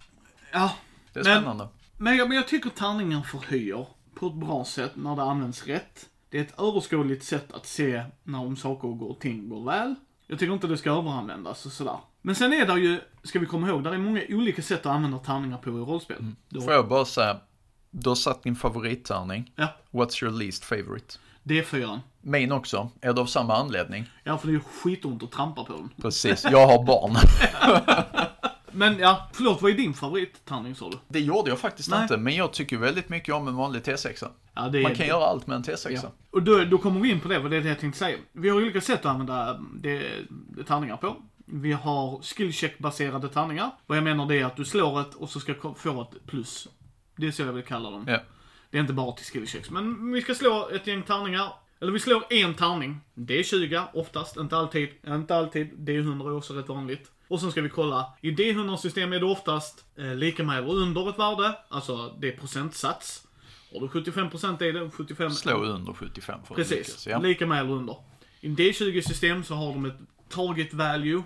Ja, 0.53 0.70
Det 1.12 1.20
är 1.20 1.25
Men- 1.25 1.35
spännande. 1.42 1.68
Men 1.99 2.16
jag, 2.16 2.29
men 2.29 2.37
jag 2.37 2.49
tycker 2.49 2.70
tärningen 2.70 3.22
förhöjer 3.22 3.87
på 4.16 4.26
ett 4.26 4.35
bra 4.35 4.64
sätt 4.64 4.92
när 4.94 5.16
det 5.16 5.22
används 5.22 5.66
rätt. 5.66 6.09
Det 6.31 6.38
är 6.38 6.42
ett 6.42 6.61
överskådligt 6.61 7.24
sätt 7.24 7.52
att 7.52 7.66
se 7.66 8.02
när 8.24 8.38
om 8.38 8.57
saker 8.57 9.02
och 9.02 9.20
ting 9.20 9.48
går 9.48 9.64
väl. 9.64 9.94
Jag 10.26 10.38
tycker 10.38 10.52
inte 10.52 10.66
det 10.66 10.79
ska 10.79 10.90
överanvändas 10.90 11.66
och 11.66 11.72
sådär. 11.72 11.98
Men 12.22 12.35
sen 12.35 12.52
är 12.52 12.66
det 12.66 12.81
ju, 12.81 13.00
ska 13.22 13.38
vi 13.38 13.46
komma 13.46 13.68
ihåg, 13.68 13.85
där 13.85 13.92
är 13.92 13.98
många 13.98 14.22
olika 14.29 14.62
sätt 14.62 14.81
att 14.81 14.92
använda 14.92 15.18
tärningar 15.18 15.59
på 15.59 15.70
i 15.70 15.72
rollspel. 15.72 16.33
Du 16.48 16.61
Får 16.61 16.66
har 16.66 16.74
jag 16.74 16.88
bara 16.88 17.05
säga, 17.05 17.40
du 17.90 18.11
har 18.11 18.16
satt 18.16 18.42
din 18.42 18.57
favorittärning. 18.57 19.52
Ja. 19.57 19.68
What's 19.90 20.24
your 20.24 20.38
least 20.38 20.64
favorite? 20.64 21.18
D4. 21.42 22.00
Min 22.20 22.52
också. 22.52 22.90
Är 23.00 23.12
det 23.12 23.20
av 23.20 23.26
samma 23.26 23.57
anledning? 23.57 24.05
Ja, 24.24 24.38
för 24.38 24.48
det 24.48 24.55
är 24.55 24.59
skitont 24.59 25.22
att 25.22 25.33
trampa 25.33 25.64
på 25.64 25.72
den. 25.72 25.90
Precis, 26.02 26.46
jag 26.50 26.66
har 26.66 26.85
barn. 26.85 27.16
Men 28.76 28.98
ja, 28.98 29.28
förlåt, 29.32 29.62
vad 29.62 29.70
är 29.70 29.74
din 29.74 29.94
favorittärning 29.94 30.74
sa 30.74 30.90
du? 30.90 30.98
Det 31.08 31.20
gjorde 31.20 31.50
jag 31.50 31.58
faktiskt 31.58 31.90
Nej. 31.90 32.02
inte, 32.02 32.16
men 32.16 32.36
jag 32.36 32.52
tycker 32.52 32.76
väldigt 32.76 33.08
mycket 33.08 33.34
om 33.34 33.48
en 33.48 33.56
vanlig 33.56 33.82
T6. 33.82 34.28
Ja, 34.54 34.68
det 34.68 34.82
Man 34.82 34.94
kan 34.94 35.06
göra 35.06 35.24
allt 35.24 35.46
med 35.46 35.56
en 35.56 35.62
T6. 35.62 35.90
Ja. 35.90 36.12
Och 36.30 36.42
då, 36.42 36.64
då 36.64 36.78
kommer 36.78 37.00
vi 37.00 37.10
in 37.10 37.20
på 37.20 37.28
det, 37.28 37.38
vad 37.38 37.50
det 37.50 37.56
är 37.56 37.60
det 37.60 37.68
jag 37.68 37.78
tänkte 37.78 37.98
säga. 37.98 38.18
Vi 38.32 38.48
har 38.48 38.56
olika 38.56 38.80
sätt 38.80 38.98
att 38.98 39.06
använda 39.06 39.60
det, 39.74 40.02
det 40.28 40.64
tärningar 40.64 40.96
på. 40.96 41.16
Vi 41.46 41.72
har 41.72 42.22
skillcheck-baserade 42.22 43.28
tärningar. 43.28 43.70
Vad 43.86 43.98
jag 43.98 44.04
menar 44.04 44.26
det 44.26 44.40
är 44.40 44.44
att 44.44 44.56
du 44.56 44.64
slår 44.64 45.00
ett 45.00 45.14
och 45.14 45.30
så 45.30 45.40
ska 45.40 45.54
få 45.76 46.02
ett 46.02 46.26
plus. 46.26 46.68
Det 47.16 47.26
är 47.26 47.30
så 47.30 47.42
jag 47.42 47.52
vill 47.52 47.64
kalla 47.64 47.90
dem. 47.90 48.04
Ja. 48.08 48.18
Det 48.70 48.76
är 48.76 48.80
inte 48.80 48.92
bara 48.92 49.12
till 49.12 49.26
skillchecks. 49.26 49.70
Men 49.70 50.12
vi 50.12 50.22
ska 50.22 50.34
slå 50.34 50.68
ett 50.74 50.86
gäng 50.86 51.02
tärningar. 51.02 51.52
Eller 51.80 51.92
vi 51.92 52.00
slår 52.00 52.24
en 52.30 52.54
tärning. 52.54 53.00
Det 53.14 53.38
är 53.38 53.42
20 53.42 53.82
oftast, 53.92 54.36
inte 54.36 54.56
alltid. 54.56 54.88
Inte 55.06 55.36
alltid. 55.36 55.72
D100 55.72 56.26
är 56.26 56.36
också 56.36 56.54
rätt 56.54 56.68
vanligt. 56.68 57.10
Och 57.28 57.40
sen 57.40 57.50
ska 57.50 57.60
vi 57.62 57.68
kolla. 57.68 58.12
I 58.20 58.30
D100-system 58.30 59.12
är 59.12 59.20
det 59.20 59.26
oftast 59.26 59.84
eh, 59.98 60.14
lika 60.14 60.42
med 60.44 60.58
eller 60.58 60.72
under 60.74 61.08
ett 61.10 61.18
värde. 61.18 61.58
Alltså 61.68 62.14
det 62.20 62.28
är 62.28 62.36
procentsats. 62.36 63.22
Har 63.72 63.80
du 63.80 63.86
75% 63.86 64.62
är 64.62 64.72
det 64.72 64.90
75 64.90 65.30
Slå 65.30 65.56
under 65.64 65.92
75 65.92 66.40
för 66.48 66.54
Precis, 66.54 66.76
lyckas, 66.76 67.06
Ja. 67.06 67.18
lika 67.18 67.46
med 67.46 67.60
eller 67.60 67.72
under. 67.72 67.96
I 68.40 68.48
D20-system 68.48 69.44
så 69.44 69.54
har 69.54 69.66
de 69.72 69.84
ett 69.84 69.96
target 70.28 70.74
value. 70.74 71.22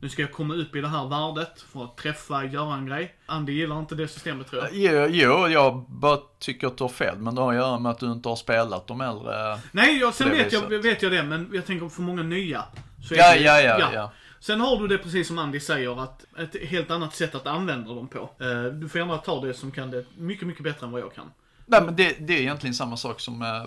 Nu 0.00 0.08
ska 0.08 0.22
jag 0.22 0.32
komma 0.32 0.54
upp 0.54 0.76
i 0.76 0.80
det 0.80 0.88
här 0.88 1.08
värdet 1.08 1.60
för 1.72 1.84
att 1.84 1.96
träffa, 1.96 2.44
göra 2.44 2.74
en 2.74 2.86
grej. 2.86 3.14
Andy 3.26 3.52
gillar 3.52 3.78
inte 3.78 3.94
det 3.94 4.08
systemet 4.08 4.50
tror 4.50 4.62
jag. 4.62 4.70
Jo, 4.72 5.06
jo, 5.10 5.48
jag 5.48 5.84
bara 5.88 6.18
tycker 6.38 6.66
att 6.66 6.78
du 6.78 6.84
har 6.84 6.88
fel, 6.88 7.18
men 7.18 7.34
det 7.34 7.40
har 7.40 7.50
att 7.52 7.56
göra 7.56 7.78
med 7.78 7.90
att 7.92 7.98
du 7.98 8.12
inte 8.12 8.28
har 8.28 8.36
spelat 8.36 8.86
de 8.86 9.00
äldre. 9.00 9.58
Nej, 9.72 9.98
jag, 9.98 10.14
sen 10.14 10.30
vet 10.30 10.52
jag, 10.52 10.68
vet 10.68 11.02
jag 11.02 11.12
det, 11.12 11.22
men 11.22 11.50
jag 11.52 11.66
tänker 11.66 11.88
för 11.88 12.02
många 12.02 12.22
nya. 12.22 12.64
Så 13.08 13.14
Ja, 13.14 13.32
det- 13.34 13.38
ja, 13.40 13.60
ja, 13.60 13.90
ja. 13.94 14.12
Sen 14.46 14.60
har 14.60 14.76
du 14.76 14.88
det 14.88 14.98
precis 14.98 15.26
som 15.28 15.38
Andy 15.38 15.60
säger, 15.60 16.02
att 16.02 16.24
ett 16.38 16.68
helt 16.68 16.90
annat 16.90 17.14
sätt 17.14 17.34
att 17.34 17.46
använda 17.46 17.94
dem 17.94 18.08
på. 18.08 18.30
Eh, 18.40 18.62
Du 18.72 18.88
får 18.88 18.98
gärna 19.00 19.18
ta 19.18 19.40
det 19.40 19.54
som 19.54 19.70
kan 19.70 19.90
det 19.90 20.04
mycket, 20.18 20.46
mycket 20.46 20.64
bättre 20.64 20.86
än 20.86 20.92
vad 20.92 21.00
jag 21.00 21.14
kan. 21.14 21.30
Nej, 21.66 21.82
men 21.84 21.96
det, 21.96 22.16
det 22.26 22.32
är 22.36 22.40
egentligen 22.40 22.74
samma 22.74 22.96
sak 22.96 23.20
som... 23.20 23.42
eh, 23.42 23.64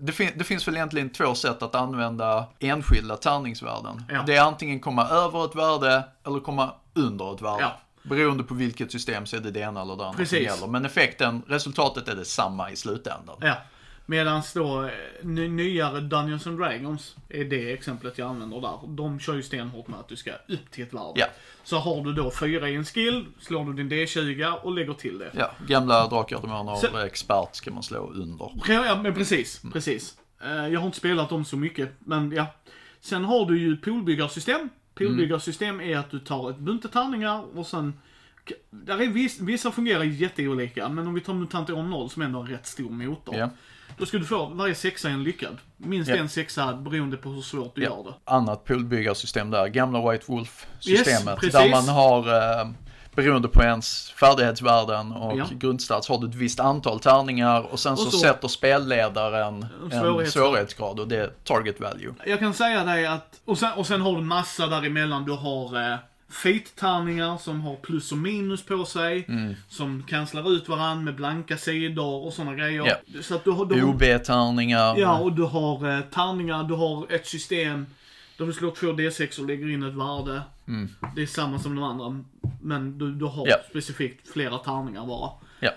Det, 0.00 0.12
fin- 0.12 0.32
det 0.34 0.44
finns 0.44 0.68
väl 0.68 0.74
egentligen 0.76 1.10
två 1.10 1.34
sätt 1.34 1.62
att 1.62 1.74
använda 1.74 2.46
enskilda 2.58 3.16
tärningsvärden. 3.16 4.02
Ja. 4.08 4.22
Det 4.26 4.34
är 4.36 4.42
antingen 4.42 4.80
komma 4.80 5.08
över 5.08 5.44
ett 5.44 5.54
värde 5.54 6.02
eller 6.26 6.40
komma 6.40 6.72
under 6.94 7.34
ett 7.34 7.42
värde. 7.42 7.62
Ja. 7.62 7.78
Beroende 8.02 8.42
på 8.44 8.54
vilket 8.54 8.92
system 8.92 9.26
så 9.26 9.36
är 9.36 9.40
det 9.40 9.50
det 9.50 9.60
ena 9.60 9.82
eller 9.82 9.96
det 9.96 10.04
andra 10.06 10.16
Precis. 10.16 10.38
som 10.48 10.54
gäller. 10.60 10.66
Men 10.72 10.84
effekten, 10.84 11.42
resultatet 11.46 12.08
är 12.08 12.16
detsamma 12.16 12.70
i 12.70 12.76
slutändan. 12.76 13.36
Ja. 13.40 13.54
Medan 14.10 14.42
då 14.54 14.84
eh, 14.84 14.90
ny- 15.22 15.48
nyare 15.48 16.00
Dungeons 16.00 16.46
and 16.46 16.58
Dragons 16.58 17.16
är 17.28 17.44
det 17.44 17.72
exemplet 17.72 18.18
jag 18.18 18.28
använder 18.28 18.60
där. 18.60 18.78
De 18.86 19.20
kör 19.20 19.34
ju 19.34 19.42
stenhårt 19.42 19.88
med 19.88 19.98
att 20.00 20.08
du 20.08 20.16
ska 20.16 20.30
upp 20.48 20.70
till 20.70 20.82
ett 20.84 20.92
värde. 20.92 21.12
Ja. 21.14 21.26
Så 21.64 21.76
har 21.78 22.04
du 22.04 22.12
då 22.12 22.30
fyra 22.40 22.68
i 22.68 22.74
en 22.74 22.84
skill, 22.84 23.26
slår 23.40 23.64
du 23.64 23.72
din 23.72 23.90
D20 23.90 24.52
och 24.54 24.72
lägger 24.72 24.94
till 24.94 25.18
det. 25.18 25.30
Ja, 25.34 25.50
gamla 25.66 26.08
Drakar 26.08 26.36
och 26.36 26.42
Demoner 26.42 26.74
Så- 26.74 26.98
expert 26.98 27.56
ska 27.56 27.70
man 27.70 27.82
slå 27.82 28.10
under. 28.10 28.50
Ja, 28.68 29.00
men 29.02 29.14
precis, 29.14 29.62
precis. 29.72 30.16
Eh, 30.44 30.68
Jag 30.68 30.80
har 30.80 30.86
inte 30.86 30.98
spelat 30.98 31.28
dem 31.28 31.44
så 31.44 31.56
mycket, 31.56 31.92
men 31.98 32.32
ja. 32.32 32.46
Sen 33.00 33.24
har 33.24 33.46
du 33.46 33.58
ju 33.60 33.76
poolbyggarsystem. 33.76 34.68
Poolbyggarsystem 34.94 35.80
är 35.80 35.96
att 35.98 36.10
du 36.10 36.18
tar 36.18 36.50
ett 36.50 36.58
bunte 36.58 36.88
tärningar 36.88 37.44
och 37.58 37.66
sen 37.66 37.94
där 38.70 39.00
är 39.02 39.06
viss, 39.08 39.40
vissa 39.40 39.70
fungerar 39.72 40.04
jätteolika, 40.04 40.88
men 40.88 41.06
om 41.06 41.14
vi 41.14 41.20
tar 41.20 41.34
MUTANT 41.34 41.70
år 41.70 41.82
0 41.82 42.10
som 42.10 42.22
ändå 42.22 42.38
är 42.38 42.44
en 42.44 42.50
rätt 42.50 42.66
stor 42.66 42.90
motor. 42.90 43.36
Ja. 43.36 43.50
Då 43.98 44.06
ska 44.06 44.18
du 44.18 44.24
få 44.24 44.46
varje 44.46 44.74
sexa 44.74 45.08
en 45.08 45.22
lyckad. 45.22 45.56
Minst 45.76 46.10
Ja. 46.10 46.16
en 46.16 46.28
sexa 46.28 46.72
beroende 46.74 47.16
på 47.16 47.28
hur 47.28 47.42
svårt 47.42 47.74
du 47.74 47.82
gör 47.82 48.04
det. 48.04 48.32
Annat 48.32 48.64
poolbyggarsystem 48.64 49.50
där, 49.50 49.66
gamla 49.68 50.10
White 50.10 50.24
Wolf-systemet. 50.28 51.44
Yes, 51.44 51.52
där 51.52 51.70
man 51.70 51.88
har 51.88 52.18
eh, 52.60 52.68
beroende 53.14 53.48
på 53.48 53.62
ens 53.62 54.10
färdighetsvärden 54.10 55.12
och 55.12 55.38
Ja. 55.38 55.46
grundstats 55.52 56.08
har 56.08 56.18
du 56.18 56.28
ett 56.28 56.34
visst 56.34 56.60
antal 56.60 57.00
tärningar 57.00 57.60
och 57.72 57.78
sen 57.80 57.92
Och 57.92 57.98
så, 57.98 58.10
så- 58.10 58.18
sätter 58.18 58.48
spelledaren 58.48 59.62
en 59.62 59.90
Svårighetsgrad. 59.90 60.44
svårighetsgrad 60.44 61.00
och 61.00 61.08
det 61.08 61.16
är 61.16 61.30
target 61.44 61.80
value. 61.80 62.14
Jag 62.26 62.38
kan 62.38 62.54
säga 62.54 62.84
dig 62.84 63.06
att, 63.06 63.40
och 63.44 63.58
sen, 63.58 63.72
och 63.72 63.86
sen 63.86 64.00
har 64.00 64.12
du 64.16 64.20
massa 64.22 64.66
däremellan. 64.66 65.24
Du 65.24 65.32
har 65.32 65.90
eh, 65.92 65.96
feat-tärningar 66.30 67.38
som 67.38 67.60
har 67.60 67.76
plus 67.76 68.12
och 68.12 68.18
minus 68.18 68.62
på 68.62 68.84
sig. 68.84 69.24
Mm. 69.28 69.54
Som 69.68 70.02
cancelar 70.02 70.52
ut 70.52 70.68
varandra 70.68 71.04
med 71.04 71.14
blanka 71.14 71.56
sidor 71.56 72.24
och 72.26 72.32
sådana 72.32 72.54
grejer. 72.54 72.86
Ja. 72.86 73.22
Så 73.22 73.34
att 73.34 73.44
du 73.44 73.50
har, 73.50 73.82
OB-tärningar. 73.84 74.94
Ja, 74.98 75.18
och 75.18 75.32
du 75.32 75.42
har 75.42 75.96
eh, 75.96 76.00
tärningar, 76.00 76.64
du 76.64 76.74
har 76.74 77.12
ett 77.12 77.26
system 77.26 77.86
där 78.36 78.46
du 78.46 78.52
slår 78.52 78.70
två 78.70 78.86
D6 78.86 79.40
och 79.40 79.46
lägger 79.46 79.68
in 79.70 79.82
ett 79.82 79.94
värde. 79.94 80.42
Det 81.16 81.22
är 81.22 81.26
samma 81.26 81.58
som 81.58 81.74
de 81.74 81.84
andra, 81.84 82.24
men 82.62 82.98
du, 82.98 83.12
du 83.12 83.24
har 83.24 83.38
Mm. 83.46 83.46
Ja. 83.48 83.56
specifikt 83.70 84.32
flera 84.32 84.58
tärningar 84.58 85.06
bara. 85.06 85.30
Ja. 85.60 85.70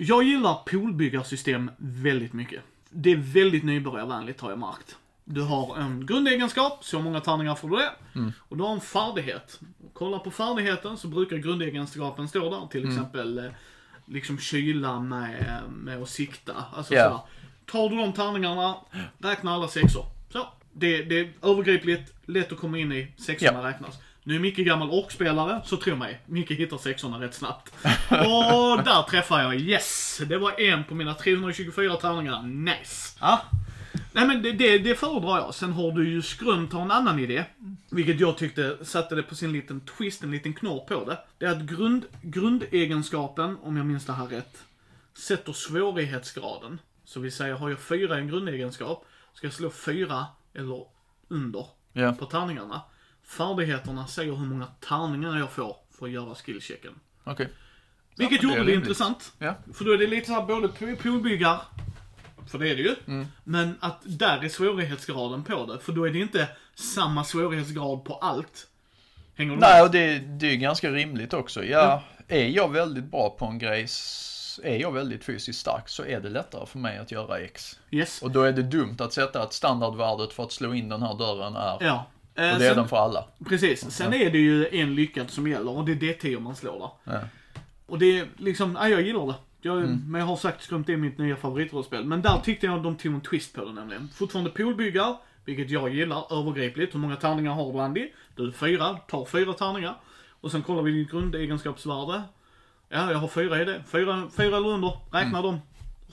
Jag 0.00 0.22
gillar 0.22 0.54
poolbyggarsystem 0.54 1.70
väldigt 1.78 2.32
mycket. 2.32 2.60
Det 2.90 3.12
är 3.12 3.16
väldigt 3.16 3.64
nybörjarvänligt 3.64 4.40
har 4.40 4.50
jag 4.50 4.58
märkt. 4.58 4.96
Du 5.24 5.40
har 5.42 5.76
en 5.76 6.06
grundegenskap, 6.06 6.84
så 6.84 7.00
många 7.00 7.20
tärningar 7.20 7.54
får 7.54 7.68
du 7.68 7.76
det. 7.76 7.90
Mm. 8.14 8.32
Och 8.38 8.56
du 8.56 8.62
har 8.62 8.72
en 8.72 8.80
färdighet. 8.80 9.60
Kolla 9.94 10.18
på 10.18 10.30
färdigheten 10.30 10.96
så 10.96 11.08
brukar 11.08 11.36
grundegenskapen 11.36 12.28
stå 12.28 12.50
där. 12.50 12.66
Till 12.70 12.82
Mm. 12.82 12.94
exempel 12.96 13.38
eh, 13.38 13.44
liksom 14.06 14.38
kyla 14.38 15.00
med, 15.00 15.62
med 15.70 16.02
att 16.02 16.08
sikta. 16.08 16.52
Alltså 16.76 16.94
sådär. 17.08 17.18
Tar 17.66 17.88
du 17.88 17.96
de 17.96 18.12
tärningarna, 18.12 18.76
räkna 19.18 19.54
alla 19.54 19.68
sexor. 19.68 20.04
Så. 20.32 20.46
Det, 20.72 21.02
det 21.02 21.18
är 21.20 21.32
övergripligt, 21.42 22.12
lätt 22.26 22.52
att 22.52 22.58
komma 22.58 22.78
in 22.78 22.92
i, 22.92 23.12
sexorna 23.16 23.60
Ja. 23.62 23.68
räknas. 23.68 23.98
Nu 24.22 24.34
är 24.34 24.38
Micke 24.38 24.56
gammal 24.56 24.90
orkspelare, 24.90 25.60
så 25.64 25.76
tro 25.76 25.96
mig, 25.96 26.20
Micke 26.26 26.50
hittar 26.50 26.78
sexorna 26.78 27.20
rätt 27.20 27.34
snabbt. 27.34 27.74
Och 28.10 28.84
där 28.84 29.02
träffar 29.10 29.42
jag, 29.42 29.54
yes! 29.54 30.20
Det 30.26 30.38
var 30.38 30.60
en 30.60 30.84
på 30.84 30.94
mina 30.94 31.14
324 31.14 31.96
tärningar, 31.96 32.42
nice! 32.42 33.18
Ja. 33.20 33.40
Nej 34.14 34.26
men 34.26 34.42
det, 34.42 34.52
det, 34.52 34.78
det 34.78 34.94
föredrar 34.94 35.38
jag. 35.38 35.54
Sen 35.54 35.72
har 35.72 35.92
du 35.92 36.08
ju 36.08 36.22
Skrönt 36.22 36.72
har 36.72 36.82
en 36.82 36.90
annan 36.90 37.18
idé. 37.18 37.44
Vilket 37.90 38.20
jag 38.20 38.38
tyckte 38.38 38.84
satte 38.84 39.14
det 39.14 39.22
på 39.22 39.34
sin 39.34 39.52
liten 39.52 39.80
twist, 39.80 40.22
en 40.22 40.30
liten 40.30 40.54
knorr 40.54 40.86
på 40.86 41.04
det. 41.04 41.18
Det 41.38 41.46
är 41.46 41.50
att 41.52 41.62
grund, 41.62 42.04
grundegenskapen, 42.22 43.56
om 43.62 43.76
jag 43.76 43.86
minns 43.86 44.06
det 44.06 44.12
här 44.12 44.26
rätt, 44.26 44.62
sätter 45.14 45.52
svårighetsgraden. 45.52 46.80
Så 47.04 47.20
vi 47.20 47.30
säger, 47.30 47.54
har 47.54 47.70
jag 47.70 47.78
fyra 47.78 48.18
i 48.18 48.20
en 48.20 48.28
grundegenskap, 48.28 49.06
ska 49.34 49.46
jag 49.46 49.54
slå 49.54 49.70
fyra 49.70 50.26
eller 50.54 50.84
under 51.28 51.66
Ja. 51.92 52.12
på 52.12 52.26
tärningarna. 52.26 52.82
Färdigheterna 53.24 54.06
säger 54.06 54.32
hur 54.34 54.46
många 54.46 54.66
tärningar 54.80 55.38
jag 55.38 55.52
får 55.52 55.76
för 55.98 56.06
att 56.06 56.12
göra 56.12 56.34
skillchecken. 56.34 56.92
Okej. 57.24 57.48
Vilket 58.16 58.42
men 58.42 58.50
det 58.50 58.54
är 58.54 58.58
gjorde 58.58 58.70
det 58.70 58.72
rimligt. 58.72 58.88
intressant. 58.88 59.32
Ja. 59.38 59.54
För 59.74 59.84
då 59.84 59.92
är 59.92 59.98
det 59.98 60.06
lite 60.06 60.26
såhär 60.26 60.42
både 60.46 60.68
poolbyggar, 60.96 61.60
för 62.50 62.58
det 62.58 62.68
är 62.68 62.76
det 62.76 62.82
ju. 62.82 62.94
Mm. 63.06 63.26
Men 63.44 63.78
att 63.80 64.00
där 64.04 64.44
är 64.44 64.48
svårighetsgraden 64.48 65.44
på 65.44 65.66
det. 65.66 65.78
För 65.78 65.92
då 65.92 66.04
är 66.04 66.10
det 66.10 66.18
inte 66.18 66.48
samma 66.74 67.24
svårighetsgrad 67.24 68.04
på 68.04 68.14
allt. 68.14 68.66
Hänger 69.36 69.52
du 69.52 69.58
Nej, 69.60 69.74
med? 69.74 69.82
och 69.82 69.90
det, 69.90 70.18
det 70.18 70.46
är 70.52 70.56
ganska 70.56 70.90
rimligt 70.90 71.34
också. 71.34 71.64
Ja, 71.64 72.02
är 72.28 72.46
jag 72.48 72.72
väldigt 72.72 73.04
bra 73.04 73.30
på 73.30 73.44
en 73.46 73.58
grej, 73.58 73.86
är 74.62 74.76
jag 74.76 74.92
väldigt 74.92 75.24
fysiskt 75.24 75.60
stark 75.60 75.88
så 75.88 76.04
är 76.04 76.20
det 76.20 76.28
lättare 76.28 76.66
för 76.66 76.78
mig 76.78 76.98
att 76.98 77.10
göra 77.10 77.38
X. 77.38 77.78
Yes. 77.90 78.22
Och 78.22 78.30
då 78.30 78.42
är 78.42 78.52
det 78.52 78.62
dumt 78.62 78.96
att 78.98 79.12
sätta 79.12 79.42
att 79.42 79.52
standardvärdet 79.52 80.32
för 80.32 80.42
att 80.42 80.52
slå 80.52 80.74
in 80.74 80.88
den 80.88 81.02
här 81.02 81.14
dörren 81.18 81.56
är, 81.56 81.76
Ja. 81.80 82.06
Eh, 82.34 82.52
och 82.52 82.58
det 82.58 82.64
är 82.66 82.68
sen, 82.68 82.76
den 82.76 82.88
för 82.88 82.96
alla. 82.96 83.24
Precis. 83.48 83.90
Sen 83.90 84.14
är 84.14 84.30
det 84.30 84.38
ju 84.38 84.68
en 84.80 84.94
lyckad 84.94 85.30
som 85.30 85.48
gäller 85.48 85.70
och 85.70 85.84
det 85.84 85.92
är 85.92 85.96
D10 85.96 86.40
man 86.40 86.56
slår 86.56 86.78
där. 86.78 87.14
Ja. 87.14 87.20
Och 87.86 87.98
det 87.98 88.18
är 88.18 88.28
liksom, 88.36 88.78
ja, 88.80 88.88
jag 88.88 89.02
gillar 89.02 89.26
det. 89.26 89.34
Jag, 89.64 89.76
Mm. 89.78 90.02
Men 90.06 90.20
jag 90.20 90.26
har 90.28 90.36
sagt 90.36 90.62
skrumt 90.62 90.86
det 90.86 90.92
är 90.92 90.96
mitt 90.96 91.18
nya 91.18 91.36
favoritrollspel. 91.36 92.04
Men 92.04 92.22
där 92.22 92.38
tyckte 92.44 92.66
jag 92.66 92.82
de 92.82 92.96
tog 92.96 93.14
en 93.14 93.20
twist 93.20 93.54
på 93.54 93.64
det 93.64 93.72
nämligen. 93.72 94.08
Fortfarande 94.14 94.50
poolbyggar, 94.50 95.16
vilket 95.44 95.70
jag 95.70 95.94
gillar, 95.94 96.38
övergripligt. 96.40 96.94
Hur 96.94 96.98
många 97.00 97.16
tärningar 97.16 97.52
har 97.52 97.72
du 97.72 97.78
Andy? 97.80 98.08
Du 98.36 98.52
fyra, 98.52 98.94
tar 99.08 99.24
fyra 99.24 99.52
tärningar. 99.52 99.94
Och 100.40 100.50
sen 100.50 100.62
kollar 100.62 100.82
vi 100.82 100.90
ditt 100.92 101.10
grundegenskapsvärde. 101.10 102.22
Ja, 102.88 103.10
jag 103.12 103.18
har 103.18 103.28
fyra 103.28 103.62
i 103.62 103.64
det. 103.64 103.82
Fyra, 103.88 104.22
fyra 104.36 104.56
eller 104.56 104.68
under, 104.68 104.98
räkna 105.12 105.42
dem. 105.42 105.60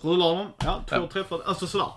Rullar 0.01 0.35
dem, 0.37 0.47
ja, 0.57 0.79
två 0.89 0.95
Mm. 0.95 1.07
Ja. 1.07 1.11
träffar. 1.13 1.39
Alltså 1.45 1.67
sådär. 1.67 1.87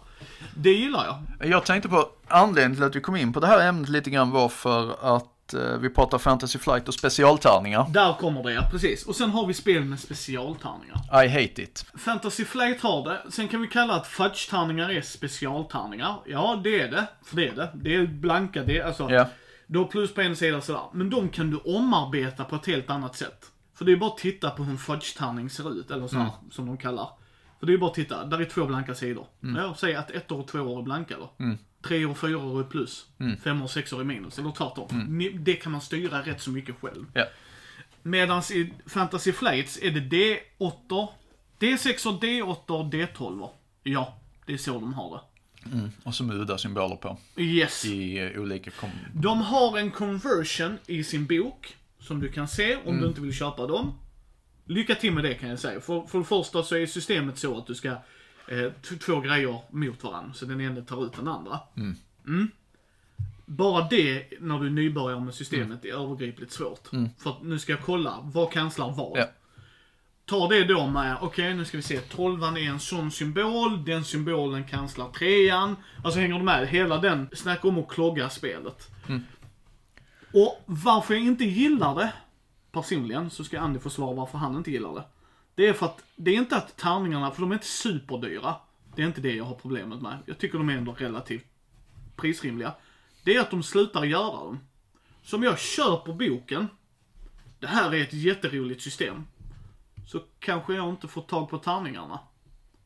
Det 0.56 0.72
gillar 0.72 1.06
jag. 1.40 1.48
Jag 1.50 1.64
tänkte 1.64 1.88
på 1.88 2.08
anledningen 2.28 2.74
till 2.76 2.84
att 2.84 2.96
vi 2.96 3.00
kom 3.00 3.16
in 3.16 3.32
på 3.32 3.40
det 3.40 3.46
här 3.46 3.68
ämnet 3.68 3.88
lite 3.88 4.10
grann 4.10 4.30
var 4.30 4.48
för 4.48 5.16
att 5.16 5.26
eh, 5.52 5.78
vi 5.78 5.90
pratar 5.90 6.18
Fantasy 6.18 6.58
Flight 6.58 6.88
och 6.88 6.94
specialtärningar. 6.94 7.86
Där 7.90 8.12
kommer 8.12 8.42
det 8.42 8.52
ja, 8.52 8.68
precis. 8.70 9.06
Och 9.06 9.16
sen 9.16 9.30
har 9.30 9.46
vi 9.46 9.54
spel 9.54 9.84
med 9.84 10.00
specialtärningar. 10.00 11.24
I 11.24 11.28
hate 11.28 11.62
it. 11.62 11.86
Fantasy 11.98 12.44
Flight 12.44 12.80
har 12.80 13.08
det. 13.08 13.30
Sen 13.30 13.48
kan 13.48 13.60
vi 13.60 13.66
kalla 13.66 13.94
att 13.94 14.06
fudge-tärningar 14.06 14.90
är 14.90 15.00
specialtärningar. 15.00 16.16
Ja, 16.26 16.60
det 16.64 16.80
är 16.80 16.90
det. 16.90 17.06
För 17.24 17.36
det 17.36 17.48
är 17.48 17.54
det. 17.54 17.70
Det 17.74 17.94
är 17.94 18.06
blanka, 18.06 18.62
det 18.62 18.78
är 18.78 18.84
alltså... 18.84 19.10
Ja. 19.10 19.28
Du 19.66 19.78
har 19.78 19.86
plus 19.86 20.14
på 20.14 20.20
en 20.20 20.36
sida 20.36 20.60
sådär. 20.60 20.82
Men 20.92 21.10
de 21.10 21.28
kan 21.28 21.50
du 21.50 21.56
omarbeta 21.56 22.44
på 22.44 22.56
ett 22.56 22.66
helt 22.66 22.90
annat 22.90 23.16
sätt. 23.16 23.44
För 23.74 23.84
det 23.84 23.92
är 23.92 23.96
bara 23.96 24.10
att 24.10 24.18
titta 24.18 24.50
på 24.50 24.62
hur 24.62 24.70
en 24.70 24.78
fudge-tärning 24.78 25.50
ser 25.50 25.80
ut, 25.80 25.90
eller 25.90 26.08
så 26.08 26.16
här, 26.16 26.30
som 26.50 26.66
de 26.66 26.76
kallar. 26.76 27.08
För 27.60 27.66
det 27.66 27.72
är 27.72 27.78
bara 27.78 27.90
att 27.90 27.94
titta, 27.94 28.24
där 28.24 28.40
är 28.40 28.44
två 28.44 28.64
blanka 28.66 28.94
sidor. 28.94 29.26
Jag 29.56 29.78
säger 29.78 29.98
att 29.98 30.10
ett 30.10 30.32
och 30.32 30.48
två 30.48 30.60
år 30.60 30.78
är 30.78 30.82
blanka 30.82 31.14
då. 31.18 31.30
Tre 31.84 32.06
och 32.06 32.18
fyra 32.18 32.38
år 32.38 32.60
är 32.60 32.64
plus. 32.64 33.06
Fem 33.44 33.62
och 33.62 33.70
sex 33.70 33.92
år 33.92 34.00
är 34.00 34.04
minus, 34.04 34.38
eller 34.38 34.50
tvärtom. 34.50 35.04
Ni- 35.08 35.28
Det 35.38 35.54
kan 35.54 35.72
man 35.72 35.80
styra 35.80 36.22
rätt 36.22 36.40
så 36.42 36.50
mycket 36.50 36.74
själv. 36.80 37.06
Ja. 37.14 37.24
Medan 38.02 38.42
i 38.52 38.72
Fantasy 38.86 39.32
Flights 39.32 39.78
är 39.82 39.90
det 39.90 40.00
D8, 40.00 41.08
D6, 41.58 42.20
D8, 42.20 42.90
D12. 42.90 43.48
Ja, 43.82 44.18
det 44.46 44.52
är 44.52 44.58
så 44.58 44.72
de 44.72 44.94
har 44.94 45.10
det. 45.16 45.20
Och 46.02 46.14
så 46.14 46.24
med 46.24 46.36
udda 46.36 46.58
symboler 46.58 46.96
på 46.96 47.18
Yes. 47.36 47.84
i 47.84 48.18
eh, 48.18 48.40
olika 48.40 48.70
kom... 48.70 48.90
De 49.14 49.40
har 49.40 49.78
en 49.78 49.90
conversion 49.90 50.78
i 50.86 51.04
sin 51.04 51.26
bok, 51.26 51.76
som 51.98 52.20
du 52.20 52.32
kan 52.32 52.48
se 52.48 52.76
om 52.76 52.82
Mm. 52.88 53.00
du 53.02 53.08
inte 53.08 53.20
vill 53.20 53.34
köpa 53.34 53.66
dem. 53.66 53.92
Lycka 54.64 54.94
till 54.94 55.12
med 55.12 55.24
det 55.24 55.34
kan 55.34 55.48
jag 55.48 55.58
säga. 55.58 55.80
För, 55.80 56.06
för 56.06 56.18
det 56.18 56.24
första 56.24 56.62
så 56.62 56.76
är 56.76 56.86
systemet 56.86 57.38
så 57.38 57.58
att 57.58 57.66
du 57.66 57.74
ska 57.74 57.96
eh, 58.48 58.98
två 59.00 59.20
grejer 59.20 59.60
mot 59.70 60.04
varandra, 60.04 60.32
så 60.32 60.46
den 60.46 60.60
ena 60.60 60.80
tar 60.82 61.06
ut 61.06 61.12
den 61.12 61.28
andra. 61.28 61.60
Mm. 62.26 62.50
Bara 63.46 63.88
det, 63.88 64.26
när 64.40 64.58
du 64.58 64.66
är 64.66 64.70
nybörjare 64.70 65.20
med 65.20 65.34
systemet, 65.34 65.84
är 65.84 65.92
övergripligt 65.92 66.52
svårt. 66.52 66.88
För 67.18 67.30
att 67.30 67.42
nu 67.42 67.58
ska 67.58 67.72
jag 67.72 67.80
kolla, 67.80 68.18
vad 68.22 68.52
cancelar 68.52 68.92
vad? 68.92 69.18
Ja. 69.18 69.24
Ta 70.26 70.48
det 70.48 70.64
då 70.64 70.86
med, 70.86 71.16
okej 71.20 71.54
nu 71.54 71.64
ska 71.64 71.76
vi 71.76 71.82
se, 71.82 72.00
12 72.00 72.42
är 72.42 72.58
en 72.58 72.80
sån 72.80 73.10
symbol, 73.10 73.84
den 73.84 74.04
symbolen 74.04 74.64
cancelar 74.64 75.08
trean. 75.08 75.76
Alltså 76.04 76.20
hänger 76.20 76.38
du 76.38 76.44
med? 76.44 76.68
Hela 76.68 76.98
den, 76.98 77.28
snacka 77.32 77.68
om 77.68 77.78
att 77.78 77.88
klogga 77.88 78.30
spelet. 78.30 78.90
Och 80.32 80.62
varför 80.66 81.14
jag 81.14 81.22
inte 81.22 81.44
gillar 81.44 81.94
det, 81.94 82.12
personligen, 82.72 83.30
så 83.30 83.44
ska 83.44 83.60
Andy 83.60 83.78
försvara 83.78 84.14
varför 84.14 84.38
han 84.38 84.56
inte 84.56 84.70
gillar 84.70 84.94
det. 84.94 85.04
Det 85.54 85.68
är 85.68 85.72
för 85.72 85.86
att, 85.86 86.04
det 86.16 86.30
är 86.30 86.34
inte 86.34 86.56
att 86.56 86.76
tärningarna, 86.76 87.30
för 87.30 87.40
de 87.40 87.50
är 87.50 87.54
inte 87.54 87.66
superdyra. 87.66 88.54
Det 88.94 89.02
är 89.02 89.06
inte 89.06 89.20
det 89.20 89.34
jag 89.34 89.44
har 89.44 89.54
problemet 89.54 90.02
med. 90.02 90.18
Jag 90.26 90.38
tycker 90.38 90.58
de 90.58 90.68
är 90.68 90.76
ändå 90.76 90.92
relativt 90.92 91.44
prisrimliga. 92.16 92.74
Det 93.24 93.36
är 93.36 93.40
att 93.40 93.50
de 93.50 93.62
slutar 93.62 94.04
göra 94.04 94.36
dem. 94.44 94.58
Så 95.22 95.36
om 95.36 95.42
jag 95.42 95.58
köper 95.58 96.12
boken, 96.12 96.68
det 97.60 97.66
här 97.66 97.94
är 97.94 98.02
ett 98.02 98.12
jätteroligt 98.12 98.82
system. 98.82 99.26
Så 100.06 100.20
kanske 100.38 100.74
jag 100.74 100.88
inte 100.88 101.08
får 101.08 101.22
tag 101.22 101.50
på 101.50 101.58
tärningarna. 101.58 102.20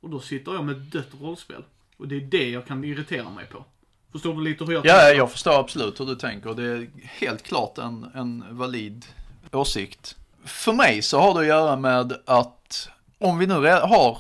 Och 0.01 0.11
då 0.11 0.21
sitter 0.21 0.53
jag 0.53 0.65
med 0.65 0.77
ett 0.77 0.93
dött 0.93 1.11
rollspel. 1.21 1.65
Och 1.97 2.09
det 2.09 2.17
är 2.17 2.21
det 2.21 2.51
jag 2.51 2.67
kan 2.67 2.85
irritera 2.85 3.31
mig 3.31 3.47
på. 3.47 3.65
Förstår 4.13 4.35
du 4.35 4.41
lite 4.41 4.65
hur 4.65 4.73
jag 4.73 4.87
Ja, 4.87 5.09
jag 5.09 5.33
förstår 5.33 5.61
absolut 5.61 6.01
hur 6.01 6.07
du 6.07 6.15
tänker. 6.15 6.55
Det 6.55 6.65
är 6.65 6.91
helt 7.03 7.43
klart 7.43 7.79
en, 7.79 8.05
en 8.15 8.45
valid 8.57 9.07
åsikt. 9.53 10.17
För 10.49 10.73
mig 10.73 11.03
så 11.03 11.21
har 11.21 11.35
det 11.35 11.41
att 11.41 11.47
göra 11.47 11.77
med 11.77 12.13
att 12.25 12.89
om 13.19 13.39
vi 13.39 13.47
nu 13.47 13.55
har 13.55 14.19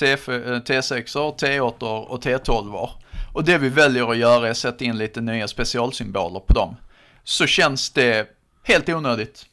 T6, 0.00 0.36
eh, 0.36 1.34
T8 1.34 2.04
och 2.04 2.24
T12 2.24 2.88
och 3.32 3.44
det 3.44 3.58
vi 3.58 3.68
väljer 3.68 4.10
att 4.10 4.16
göra 4.16 4.46
är 4.46 4.50
att 4.50 4.56
sätta 4.56 4.84
in 4.84 4.98
lite 4.98 5.20
nya 5.20 5.48
specialsymboler 5.48 6.40
på 6.40 6.52
dem. 6.52 6.76
Så 7.24 7.46
känns 7.46 7.90
det 7.90 8.28
helt 8.64 8.88
onödigt. 8.88 9.46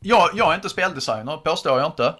Jag, 0.00 0.30
jag 0.34 0.50
är 0.50 0.54
inte 0.54 0.68
speldesigner, 0.68 1.36
påstår 1.36 1.78
jag 1.78 1.88
inte. 1.88 2.14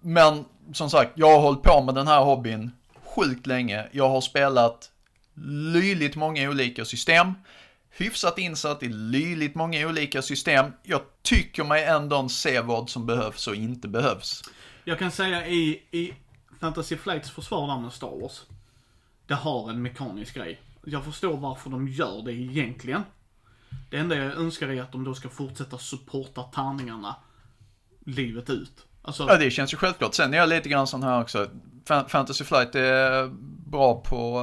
Men 0.00 0.44
som 0.72 0.90
sagt, 0.90 1.10
jag 1.14 1.30
har 1.32 1.40
hållit 1.40 1.62
på 1.62 1.82
med 1.82 1.94
den 1.94 2.06
här 2.06 2.20
hobbyn 2.20 2.70
sjukt 3.04 3.46
länge. 3.46 3.86
Jag 3.92 4.08
har 4.08 4.20
spelat 4.20 4.90
löjligt 5.74 6.16
många 6.16 6.50
olika 6.50 6.84
system. 6.84 7.34
Hyfsat 7.96 8.38
insatt 8.38 8.82
i 8.82 8.88
löjligt 8.88 9.54
många 9.54 9.88
olika 9.88 10.22
system. 10.22 10.72
Jag 10.82 11.00
tycker 11.22 11.64
mig 11.64 11.84
ändå 11.84 12.28
se 12.28 12.60
vad 12.60 12.90
som 12.90 13.06
behövs 13.06 13.46
och 13.46 13.54
inte 13.54 13.88
behövs. 13.88 14.42
Jag 14.84 14.98
kan 14.98 15.10
säga 15.10 15.46
i, 15.46 15.82
i 15.90 16.14
Fantasy 16.60 16.96
Flights 16.96 17.30
försvar 17.30 17.66
där 17.66 17.78
med 17.78 17.92
Star 17.92 18.20
Wars. 18.20 18.42
Det 19.26 19.34
har 19.34 19.70
en 19.70 19.82
mekanisk 19.82 20.34
grej. 20.34 20.60
Jag 20.84 21.04
förstår 21.04 21.36
varför 21.36 21.70
de 21.70 21.88
gör 21.88 22.22
det 22.24 22.32
egentligen. 22.32 23.02
Det 23.90 23.96
enda 23.96 24.16
jag 24.16 24.32
önskar 24.32 24.68
är 24.68 24.82
att 24.82 24.92
de 24.92 25.04
då 25.04 25.14
ska 25.14 25.28
fortsätta 25.28 25.78
supporta 25.78 26.42
tärningarna 26.42 27.16
livet 28.06 28.50
ut. 28.50 28.86
Alltså, 29.02 29.26
Ja, 29.28 29.36
det 29.36 29.50
känns 29.50 29.72
ju 29.72 29.76
självklart. 29.76 30.14
Sen 30.14 30.34
är 30.34 30.38
jag 30.38 30.48
lite 30.48 30.68
grann 30.68 30.86
sån 30.86 31.02
här 31.02 31.20
också. 31.22 31.50
Fan- 31.86 32.08
Fantasy 32.08 32.44
Flight 32.44 32.74
är 32.74 33.28
bra 33.70 33.94
på 34.00 34.42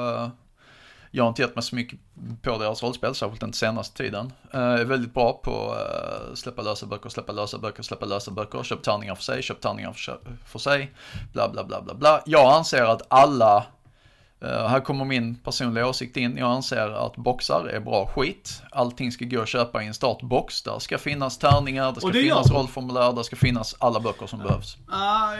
jag 1.12 1.24
har 1.24 1.30
inte 1.30 1.42
gett 1.42 1.56
mig 1.56 1.64
så 1.64 1.76
mycket 1.76 2.00
på 2.42 2.58
deras 2.58 2.84
rollspel, 2.84 3.16
särskilt 3.16 3.44
inte 3.44 3.58
senaste 3.58 3.98
tiden. 3.98 4.34
Uh, 4.54 4.60
är 4.62 4.86
väldigt 4.86 5.14
bra 5.14 5.34
på 5.44 5.74
uh, 5.74 6.36
släppa 6.36 6.62
lösa 6.62 6.86
böcker, 6.86 7.10
släppa 7.10 7.32
lösa 7.32 7.58
böcker, 7.58 7.84
släppa 7.84 8.06
lösa 8.06 8.32
böcker, 8.32 8.64
köp 8.64 8.84
tärningar 8.84 9.16
för 9.16 9.24
sig, 9.24 9.44
köp 9.44 9.62
tärningar 9.62 9.94
för, 9.94 10.20
för 10.46 10.60
sig, 10.60 10.94
bla 11.34 11.50
bla 11.50 11.64
bla 11.64 11.82
bla 11.82 11.94
bla. 11.94 12.22
Jag 12.26 12.54
anser 12.54 12.84
att 12.84 13.02
alla 13.08 13.66
här 14.48 14.80
kommer 14.80 15.06
min 15.06 15.36
personliga 15.36 15.88
åsikt 15.88 16.18
in. 16.18 16.38
Jag 16.38 16.52
anser 16.52 16.90
att 16.90 17.16
boxar 17.16 17.66
är 17.66 17.80
bra 17.80 18.08
skit. 18.08 18.62
Allting 18.72 19.12
ska 19.12 19.26
gå 19.26 19.42
att 19.42 19.48
köpa 19.48 19.84
i 19.84 19.88
en 19.88 19.94
startbox. 19.94 20.62
Där 20.64 20.80
ska 20.80 20.98
finnas 20.98 21.38
tärningar, 21.38 21.92
det 21.92 22.00
ska 22.02 22.08
det 22.10 22.22
finnas 22.22 22.52
rollformulär, 22.52 23.14
det 23.14 23.24
ska 23.24 23.36
finnas 23.36 23.76
alla 23.80 24.00
böcker 24.00 24.28
som 24.28 24.40
behövs. 24.40 24.78
ah, 24.88 25.32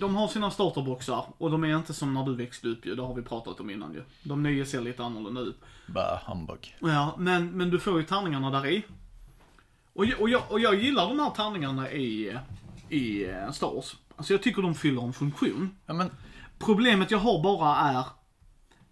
de- 0.00 0.16
har 0.16 0.28
sina 0.28 0.50
starterboxar 0.50 1.24
och 1.38 1.50
de 1.50 1.64
är 1.64 1.76
inte 1.76 1.94
som 1.94 2.14
när 2.14 2.24
du 2.24 2.34
växte 2.36 2.68
upp 2.68 2.86
ju. 2.86 2.94
Det 2.94 3.02
har 3.02 3.14
vi 3.14 3.22
pratat 3.22 3.60
om 3.60 3.70
innan 3.70 3.92
ju. 3.94 4.02
De 4.22 4.42
nya 4.42 4.66
ser 4.66 4.80
lite 4.80 5.02
annorlunda 5.04 5.40
ut. 5.40 5.60
Bah, 5.86 6.18
humbug. 6.26 6.76
Ja, 6.80 7.14
men, 7.18 7.50
men 7.50 7.70
du 7.70 7.78
får 7.80 7.98
ju 8.00 8.04
tärningarna 8.06 8.50
där 8.50 8.66
i. 8.66 8.82
Och 9.94 10.04
jag, 10.06 10.20
och, 10.20 10.28
jag, 10.28 10.42
och 10.48 10.60
jag 10.60 10.74
gillar 10.74 11.08
de 11.08 11.18
här 11.18 11.30
tärningarna 11.30 11.90
i, 11.90 12.36
i 12.88 13.24
eh, 13.30 13.50
Star 13.52 13.74
Wars. 13.74 13.96
Alltså 14.18 14.32
jag 14.32 14.42
tycker 14.42 14.62
de 14.62 14.74
fyller 14.74 15.02
en 15.02 15.12
funktion. 15.12 15.76
Ja, 15.86 15.94
men, 15.94 16.10
Problemet 16.58 17.10
jag 17.10 17.18
har 17.18 17.42
bara 17.42 17.76
är, 17.76 18.04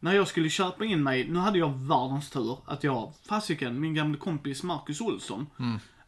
när 0.00 0.12
jag 0.12 0.28
skulle 0.28 0.50
köpa 0.50 0.84
in 0.84 1.02
mig, 1.02 1.28
nu 1.28 1.38
hade 1.38 1.58
jag 1.58 1.78
världens 1.78 2.30
tur 2.30 2.58
att 2.66 2.84
jag, 2.84 3.12
fasiken, 3.28 3.80
min 3.80 3.94
gamla 3.94 4.18
kompis 4.18 4.62
Marcus 4.62 5.00
Olsson, 5.00 5.46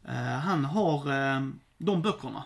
eh, 0.08 0.14
han 0.14 0.64
har 0.64 0.96
eh, 0.96 1.40
de 1.78 2.02
böckerna. 2.02 2.42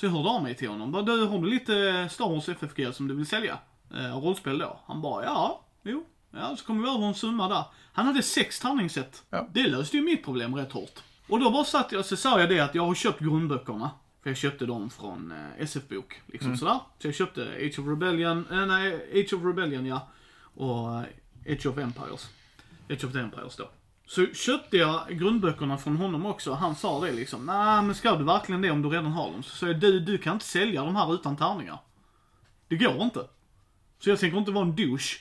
Så 0.00 0.06
jag 0.06 0.10
hörde 0.10 0.28
av 0.28 0.42
mig 0.42 0.54
till 0.54 0.68
honom, 0.68 0.92
bara 0.92 1.02
du 1.02 1.24
har 1.24 1.38
du 1.38 1.50
lite 1.50 2.08
Star 2.10 2.28
Wars 2.28 2.48
FFG 2.48 2.94
som 2.94 3.08
du 3.08 3.14
vill 3.14 3.26
sälja? 3.26 3.58
Eh, 3.94 4.18
rollspel 4.18 4.58
då? 4.58 4.80
Han 4.86 5.02
bara, 5.02 5.24
ja, 5.24 5.60
jo. 5.82 6.04
Ja, 6.30 6.56
så 6.56 6.64
kom 6.66 6.82
vi 6.82 6.90
över 6.90 7.06
en 7.06 7.14
summa 7.14 7.48
där. 7.48 7.64
Han 7.92 8.06
hade 8.06 8.22
sex 8.22 8.60
tärningssätt. 8.60 9.24
Ja. 9.30 9.48
Det 9.52 9.62
löste 9.62 9.96
ju 9.96 10.02
mitt 10.02 10.24
problem 10.24 10.54
rätt 10.54 10.72
hårt. 10.72 11.02
Och 11.28 11.40
då 11.40 11.50
bara 11.50 11.64
satt 11.64 11.92
jag, 11.92 12.04
så 12.04 12.16
sa 12.16 12.40
jag 12.40 12.48
det 12.48 12.60
att 12.60 12.74
jag 12.74 12.86
har 12.86 12.94
köpt 12.94 13.20
grundböckerna. 13.20 13.90
För 14.26 14.30
jag 14.30 14.36
köpte 14.36 14.66
dem 14.66 14.90
från 14.90 15.32
eh, 15.32 15.62
SF-bok, 15.62 16.22
liksom 16.26 16.56
sådär. 16.56 16.80
Så 16.98 17.08
jag 17.08 17.14
köpte 17.14 17.42
Age 17.42 17.78
of 17.78 17.86
Rebellion, 17.86 18.46
eh, 18.50 18.66
nej, 18.66 18.94
Age 19.12 19.32
of 19.32 19.44
Rebellion 19.44 19.86
ja. 19.86 20.08
Och 20.54 20.94
eh, 20.94 21.52
Age 21.52 21.66
of 21.66 21.78
Empires. 21.78 22.30
Age 22.90 23.04
of 23.04 23.12
the 23.12 23.18
Empires 23.18 23.56
då. 23.56 23.70
Så 24.06 24.26
köpte 24.26 24.76
jag 24.76 25.08
grundböckerna 25.08 25.78
från 25.78 25.96
honom 25.96 26.26
också. 26.26 26.52
Han 26.52 26.76
sa 26.76 27.04
det 27.04 27.12
liksom, 27.12 27.46
nej 27.46 27.82
men 27.82 27.94
ska 27.94 28.16
du 28.16 28.24
verkligen 28.24 28.62
det 28.62 28.70
om 28.70 28.82
du 28.82 28.88
redan 28.88 29.12
har 29.12 29.30
dem? 29.30 29.42
Så 29.42 29.56
sa 29.56 29.66
jag, 29.66 29.80
du, 29.80 30.00
du 30.00 30.18
kan 30.18 30.32
inte 30.32 30.44
sälja 30.44 30.84
de 30.84 30.96
här 30.96 31.14
utan 31.14 31.36
tärningar. 31.36 31.78
Det 32.68 32.76
går 32.76 33.02
inte. 33.02 33.20
Så 33.98 34.10
jag 34.10 34.18
tänker 34.18 34.38
inte 34.38 34.50
vara 34.50 34.64
en 34.64 34.76
douche 34.76 35.18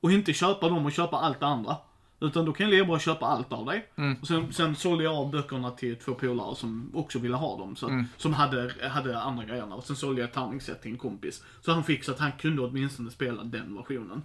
och 0.00 0.12
inte 0.12 0.32
köpa 0.32 0.68
dem 0.68 0.86
och 0.86 0.92
köpa 0.92 1.16
allt 1.16 1.40
det 1.40 1.46
andra. 1.46 1.76
Utan 2.20 2.44
då 2.44 2.52
kan 2.52 2.66
jag 2.66 2.70
lika 2.70 2.84
bra 2.84 2.98
köpa 2.98 3.26
allt 3.26 3.52
av 3.52 3.66
dig. 3.66 3.88
Och 4.20 4.26
sen, 4.26 4.52
sen 4.52 4.76
sålde 4.76 5.04
jag 5.04 5.14
av 5.14 5.30
böckerna 5.30 5.70
till 5.70 5.96
två 5.96 6.14
polare 6.14 6.56
som 6.56 6.90
också 6.94 7.18
ville 7.18 7.36
ha 7.36 7.58
dem. 7.58 7.76
Så, 7.76 7.86
Som 8.16 8.34
hade, 8.34 8.72
hade 8.90 9.20
andra 9.20 9.44
grejerna. 9.44 9.74
Och 9.74 9.84
sen 9.84 9.96
sålde 9.96 10.20
jag 10.20 10.28
ett 10.28 10.34
tärningssätt 10.34 10.82
till 10.82 10.90
en 10.90 10.98
kompis. 10.98 11.44
Så 11.60 11.72
han 11.72 11.84
fick 11.84 12.04
så 12.04 12.12
att 12.12 12.18
han 12.18 12.32
kunde 12.32 12.62
åtminstone 12.62 13.10
spela 13.10 13.44
den 13.44 13.76
versionen. 13.76 14.22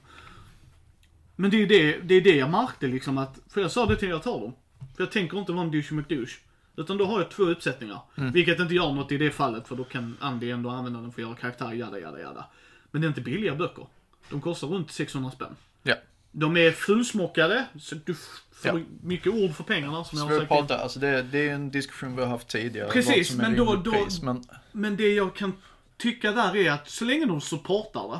Men 1.35 1.51
det 1.51 1.57
är 1.63 1.67
det, 1.67 1.97
det, 1.99 2.15
är 2.15 2.21
det 2.21 2.35
jag 2.35 2.49
märkte 2.51 2.87
liksom 2.87 3.17
att, 3.17 3.39
för 3.49 3.61
jag 3.61 3.71
sa 3.71 3.85
det 3.85 3.95
till 3.95 4.09
jag 4.09 4.23
tar 4.23 4.39
dem. 4.39 4.53
För 4.95 5.03
jag 5.03 5.11
tänker 5.11 5.39
inte 5.39 5.51
vara 5.51 5.63
en 5.65 5.71
douche 5.71 5.93
McDouche. 5.93 6.37
Utan 6.77 6.97
då 6.97 7.05
har 7.05 7.19
jag 7.19 7.31
två 7.31 7.43
uppsättningar. 7.43 7.99
Vilket 8.33 8.59
inte 8.59 8.73
gör 8.73 8.91
något 8.91 9.11
i 9.11 9.17
det 9.17 9.31
fallet 9.31 9.67
för 9.67 9.75
då 9.75 9.83
kan 9.83 10.17
Andy 10.19 10.51
ändå 10.51 10.69
använda 10.69 11.01
den 11.01 11.11
för 11.11 11.21
att 11.21 11.27
göra 11.27 11.35
karaktär, 11.37 11.71
jada 11.73 11.99
jada 11.99 12.19
jada. 12.19 12.45
Men 12.91 13.01
det 13.01 13.05
är 13.05 13.09
inte 13.09 13.21
billiga 13.21 13.55
böcker. 13.55 13.87
De 14.29 14.41
kostar 14.41 14.67
runt 14.67 14.91
600 14.91 15.31
spänn. 15.31 15.55
ja. 15.83 15.95
De 16.37 16.57
är 16.57 16.71
fullsmockade, 16.71 17.65
så 17.79 17.95
du 18.05 18.13
får 18.13 18.29
Ja. 18.63 18.79
mycket 19.03 19.33
ord 19.33 19.55
för 19.55 19.63
pengarna 19.63 20.03
som 20.03 20.17
jag 20.17 20.27
Så 20.27 20.33
har 20.33 20.33
vi 20.33 20.39
sagt. 20.39 20.49
pratar, 20.49 20.77
alltså 20.77 20.99
det, 20.99 21.21
det 21.21 21.49
är 21.49 21.53
en 21.53 21.71
diskussion 21.71 22.15
vi 22.15 22.21
har 22.21 22.29
haft 22.29 22.47
tidigare. 22.47 22.89
Precis, 22.91 23.35
men 23.35 23.55
då- 23.55 23.75
då- 23.75 23.91
Pris, 23.91 24.21
men 24.21 24.43
Men 24.71 24.95
det 24.97 25.13
jag 25.13 25.35
kan 25.35 25.53
tycka 25.97 26.31
där 26.31 26.55
är 26.55 26.71
att 26.71 26.89
så 26.89 27.05
länge 27.05 27.25
de 27.25 27.41
supportar 27.41 28.01
det 28.11 28.19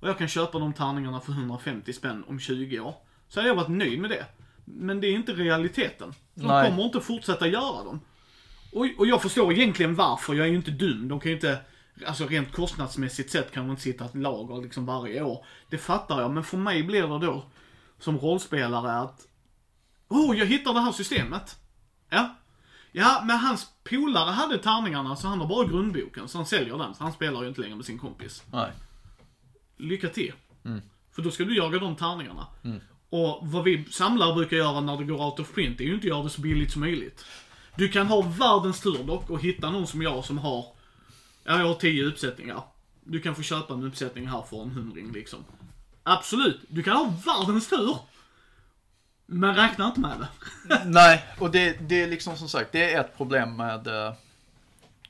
och 0.00 0.08
jag 0.08 0.18
kan 0.18 0.28
köpa 0.28 0.58
de 0.58 0.72
tärningarna 0.72 1.20
för 1.20 1.32
150 1.32 1.92
spänn 1.92 2.24
om 2.28 2.40
20 2.40 2.80
år. 2.80 2.94
Så 3.28 3.40
hade 3.40 3.48
jag 3.48 3.56
varit 3.56 3.68
nöjd 3.68 4.00
med 4.00 4.10
det. 4.10 4.26
Men 4.64 5.00
det 5.00 5.06
är 5.06 5.12
inte 5.12 5.32
realiteten. 5.32 6.14
De 6.34 6.46
Nej. 6.46 6.68
kommer 6.70 6.82
inte 6.84 7.00
fortsätta 7.00 7.46
göra 7.46 7.84
dem. 7.84 8.00
Och, 8.72 8.86
och 8.98 9.06
jag 9.06 9.22
förstår 9.22 9.52
egentligen 9.52 9.94
varför, 9.94 10.34
jag 10.34 10.46
är 10.46 10.50
ju 10.50 10.56
inte 10.56 10.70
dum. 10.70 11.08
De 11.08 11.20
kan 11.20 11.30
ju 11.30 11.34
inte, 11.34 11.58
alltså 12.06 12.26
rent 12.26 12.52
kostnadsmässigt 12.52 13.30
sett 13.30 13.52
kan 13.52 13.64
de 13.64 13.70
inte 13.70 13.82
sitta 13.82 14.04
ett 14.04 14.14
lager 14.14 14.62
liksom 14.62 14.86
varje 14.86 15.22
år. 15.22 15.44
Det 15.70 15.78
fattar 15.78 16.20
jag, 16.20 16.30
men 16.30 16.44
för 16.44 16.56
mig 16.56 16.82
blir 16.82 17.02
det 17.02 17.26
då 17.26 17.44
som 17.98 18.18
rollspelare 18.18 18.92
att, 18.92 19.26
oh 20.08 20.38
jag 20.38 20.46
hittar 20.46 20.74
det 20.74 20.80
här 20.80 20.92
systemet. 20.92 21.58
Ja. 22.10 22.36
Ja, 22.92 23.22
men 23.24 23.38
hans 23.38 23.68
polare 23.84 24.30
hade 24.30 24.58
tärningarna 24.58 25.16
så 25.16 25.28
han 25.28 25.40
har 25.40 25.46
bara 25.46 25.66
grundboken, 25.66 26.28
så 26.28 26.38
han 26.38 26.46
säljer 26.46 26.78
den, 26.78 26.94
så 26.94 27.02
han 27.02 27.12
spelar 27.12 27.42
ju 27.42 27.48
inte 27.48 27.60
längre 27.60 27.76
med 27.76 27.84
sin 27.84 27.98
kompis. 27.98 28.42
nej. 28.52 28.70
Lycka 29.76 30.08
till. 30.08 30.32
För 31.12 31.22
då 31.22 31.30
ska 31.30 31.44
du 31.44 31.56
jaga 31.56 31.78
de 31.78 31.96
tärningarna. 31.96 32.46
Och 33.10 33.38
vad 33.42 33.64
vi 33.64 33.84
samlare 33.90 34.34
brukar 34.34 34.56
göra 34.56 34.80
när 34.80 34.96
det 34.96 35.04
går 35.04 35.24
out 35.24 35.40
of 35.40 35.54
print, 35.54 35.80
är 35.80 35.84
ju 35.84 35.94
inte 35.94 36.04
att 36.04 36.08
göra 36.08 36.22
det 36.22 36.30
så 36.30 36.40
billigt 36.40 36.72
som 36.72 36.80
möjligt. 36.80 37.24
Du 37.76 37.88
kan 37.88 38.06
ha 38.06 38.22
världens 38.22 38.80
tur 38.80 39.04
dock 39.04 39.30
och 39.30 39.40
hitta 39.40 39.70
någon 39.70 39.86
som 39.86 40.02
jag 40.02 40.24
som 40.24 40.38
har, 40.38 40.64
ja 41.44 41.58
jag 41.58 41.66
har 41.66 41.74
tio 41.74 42.04
uppsättningar. 42.04 42.62
Du 43.04 43.20
kan 43.20 43.34
få 43.34 43.42
köpa 43.42 43.74
en 43.74 43.84
uppsättning 43.84 44.26
här 44.26 44.42
för 44.42 44.62
en 44.62 44.70
hundring 44.70 45.12
liksom. 45.12 45.44
Absolut, 46.02 46.60
du 46.68 46.82
kan 46.82 46.96
ha 46.96 47.12
världens 47.26 47.68
tur. 47.68 47.96
Men 49.26 49.54
räkna 49.54 49.86
inte 49.86 50.00
med 50.00 50.18
det. 50.18 50.80
Nej, 50.86 51.24
och 51.38 51.50
det, 51.50 51.88
det 51.88 52.02
är 52.02 52.06
liksom 52.06 52.36
som 52.36 52.48
sagt, 52.48 52.72
det 52.72 52.94
är 52.94 53.00
ett 53.00 53.16
problem 53.16 53.56
med 53.56 53.86
uh, 53.86 54.12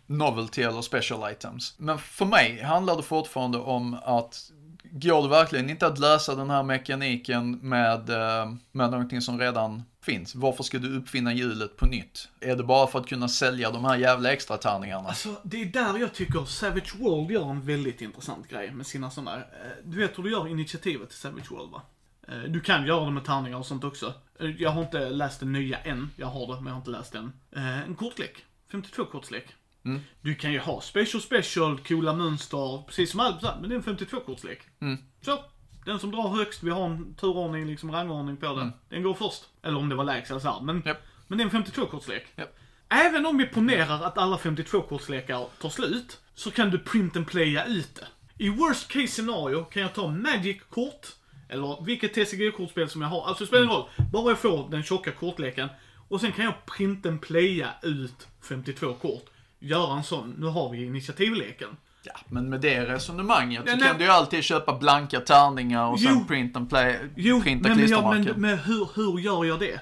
novelty 0.06 0.62
eller 0.62 0.82
special 0.82 1.32
items. 1.32 1.74
Men 1.78 1.98
för 1.98 2.24
mig 2.24 2.62
handlar 2.62 2.96
det 2.96 3.02
fortfarande 3.02 3.58
om 3.58 3.94
att 3.94 4.50
går 4.90 5.22
det 5.22 5.28
verkligen 5.28 5.70
inte 5.70 5.86
att 5.86 5.98
lösa 5.98 6.34
den 6.34 6.50
här 6.50 6.62
mekaniken 6.62 7.52
med, 7.52 8.10
uh, 8.10 8.54
med 8.72 8.90
någonting 8.90 9.20
som 9.20 9.38
redan 9.38 9.82
finns? 10.02 10.34
Varför 10.34 10.62
ska 10.64 10.78
du 10.78 10.96
uppfinna 10.96 11.32
hjulet 11.34 11.76
på 11.76 11.86
nytt? 11.86 12.28
Är 12.40 12.56
det 12.56 12.64
bara 12.64 12.86
för 12.86 12.98
att 12.98 13.06
kunna 13.06 13.28
sälja 13.28 13.70
de 13.70 13.84
här 13.84 13.96
jävla 13.96 14.32
extra 14.32 14.56
tärningarna? 14.56 15.08
Alltså, 15.08 15.34
det 15.42 15.62
är 15.62 15.66
där 15.66 15.98
jag 15.98 16.14
tycker 16.14 16.44
Savage 16.44 16.94
World 16.98 17.30
gör 17.30 17.50
en 17.50 17.60
väldigt 17.60 18.00
intressant 18.00 18.48
grej 18.48 18.70
med 18.72 18.86
sina 18.86 19.10
sådana, 19.10 19.36
eh, 19.36 19.42
du 19.84 19.96
vet 19.98 20.18
hur 20.18 20.22
du 20.22 20.30
gör 20.30 20.48
initiativet 20.48 21.08
till 21.08 21.18
Savage 21.18 21.50
World 21.52 21.70
va? 21.72 21.82
Eh, 22.28 22.38
Du 22.48 22.60
kan 22.60 22.86
göra 22.86 23.04
det 23.04 23.10
med 23.10 23.24
tärningar 23.24 23.58
och 23.58 23.66
sånt 23.66 23.84
också. 23.84 24.14
Eh, 24.40 24.50
Jag 24.58 24.70
har 24.70 24.82
inte 24.82 25.10
läst 25.10 25.40
den 25.40 25.52
nya 25.52 25.78
än, 25.78 26.10
jag 26.16 26.26
har 26.26 26.46
det 26.46 26.54
men 26.54 26.66
jag 26.66 26.72
har 26.72 26.78
inte 26.78 26.90
läst 26.90 27.12
den. 27.12 27.32
Eh, 27.56 27.80
En 27.80 27.94
kortlek, 27.94 28.44
52 28.72 29.04
kortslek. 29.04 29.46
Mm. 29.84 30.00
Du 30.20 30.34
kan 30.34 30.52
ju 30.52 30.58
ha 30.58 30.80
special 30.80 31.22
special, 31.22 31.78
coola 31.78 32.12
mönster, 32.14 32.82
precis 32.86 33.10
som 33.10 33.20
allt 33.20 33.42
men 33.42 33.68
det 33.68 33.74
är 33.74 33.76
en 33.76 33.82
52 33.82 34.20
kortslek. 34.20 34.60
Mm. 34.80 34.98
Så, 35.22 35.38
den 35.84 35.98
som 35.98 36.10
drar 36.10 36.28
högst, 36.28 36.62
vi 36.62 36.70
har 36.70 36.84
en 36.86 37.14
turordning, 37.14 37.66
liksom 37.66 37.92
rangordning 37.92 38.36
på 38.36 38.54
den. 38.56 38.72
Den 38.88 39.02
går 39.02 39.14
först. 39.14 39.42
Eller 39.62 39.78
om 39.78 39.88
det 39.88 39.94
var 39.94 40.04
lägst 40.04 40.30
eller 40.30 40.40
så 40.40 40.48
här. 40.50 40.60
Men, 40.60 40.76
Mm. 40.76 40.88
Japp. 40.88 40.98
men 41.28 41.38
det 41.38 41.42
är 41.42 41.44
en 41.44 41.50
52 41.50 41.86
kortslek. 41.86 42.26
Japp. 42.36 42.56
Även 42.88 43.26
om 43.26 43.38
vi 43.38 43.46
ponerar 43.46 44.02
att 44.02 44.18
alla 44.18 44.36
52-kortslekar 44.36 45.46
tar 45.60 45.68
slut, 45.68 46.20
så 46.34 46.50
kan 46.50 46.70
du 46.70 46.78
print 46.78 47.16
and 47.16 47.26
playa 47.26 47.64
ut 47.66 47.94
det. 47.94 48.06
I 48.44 48.48
worst 48.48 48.88
case 48.88 49.06
scenario 49.06 49.64
kan 49.64 49.82
jag 49.82 49.94
ta 49.94 50.06
Magic-kort, 50.08 51.06
eller 51.48 51.84
vilket 51.84 52.14
TCG-kortspel 52.16 52.88
som 52.88 53.02
jag 53.02 53.08
har, 53.08 53.26
alltså 53.26 53.44
det 53.44 53.48
spelar 53.48 53.64
ingen 53.64 53.76
roll. 53.76 53.88
Bara 54.12 54.28
jag 54.30 54.38
får 54.38 54.70
den 54.70 54.82
tjocka 54.82 55.12
kortleken, 55.12 55.68
och 56.08 56.20
sen 56.20 56.32
kan 56.32 56.44
jag 56.44 56.54
print 56.66 57.06
and 57.06 57.20
playa 57.22 57.70
ut 57.82 58.28
52 58.48 58.94
kort. 58.94 59.24
Göra 59.58 59.96
en 59.96 60.04
sån, 60.04 60.34
nu 60.38 60.46
har 60.46 60.70
vi 60.70 60.84
initiativleken. 60.84 61.76
Ja, 62.02 62.12
men 62.28 62.50
med 62.50 62.60
det 62.60 62.86
resonemanget 62.86 63.62
så 63.64 63.70
Ja, 63.70 63.76
nej. 63.76 63.88
kan 63.88 63.98
du 63.98 64.04
ju 64.04 64.10
alltid 64.10 64.44
köpa 64.44 64.78
blanka 64.78 65.20
tärningar 65.20 65.86
och 65.86 66.00
sen 66.00 66.12
Jo. 66.18 66.24
print 66.28 66.56
and 66.56 66.68
play, 66.68 66.98
Jo, 67.16 67.42
printa 67.42 67.68
men, 67.68 67.78
klistermärken. 67.78 68.24
men, 68.24 68.40
men 68.40 68.58
hur, 68.58 68.88
hur 68.94 69.18
gör 69.18 69.44
jag 69.44 69.60
det? 69.60 69.80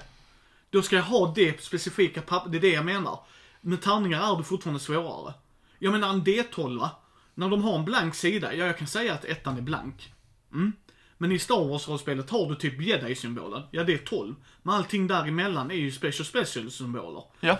Då 0.69 0.81
ska 0.81 0.95
jag 0.95 1.03
ha 1.03 1.33
det 1.35 1.63
specifika 1.63 2.21
papper, 2.21 2.49
det 2.49 2.57
är 2.57 2.61
det 2.61 2.69
jag 2.73 2.85
menar. 2.85 3.19
Med 3.61 3.81
tärningar 3.81 4.33
är 4.33 4.37
det 4.37 4.43
fortfarande 4.43 4.79
svårare. 4.79 5.33
Jag 5.79 5.91
menar 5.91 6.09
en 6.09 6.23
D12, 6.23 6.79
va? 6.79 6.91
när 7.33 7.49
de 7.49 7.63
har 7.63 7.75
en 7.79 7.85
blank 7.85 8.15
sida, 8.15 8.53
ja 8.53 8.65
jag 8.65 8.77
kan 8.77 8.87
säga 8.87 9.13
att 9.13 9.25
ettan 9.25 9.57
är 9.57 9.61
blank. 9.61 10.13
Mm. 10.53 10.71
Men 11.17 11.31
i 11.31 11.39
Star 11.39 11.65
Wars-rollspelet 11.69 12.29
har 12.29 12.49
du 12.49 12.55
typ 12.55 12.81
jedi-symbolen, 12.81 13.63
ja 13.71 13.83
det 13.83 13.93
är 13.93 13.97
12. 13.97 14.35
Men 14.63 14.75
allting 14.75 15.07
däremellan 15.07 15.71
är 15.71 15.75
ju 15.75 15.91
special 15.91 16.25
special-symboler. 16.25 17.23
Ja, 17.39 17.57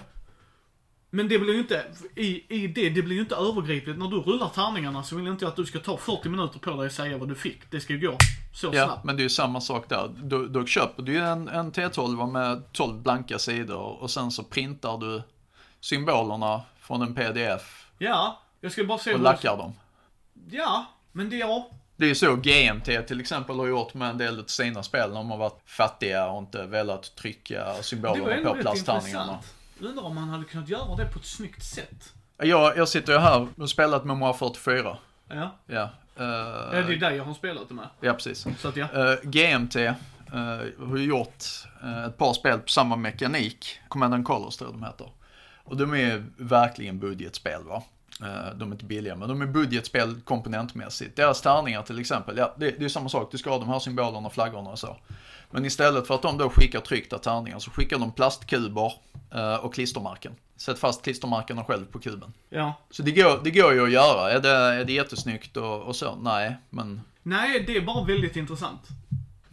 Men 1.12 1.28
det 1.30 1.40
blir 1.40 1.54
ju 1.54 1.60
inte, 1.60 1.86
i, 2.16 2.56
i 2.64 2.68
det, 2.68 2.90
det 2.90 3.02
blir 3.02 3.16
ju 3.16 3.22
inte 3.22 3.36
övergripligt. 3.36 4.00
När 4.00 4.08
du 4.08 4.18
rullar 4.18 4.50
tärningarna 4.50 5.04
så 5.04 5.16
vill 5.16 5.26
jag 5.26 5.34
inte 5.34 5.48
att 5.48 5.56
du 5.56 5.66
ska 5.66 5.80
ta 5.80 5.98
40 5.98 6.30
minuter 6.30 6.60
på 6.60 6.70
dig 6.70 6.86
och 6.86 6.92
säga 6.92 7.18
vad 7.18 7.30
du 7.30 7.36
fick. 7.36 7.72
Det 7.72 7.80
ska 7.80 7.94
ju 7.94 8.08
gå 8.08 8.18
så 8.54 8.70
Ja, 8.74 8.86
snabbt. 8.86 9.04
men 9.04 9.16
det 9.16 9.22
är 9.22 9.24
ju 9.24 9.30
samma 9.30 9.62
sak 9.62 9.90
där. 9.90 10.12
Då, 10.18 10.46
då 10.46 10.66
köper 10.66 11.04
du 11.04 11.18
en, 11.20 11.48
en 11.48 11.72
T12 11.72 12.32
med 12.32 12.74
12 12.74 13.02
blanka 13.02 13.40
sidor 13.40 14.04
och 14.04 14.12
sen 14.12 14.32
så 14.32 14.44
printar 14.44 14.98
du 14.98 15.22
symbolerna 15.80 16.62
från 16.80 17.02
en 17.02 17.16
pdf 17.16 17.86
Ja, 17.98 18.40
jag 18.62 18.72
ska 18.72 18.84
bara 18.84 18.98
se 18.98 19.14
och 19.14 19.20
lackar 19.20 19.58
dem. 19.58 19.74
Ja, 20.52 20.86
men 21.12 21.30
det 21.30 21.36
ja. 21.38 21.70
Det 21.96 22.06
är 22.06 22.10
ju 22.10 22.16
så 22.16 22.36
GMT 22.36 23.08
till 23.08 23.20
exempel 23.20 23.56
har 23.60 23.68
gjort 23.68 23.94
med 23.94 24.10
en 24.10 24.18
del 24.18 24.40
av 24.40 24.44
sina 24.44 24.84
spel 24.84 25.14
de 25.14 25.32
har 25.32 25.38
varit 25.38 25.62
fattiga 25.66 26.28
och 26.30 26.40
inte 26.40 26.66
velat 26.66 27.16
trycka 27.16 27.74
symbolerna 27.82 28.50
på 28.50 28.56
plasttärningarna. 28.62 29.24
intressant. 29.34 29.56
Undrar 29.82 30.04
om 30.04 30.16
man 30.16 30.30
hade 30.30 30.44
kunnat 30.44 30.70
göra 30.70 30.96
det 30.96 31.06
på 31.06 31.20
ett 31.20 31.26
snyggt 31.26 31.64
sätt. 31.64 32.14
Jag, 32.38 32.78
jag 32.78 32.90
sitter 32.90 33.14
ju 33.14 33.20
här 33.20 33.48
och 33.58 33.70
spelat 33.70 34.06
Memoir 34.06 34.34
44. 34.34 34.98
Ja, 35.30 35.56
Ja, 35.68 35.90
eh, 36.18 36.26
ja 36.26 36.70
det 36.72 36.94
är 36.94 37.00
där 37.00 37.12
jag 37.12 37.24
har 37.24 37.34
spelat 37.34 37.68
det 37.68 37.74
med. 37.74 37.88
ja 38.00 38.14
precis. 38.14 38.46
Så 38.60 38.68
att 38.68 38.76
ja. 38.76 38.88
Eh, 38.94 39.16
GMT 39.24 39.76
eh, 39.76 39.94
har 40.80 40.98
ju 40.98 41.04
gjort 41.04 41.44
eh, 41.84 42.04
ett 42.04 42.18
par 42.18 42.34
spel 42.34 42.60
på 42.60 42.68
samma 42.68 42.96
mekanik. 42.96 43.80
Command 43.88 44.14
and 44.14 44.26
Colors 44.26 44.58
tror 44.58 44.70
jag 44.72 44.80
de 44.80 44.86
heter. 44.86 45.10
Och 45.64 45.78
de 45.78 45.94
är 45.96 46.26
verkligen 46.38 47.00
budgetspel 47.00 47.64
va. 47.64 47.84
Eh, 48.22 48.56
de 48.56 48.70
är 48.70 48.74
inte 48.76 48.86
billiga 48.86 49.16
men 49.16 49.30
de 49.30 49.42
är 49.42 49.46
budgetspel 49.46 50.22
komponentmässigt. 50.22 51.16
Deras 51.16 51.42
tärningar 51.42 51.82
till 51.82 52.00
exempel, 52.00 52.38
ja 52.38 52.56
det, 52.58 52.72
det 52.80 52.86
är 52.86 52.90
samma 52.90 53.10
sak. 53.10 53.32
Du 53.32 53.38
ska 53.38 53.50
ha 53.50 53.60
de 53.60 53.70
här 53.70 53.80
symbolerna, 53.80 54.30
flaggorna 54.30 54.70
och 54.70 54.80
så. 54.80 54.98
Men 55.52 55.66
istället 55.66 56.08
för 56.08 56.16
att 56.16 56.22
de 56.22 56.38
då 56.38 56.50
skickar 56.50 56.80
tryckta 56.80 57.18
tärningar 57.18 57.60
så 57.60 57.72
skickar 57.72 58.00
de 58.00 58.12
plastkuber 58.12 58.94
eh, 59.34 59.56
och 59.56 59.74
klistermärken. 59.74 60.36
Sätt 60.58 60.80
fast 60.80 61.02
klistermärkena 61.04 61.64
själv 61.64 61.86
på 61.86 62.00
kuben. 62.00 62.34
ja. 62.50 62.74
Så 62.92 63.04
det 63.04 63.12
går, 63.12 63.42
det 63.44 63.52
går 63.52 63.74
ju 63.74 63.84
att 63.84 63.92
göra. 63.92 64.32
Är 64.32 64.40
det, 64.40 64.50
är 64.50 64.86
det 64.86 64.94
jättesnyggt 64.94 65.58
och, 65.58 65.82
och 65.82 65.96
så? 65.96 66.16
Nej, 66.16 66.56
men 66.70 67.02
Nej, 67.24 67.64
det 67.68 67.78
är 67.78 67.82
bara 67.82 68.04
väldigt 68.06 68.36
intressant. 68.36 68.82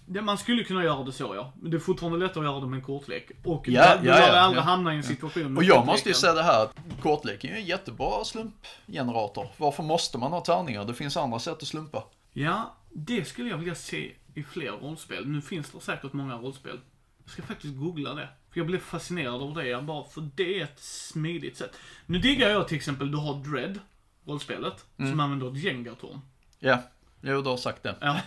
Det, 0.08 0.22
man 0.22 0.38
skulle 0.38 0.64
kunna 0.64 0.84
göra 0.84 1.04
det 1.04 1.12
så 1.12 1.34
ja. 1.34 1.52
Men 1.62 1.70
det 1.70 1.76
är 1.76 1.78
fortfarande 1.78 2.18
lättare 2.18 2.46
att 2.46 2.50
göra 2.52 2.60
det 2.60 2.66
med 2.66 2.76
en 2.76 2.84
kortlek. 2.84 3.30
Och 3.44 3.68
Ja, 3.68 3.96
du 4.02 4.08
ja, 4.08 4.14
lär 4.14 4.28
ja, 4.28 4.40
aldrig 4.40 4.60
ja. 4.60 4.64
hamna 4.64 4.94
i 4.94 4.96
en 4.96 5.02
situation 5.02 5.42
med 5.42 5.56
Och 5.56 5.64
jag 5.64 5.68
kortleken. 5.76 5.86
måste 5.86 6.08
ju 6.08 6.14
säga 6.14 6.32
det 6.32 6.42
här, 6.42 6.68
kortleken 7.02 7.50
är 7.50 7.56
en 7.56 7.64
jättebra 7.64 8.24
slumpgenerator. 8.24 9.46
Varför 9.56 9.82
måste 9.82 10.18
man 10.18 10.32
ha 10.32 10.40
tärningar? 10.40 10.84
Det 10.84 10.94
finns 10.94 11.16
andra 11.16 11.38
sätt 11.38 11.56
att 11.62 11.68
slumpa. 11.68 12.04
Ja, 12.32 12.74
det 12.92 13.24
skulle 13.28 13.50
jag 13.50 13.56
vilja 13.58 13.74
se 13.74 14.12
i 14.36 14.42
fler 14.42 14.70
rollspel. 14.70 15.26
Nu 15.28 15.40
finns 15.42 15.70
det 15.70 15.80
säkert 15.80 16.12
många 16.12 16.34
rollspel. 16.34 16.80
Jag 17.24 17.30
ska 17.30 17.42
faktiskt 17.42 17.76
googla 17.76 18.14
det. 18.14 18.28
För 18.50 18.60
jag 18.60 18.66
blev 18.66 18.78
fascinerad 18.78 19.42
av 19.42 19.54
det, 19.54 19.66
jag 19.68 19.84
bara, 19.84 20.04
för 20.04 20.28
det 20.34 20.60
är 20.60 20.64
ett 20.64 20.78
smidigt 20.80 21.56
sätt. 21.56 21.78
Nu 22.06 22.18
diggar 22.18 22.48
jag 22.48 22.68
till 22.68 22.76
exempel, 22.76 23.10
du 23.10 23.18
har 23.18 23.34
Dread, 23.44 23.80
rollspelet, 24.24 24.84
Mm. 24.96 25.10
som 25.10 25.20
använder 25.20 25.50
ett 25.50 25.56
Jenga-torn. 25.64 26.20
Ja, 26.58 26.82
jo 27.20 27.42
du 27.42 27.48
har 27.48 27.56
sagt 27.56 27.82
det. 27.82 27.96
Ja. 28.00 28.20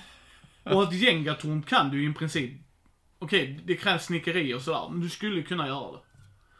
Och 0.63 0.83
ett 0.83 0.93
Jenga-torn 0.93 1.63
kan 1.63 1.89
du 1.89 2.01
ju 2.01 2.11
i 2.11 2.13
princip, 2.13 2.51
okej, 3.19 3.59
det 3.65 3.75
krävs 3.75 4.05
snickeri 4.05 4.53
och 4.53 4.61
sådär, 4.61 4.89
men 4.91 5.01
du 5.01 5.09
skulle 5.09 5.41
kunna 5.41 5.67
göra 5.67 5.91
det. 5.91 5.99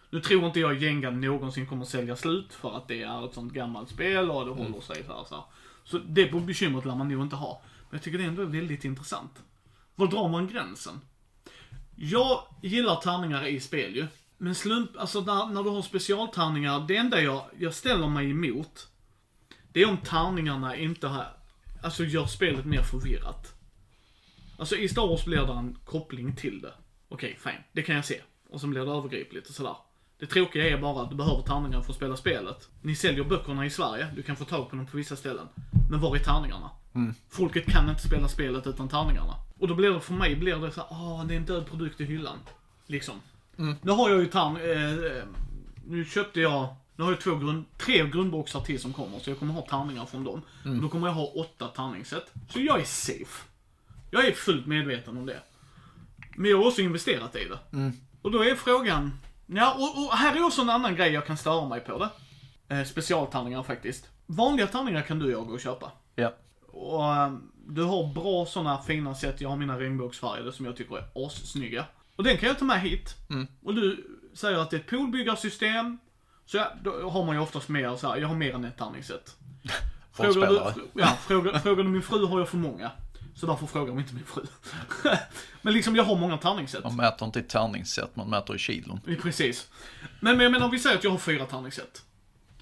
Nu 0.10 0.20
tror 0.22 0.45
inte 0.45 0.60
jag 0.60 0.78
Jenga 0.78 1.10
någonsin 1.10 1.68
kommer 1.68 1.86
sälja 1.86 2.16
slut 2.16 2.54
för 2.54 2.78
att 2.78 2.88
det 2.88 3.04
är 3.04 3.26
ett 3.26 3.34
sånt 3.34 3.54
gammalt 3.54 3.89
spel 3.89 4.32
och 4.32 4.45
det 4.45 4.52
håller 4.52 4.82
sig 4.82 5.04
så 5.04 5.14
här. 5.14 5.24
Så, 5.26 5.36
här. 5.36 5.43
så 5.84 5.97
det 5.97 6.32
bekymret 6.32 6.86
lär 6.86 6.95
man 6.95 7.08
nog 7.10 7.22
inte 7.22 7.36
ha. 7.36 7.62
Men 7.89 7.97
jag 7.97 8.01
tycker 8.01 8.17
det 8.17 8.23
ändå 8.23 8.41
är 8.41 8.45
väldigt 8.45 8.85
intressant. 8.85 9.43
Var 9.95 10.07
drar 10.07 10.29
man 10.29 10.47
gränsen? 10.47 11.01
Jag 11.95 12.43
gillar 12.61 12.95
tärningar 12.95 13.47
i 13.47 13.59
spel 13.59 13.95
ju. 13.95 14.07
Men 14.37 14.55
slump, 14.55 14.89
alltså 14.97 15.21
när, 15.21 15.45
när 15.45 15.63
du 15.63 15.69
har 15.69 15.81
specialtärningar, 15.81 16.85
det 16.87 16.97
enda 16.97 17.21
jag, 17.21 17.43
jag 17.59 17.73
ställer 17.73 18.07
mig 18.07 18.29
emot, 18.29 18.87
det 19.73 19.81
är 19.81 19.89
om 19.89 19.97
tärningarna 19.97 20.75
inte 20.75 21.07
har, 21.07 21.27
alltså 21.83 22.03
gör 22.03 22.25
spelet 22.25 22.65
mer 22.65 22.81
förvirrat. 22.81 23.53
Alltså 24.59 24.75
i 24.75 24.89
Star 24.89 25.07
Wars 25.07 25.25
blir 25.25 25.45
det 25.45 25.53
en 25.53 25.77
koppling 25.85 26.35
till 26.35 26.61
det. 26.61 26.73
Okej, 27.09 27.37
fine. 27.43 27.63
Det 27.71 27.81
kan 27.81 27.95
jag 27.95 28.05
se. 28.05 28.21
Och 28.49 28.61
sen 28.61 28.69
blir 28.69 28.85
det 28.85 28.91
övergripligt 28.91 29.49
och 29.49 29.55
sådär. 29.55 29.75
Det 30.19 30.25
tråkiga 30.25 30.69
är 30.69 30.77
bara 30.77 31.03
att 31.03 31.09
du 31.09 31.15
behöver 31.15 31.41
tärningar 31.41 31.81
för 31.81 31.91
att 31.91 31.97
spela 31.97 32.17
spelet. 32.17 32.69
Ni 32.81 32.95
säljer 32.95 33.23
böckerna 33.23 33.65
i 33.65 33.69
Sverige, 33.69 34.07
du 34.15 34.23
kan 34.23 34.35
få 34.35 34.45
tag 34.45 34.69
på 34.69 34.75
dem 34.75 34.85
på 34.85 34.97
vissa 34.97 35.15
ställen. 35.15 35.47
Men 35.89 35.99
var 35.99 36.15
är 36.15 36.19
tärningarna? 36.19 36.71
Folket 37.29 37.65
kan 37.65 37.89
inte 37.89 38.01
spela 38.01 38.27
spelet 38.27 38.67
utan 38.67 38.89
tärningarna. 38.89 39.35
Och 39.59 39.67
då 39.67 39.75
blir 39.75 39.89
det, 39.89 39.99
för 39.99 40.13
mig 40.13 40.35
blir 40.35 40.55
det 40.55 40.71
så 40.71 40.81
här, 40.81 40.87
ah, 40.89 41.23
det 41.23 41.33
är 41.33 41.37
en 41.37 41.45
död 41.45 41.65
produkt 41.65 42.01
i 42.01 42.05
hyllan. 42.05 42.37
Liksom. 42.85 43.15
Nu 43.81 43.91
har 43.91 44.09
jag 44.09 44.19
ju 44.19 44.25
tärn... 44.25 44.55
Eh, 44.55 45.17
eh, 45.17 45.23
nu 45.87 46.05
köpte 46.05 46.41
jag... 46.41 46.75
Nu 46.95 47.03
har 47.03 47.11
jag 47.11 47.21
två 47.21 47.35
grund, 47.35 47.65
tre 47.77 48.07
grundboxar 48.07 48.61
till 48.61 48.79
som 48.79 48.93
kommer, 48.93 49.19
så 49.19 49.29
jag 49.29 49.39
kommer 49.39 49.53
ha 49.53 49.61
tärningar 49.61 50.05
från 50.05 50.23
dem. 50.23 50.41
Och 50.65 50.81
då 50.81 50.89
kommer 50.89 51.07
jag 51.07 51.13
ha 51.13 51.25
åtta 51.25 51.67
tärningsset. 51.67 52.31
Så 52.49 52.59
jag 52.59 52.79
är 52.79 52.83
safe. 52.83 53.45
Jag 54.11 54.25
är 54.27 54.31
fullt 54.31 54.65
medveten 54.67 55.17
om 55.17 55.25
det. 55.25 55.39
Men 56.35 56.51
jag 56.51 56.57
har 56.57 56.67
också 56.67 56.81
investerat 56.81 57.35
i 57.35 57.45
det. 57.45 57.59
Och 58.21 58.31
då 58.31 58.45
är 58.45 58.55
frågan... 58.55 59.19
Ja, 59.45 59.73
och, 59.73 60.05
och 60.05 60.17
här 60.17 60.35
är 60.35 60.45
också 60.45 60.61
en 60.61 60.69
annan 60.69 60.95
grej 60.95 61.11
jag 61.11 61.25
kan 61.25 61.37
störa 61.37 61.67
mig 61.67 61.79
på 61.79 61.97
det. 61.97 62.09
Eh, 62.75 62.85
specialtärningar 62.85 63.63
faktiskt. 63.63 64.09
Vanliga 64.25 64.67
tärningar 64.67 65.01
kan 65.01 65.19
du 65.19 65.25
och 65.25 65.31
jag 65.31 65.47
gå 65.47 65.53
och 65.53 65.59
köpa. 65.59 65.91
Ja. 66.15 66.33
Och 66.80 67.15
eh, 67.15 67.34
du 67.67 67.84
har 67.84 68.13
bra 68.13 68.45
såna 68.45 68.82
fina 68.82 69.15
sätt. 69.15 69.41
Jag 69.41 69.49
har 69.49 69.57
mina 69.57 69.80
regnbågsfärgade 69.80 70.51
som 70.51 70.65
jag 70.65 70.75
tycker 70.75 70.97
är 70.97 71.25
assnygga. 71.25 71.86
Och 72.15 72.23
den 72.23 72.38
kan 72.38 72.47
jag 72.49 72.59
ta 72.59 72.65
med 72.65 72.82
hit. 72.82 73.15
Och 73.63 73.75
du 73.75 74.07
säger 74.34 74.57
att 74.57 74.69
det 74.69 74.75
är 74.75 74.80
ett 74.80 74.89
poolbyggarsystem. 74.89 75.97
Så 76.45 76.57
ja, 76.57 76.71
då 76.84 77.09
har 77.09 77.25
man 77.25 77.36
ju 77.36 77.41
oftast 77.41 77.69
mer 77.69 77.95
så 77.95 78.07
här, 78.09 78.17
jag 78.17 78.27
har 78.27 78.36
mer 78.36 78.53
än 78.55 78.65
ett 78.65 78.77
tärningssätt. 78.77 79.36
Frågar 80.13 80.47
du, 80.47 80.61
ja, 80.93 81.07
frågar, 81.07 81.59
frågar 81.59 81.84
du 81.84 81.89
min 81.89 82.01
fru 82.01 82.25
har 82.25 82.39
jag 82.39 82.49
för 82.49 82.57
många. 82.57 82.91
Så 83.36 83.45
därför 83.45 83.65
frågar 83.65 83.88
de 83.88 83.99
inte 83.99 84.13
min 84.15 84.25
fru. 84.25 84.43
Men 85.61 85.73
liksom 85.73 85.95
jag 85.95 86.03
har 86.03 86.15
många 86.15 86.38
tärningssätt. 86.38 86.84
Man 86.84 86.95
mäter 86.95 87.25
inte 87.25 87.39
i 87.39 87.43
tärningssätt, 87.43 88.15
man 88.15 88.30
mäter 88.30 88.55
i 88.55 88.59
kilon. 88.59 88.99
Precis. 89.21 89.67
Men, 90.19 90.38
men 90.38 90.43
jag 90.43 90.51
menar, 90.51 90.69
vi 90.69 90.80
säger 90.80 90.97
att 90.97 91.03
jag 91.03 91.11
har 91.11 91.17
fyra 91.17 91.45
tärningssätt. 91.45 92.03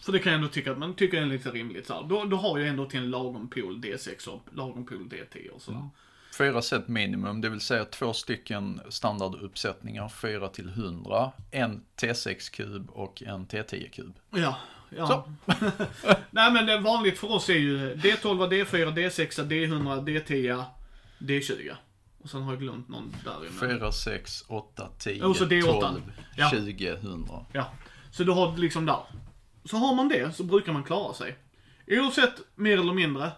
Så 0.07 0.13
det 0.13 0.19
kan 0.19 0.31
jag 0.31 0.37
ändå 0.39 0.51
tycka 0.51 0.71
att 0.71 0.77
man 0.77 0.93
tycker 0.93 1.21
är 1.21 1.25
lite 1.25 1.51
rimligt 1.51 1.87
så 1.87 1.93
här. 1.93 2.03
Då, 2.03 2.23
då 2.23 2.37
har 2.37 2.59
jag 2.59 2.67
ändå 2.67 2.85
till 2.85 2.99
en 2.99 3.09
lagom 3.09 3.49
pool 3.49 3.81
D6 3.81 4.27
och 4.27 4.41
lagom 4.53 4.85
pool 4.85 5.09
D10 5.09 5.49
och 5.49 5.61
sådär. 5.61 5.89
Fyra 6.37 6.61
set 6.61 6.87
minimum, 6.87 7.41
det 7.41 7.49
vill 7.49 7.59
säga 7.59 7.85
två 7.85 8.13
stycken 8.13 8.81
standarduppsättningar, 8.89 10.09
4 10.09 10.47
till 10.47 10.69
100, 10.69 11.31
en 11.51 11.83
T6-kub 12.01 12.89
och 12.89 13.21
en 13.21 13.47
T10-kub. 13.47 14.13
Ja, 14.29 14.57
ja. 14.89 15.27
Nej 16.31 16.51
men 16.51 16.65
det 16.65 16.79
vanligt 16.79 17.19
för 17.19 17.31
oss 17.31 17.49
är 17.49 17.53
ju 17.53 17.95
D12, 17.95 18.49
D4, 18.49 18.93
D6, 18.93 19.47
D100, 19.47 20.03
D10, 20.05 20.63
D20. 21.19 21.71
Och 22.21 22.29
sen 22.29 22.41
har 22.41 22.51
jag 22.51 22.61
glömt 22.61 22.89
någon 22.89 23.15
där 23.25 23.67
inne. 23.67 23.79
4, 23.79 23.91
6, 23.91 24.43
8, 24.47 24.89
10, 24.99 25.23
Och 25.23 25.35
så 25.35 25.45
D8. 25.45 25.81
12, 25.81 26.01
Ja. 26.35 26.49
20, 26.49 26.89
100. 26.89 27.45
Ja. 27.53 27.71
Så 28.11 28.23
du 28.23 28.31
har 28.31 28.57
liksom 28.57 28.85
där. 28.85 29.03
Så 29.69 29.77
har 29.77 29.95
man 29.95 30.07
det 30.09 30.35
så 30.35 30.43
brukar 30.43 30.73
man 30.73 30.83
klara 30.83 31.13
sig. 31.13 31.37
Oavsett 31.87 32.41
mer 32.55 32.77
eller 32.79 32.93
mindre. 32.93 33.31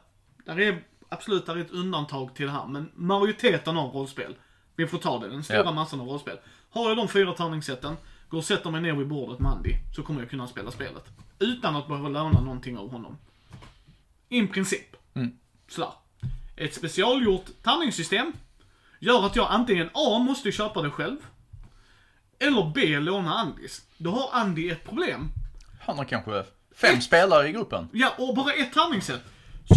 Där 0.45 0.59
är 0.59 0.84
absolut 1.09 1.45
där 1.45 1.55
är 1.55 1.61
ett 1.61 1.71
undantag 1.71 2.36
till 2.36 2.45
det 2.45 2.51
här. 2.51 2.67
Men 2.67 2.91
majoriteten 2.95 3.77
av 3.77 3.91
rollspel. 3.93 4.36
Vi 4.75 4.88
får 4.88 4.97
ta 4.97 5.19
det, 5.19 5.30
den 5.30 5.43
stora 5.43 5.57
Ja. 5.63 5.71
massan 5.71 6.01
av 6.01 6.07
rollspel. 6.07 6.38
Har 6.69 6.88
jag 6.89 6.97
de 6.97 7.07
fyra 7.07 7.34
tärningssätten, 7.34 7.95
går 8.30 8.38
och 8.38 8.43
sätter 8.45 8.71
mig 8.71 8.82
ner 8.82 8.93
vid 8.93 9.07
bordet 9.07 9.39
med 9.39 9.51
Andy, 9.51 9.73
så 9.95 10.03
kommer 10.03 10.19
jag 10.21 10.30
kunna 10.30 10.47
spela 10.47 10.71
spelet. 10.71 11.03
Utan 11.39 11.75
att 11.75 11.88
behöva 11.88 12.09
låna 12.09 12.41
någonting 12.41 12.77
av 12.77 12.91
honom. 12.91 13.17
I 14.30 14.47
princip. 14.47 14.95
Mm. 15.13 15.32
Sådär. 15.67 15.91
Ett 16.55 16.73
specialgjort 16.73 17.45
tärningssystem 17.63 18.34
gör 18.99 19.25
att 19.25 19.36
jag 19.36 19.47
antingen 19.49 19.89
A. 19.93 20.19
måste 20.19 20.51
köpa 20.51 20.82
det 20.82 20.91
själv. 20.91 21.17
Eller 22.39 22.71
B. 22.75 22.99
låna 22.99 23.34
Andys. 23.34 23.82
Då 23.97 24.11
har 24.11 24.39
Andy 24.39 24.69
ett 24.69 24.84
problem. 24.86 25.30
Han 25.80 25.97
har 25.97 26.05
kanske 26.05 26.45
fem 26.75 27.01
spelare 27.01 27.47
i 27.47 27.51
gruppen. 27.51 27.88
Ja, 27.93 28.13
och 28.17 28.36
bara 28.36 28.53
ett 28.53 28.73
tärningssätt. 28.73 29.21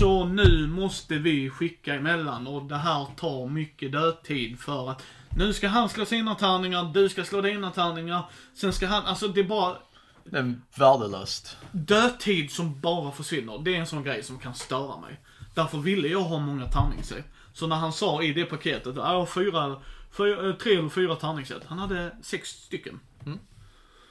Så 0.00 0.24
nu 0.24 0.66
måste 0.66 1.14
vi 1.14 1.50
skicka 1.50 1.94
emellan 1.94 2.46
och 2.46 2.62
det 2.64 2.76
här 2.76 3.06
tar 3.16 3.48
mycket 3.48 3.92
dödtid 3.92 4.60
för 4.60 4.90
att 4.90 5.02
nu 5.36 5.52
ska 5.52 5.68
han 5.68 5.88
slå 5.88 6.04
sina 6.04 6.34
tärningar, 6.34 6.90
du 6.94 7.08
ska 7.08 7.24
slå 7.24 7.40
dina 7.40 7.70
tärningar, 7.70 8.22
sen 8.54 8.72
ska 8.72 8.86
han, 8.86 9.04
alltså 9.04 9.28
det 9.28 9.40
är 9.40 9.44
bara 9.44 9.76
Det 10.24 10.38
är 10.38 10.54
värdelöst. 10.78 11.56
dödtid 11.72 12.50
som 12.50 12.80
bara 12.80 13.12
försvinner. 13.12 13.58
Det 13.64 13.76
är 13.76 13.80
en 13.80 13.86
sån 13.86 14.02
grej 14.04 14.22
som 14.22 14.38
kan 14.38 14.54
störa 14.54 15.00
mig. 15.00 15.20
Därför 15.54 15.78
ville 15.78 16.08
jag 16.08 16.20
ha 16.20 16.38
många 16.38 16.66
tärningssätt. 16.66 17.24
Så 17.52 17.66
när 17.66 17.76
han 17.76 17.92
sa 17.92 18.22
i 18.22 18.32
det 18.32 18.44
paketet, 18.44 18.96
jag 18.96 19.02
har 19.02 19.26
fyra, 19.26 19.80
fyra, 20.16 20.48
eh, 20.48 20.54
tre 20.54 20.76
eller 20.76 20.88
fyra 20.88 21.16
tärningssätt. 21.16 21.62
Han 21.66 21.78
hade 21.78 22.16
sex 22.22 22.48
stycken. 22.48 23.00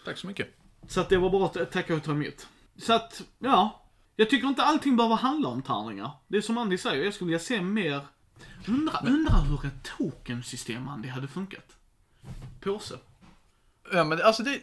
Tack 0.06 0.18
så 0.18 0.28
mycket. 0.28 0.48
Så 0.88 1.02
att 1.02 1.10
det 1.10 1.18
var 1.18 1.30
bara 1.30 1.46
att 1.46 1.72
tacka 1.72 1.96
och 1.96 2.04
ta 2.04 2.12
emot. 2.12 2.48
Så 2.78 2.94
att, 2.94 3.22
ja. 3.40 3.78
Jag 4.16 4.30
tycker 4.30 4.48
inte 4.48 4.64
allting 4.64 4.98
behöver 4.98 5.16
handla 5.16 5.50
om 5.50 5.62
tärningar. 5.62 6.12
Det 6.28 6.38
är 6.38 6.42
som 6.42 6.58
Andy 6.58 6.78
säger, 6.78 7.04
jag 7.04 7.14
skulle 7.14 7.28
vilja 7.28 7.40
se 7.40 7.62
mer... 7.62 8.02
Undrar 8.68 9.08
undra 9.08 9.34
hur 9.34 9.66
ett 9.66 9.84
tokensystem, 9.98 10.88
Andy, 10.88 11.08
hade 11.10 11.28
funkat. 11.28 11.66
Påse. 12.62 12.96
Ja, 13.94 14.04
men 14.04 14.22
alltså 14.22 14.44
det, 14.44 14.60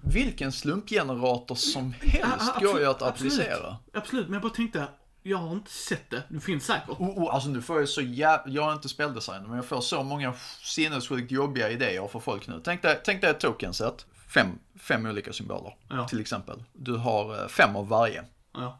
vilken 0.00 0.52
slumpgenerator 0.52 1.54
som 1.54 1.92
helst 2.00 2.52
Ja, 2.60 2.66
går 2.70 2.80
ju 2.80 2.86
att 2.86 3.02
absolut, 3.02 3.32
applicera. 3.32 3.76
Absolut, 3.92 4.26
men 4.26 4.32
jag 4.32 4.42
bara 4.42 4.52
tänkte, 4.52 4.88
jag 5.22 5.38
har 5.38 5.52
inte 5.52 5.70
sett 5.70 6.10
det. 6.10 6.22
Det 6.28 6.40
finns 6.40 6.66
säkert. 6.66 6.88
Och, 6.88 7.22
och, 7.22 7.34
alltså 7.34 7.48
nu 7.48 7.62
får 7.62 7.80
jag 7.80 7.88
så 7.88 8.00
jä... 8.00 8.40
Jag 8.46 8.70
är 8.70 8.72
inte 8.72 8.88
speldesigner, 8.88 9.46
men 9.46 9.56
jag 9.56 9.64
får 9.64 9.80
så 9.80 10.02
många 10.02 10.34
sinnessjukt 10.62 11.30
jobbiga 11.30 11.70
idéer 11.70 12.08
för 12.08 12.20
folk 12.20 12.48
nu. 12.48 12.60
Tänk 12.64 12.82
dig, 12.82 13.00
tänk 13.04 13.20
dig 13.20 13.30
ett 13.30 13.40
tokenset. 13.40 14.06
Fem, 14.28 14.48
fem 14.80 15.06
olika 15.06 15.32
symboler, 15.32 15.76
Ja. 15.90 16.08
till 16.08 16.20
exempel. 16.20 16.62
Du 16.72 16.96
har 16.96 17.42
eh, 17.42 17.48
fem 17.48 17.76
av 17.76 17.88
varje. 17.88 18.24
Ja. 18.54 18.78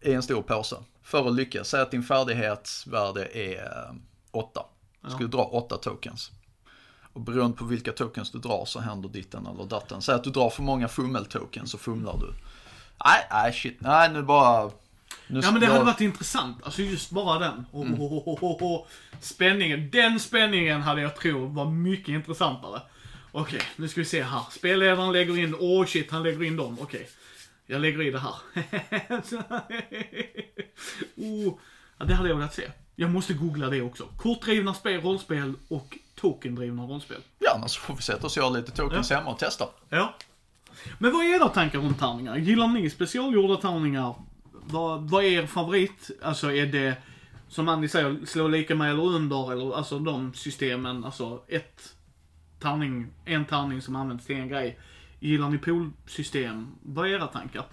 i 0.00 0.12
en 0.12 0.22
stor 0.22 0.42
påse. 0.42 0.76
För 1.02 1.28
att 1.28 1.34
lyckas, 1.34 1.68
säg 1.68 1.80
att 1.80 1.90
din 1.90 2.02
färdighetsvärde 2.02 3.24
är 3.38 3.88
8. 4.30 4.60
Du 5.04 5.10
ska 5.10 5.24
dra 5.24 5.42
8 5.44 5.76
tokens. 5.76 6.30
Och 7.12 7.20
beroende 7.20 7.56
på 7.56 7.64
vilka 7.64 7.92
tokens 7.92 8.30
du 8.32 8.38
drar 8.38 8.64
så 8.64 8.80
händer 8.80 9.08
ditten 9.08 9.46
eller 9.46 9.64
datten. 9.64 10.02
Säg 10.02 10.14
att 10.14 10.24
du 10.24 10.30
drar 10.30 10.50
för 10.50 10.62
många 10.62 10.88
fummel-tokens 10.88 11.70
så 11.70 11.78
fumlar 11.78 12.16
du. 12.20 12.26
Nej, 13.04 13.26
nej 13.30 13.52
shit, 13.52 13.76
nej 13.80 14.12
nu 14.12 14.22
bara... 14.22 14.70
Nu 15.26 15.40
Ja 15.42 15.50
men 15.50 15.60
det 15.60 15.66
jag- 15.66 15.72
hade 15.72 15.84
varit 15.84 16.00
intressant, 16.00 16.56
alltså 16.64 16.82
just 16.82 17.10
bara 17.10 17.38
den. 17.38 17.66
Oh, 17.72 17.86
Mm. 17.86 18.00
oh, 18.00 18.12
oh, 18.28 18.44
oh, 18.44 18.62
oh. 18.62 18.86
Spänningen, 19.20 19.90
den 19.90 20.20
spänningen 20.20 20.82
hade 20.82 21.00
jag 21.02 21.16
tror 21.16 21.48
var 21.48 21.64
mycket 21.64 22.08
intressantare. 22.08 22.82
Okej, 23.40 23.62
nu 23.76 23.88
ska 23.88 24.00
vi 24.00 24.04
se 24.04 24.22
här. 24.22 24.42
Spelledaren 24.50 25.12
lägger 25.12 25.38
in, 25.38 25.54
åh 25.54 25.82
oh 25.82 25.86
shit, 25.86 26.10
han 26.10 26.22
lägger 26.22 26.42
in 26.42 26.56
dem. 26.56 26.78
Okej, 26.80 27.08
jag 27.66 27.80
lägger 27.80 28.02
i 28.02 28.10
det 28.10 28.18
här. 28.18 28.34
oh. 31.16 31.54
Ja, 31.98 32.04
det 32.04 32.14
hade 32.14 32.28
jag 32.28 32.36
velat 32.36 32.54
se. 32.54 32.70
Jag 32.96 33.10
måste 33.10 33.34
googla 33.34 33.68
det 33.68 33.82
också. 33.82 34.08
Kortdrivna 34.16 34.74
spel, 34.74 35.00
rollspel 35.00 35.54
och 35.68 35.98
tokendrivna 36.14 36.82
rollspel. 36.82 37.20
Ja, 37.38 37.54
annars 37.54 37.78
får 37.78 37.94
vi 37.94 38.02
sätta 38.02 38.26
oss 38.26 38.36
och 38.36 38.42
göra 38.42 38.50
lite 38.50 38.72
tokens 38.72 39.10
hemma 39.10 39.30
och 39.30 39.38
testa. 39.38 39.64
Ja. 39.88 40.14
Men 40.98 41.12
vad 41.12 41.24
är 41.24 41.36
era 41.36 41.48
tankar 41.48 41.78
om 41.78 41.94
tärningar? 41.94 42.36
Gillar 42.36 42.68
ni 42.68 42.90
specialgjorda 42.90 43.56
tärningar? 43.56 44.14
Vad, 44.52 45.10
vad 45.10 45.24
är 45.24 45.28
er 45.28 45.46
favorit? 45.46 46.10
Alltså 46.22 46.52
är 46.52 46.66
det, 46.66 46.96
som 47.48 47.68
Andy 47.68 47.88
säger, 47.88 48.26
slå 48.26 48.48
lika 48.48 48.74
med 48.74 48.90
eller 48.90 49.06
under, 49.06 49.52
eller 49.52 49.76
alltså 49.76 49.98
de 49.98 50.34
systemen, 50.34 51.04
alltså 51.04 51.42
ett 51.48 51.94
tärning, 52.60 53.06
en 53.24 53.44
tärning 53.44 53.82
som 53.82 53.96
används 53.96 54.26
till 54.26 54.36
en 54.36 54.48
grej. 54.48 54.78
Gillar 55.20 55.48
ni 55.48 55.58
poolsystem? 55.58 56.68
Vad 56.82 57.06
är 57.06 57.10
era 57.10 57.26
tankar? 57.26 57.64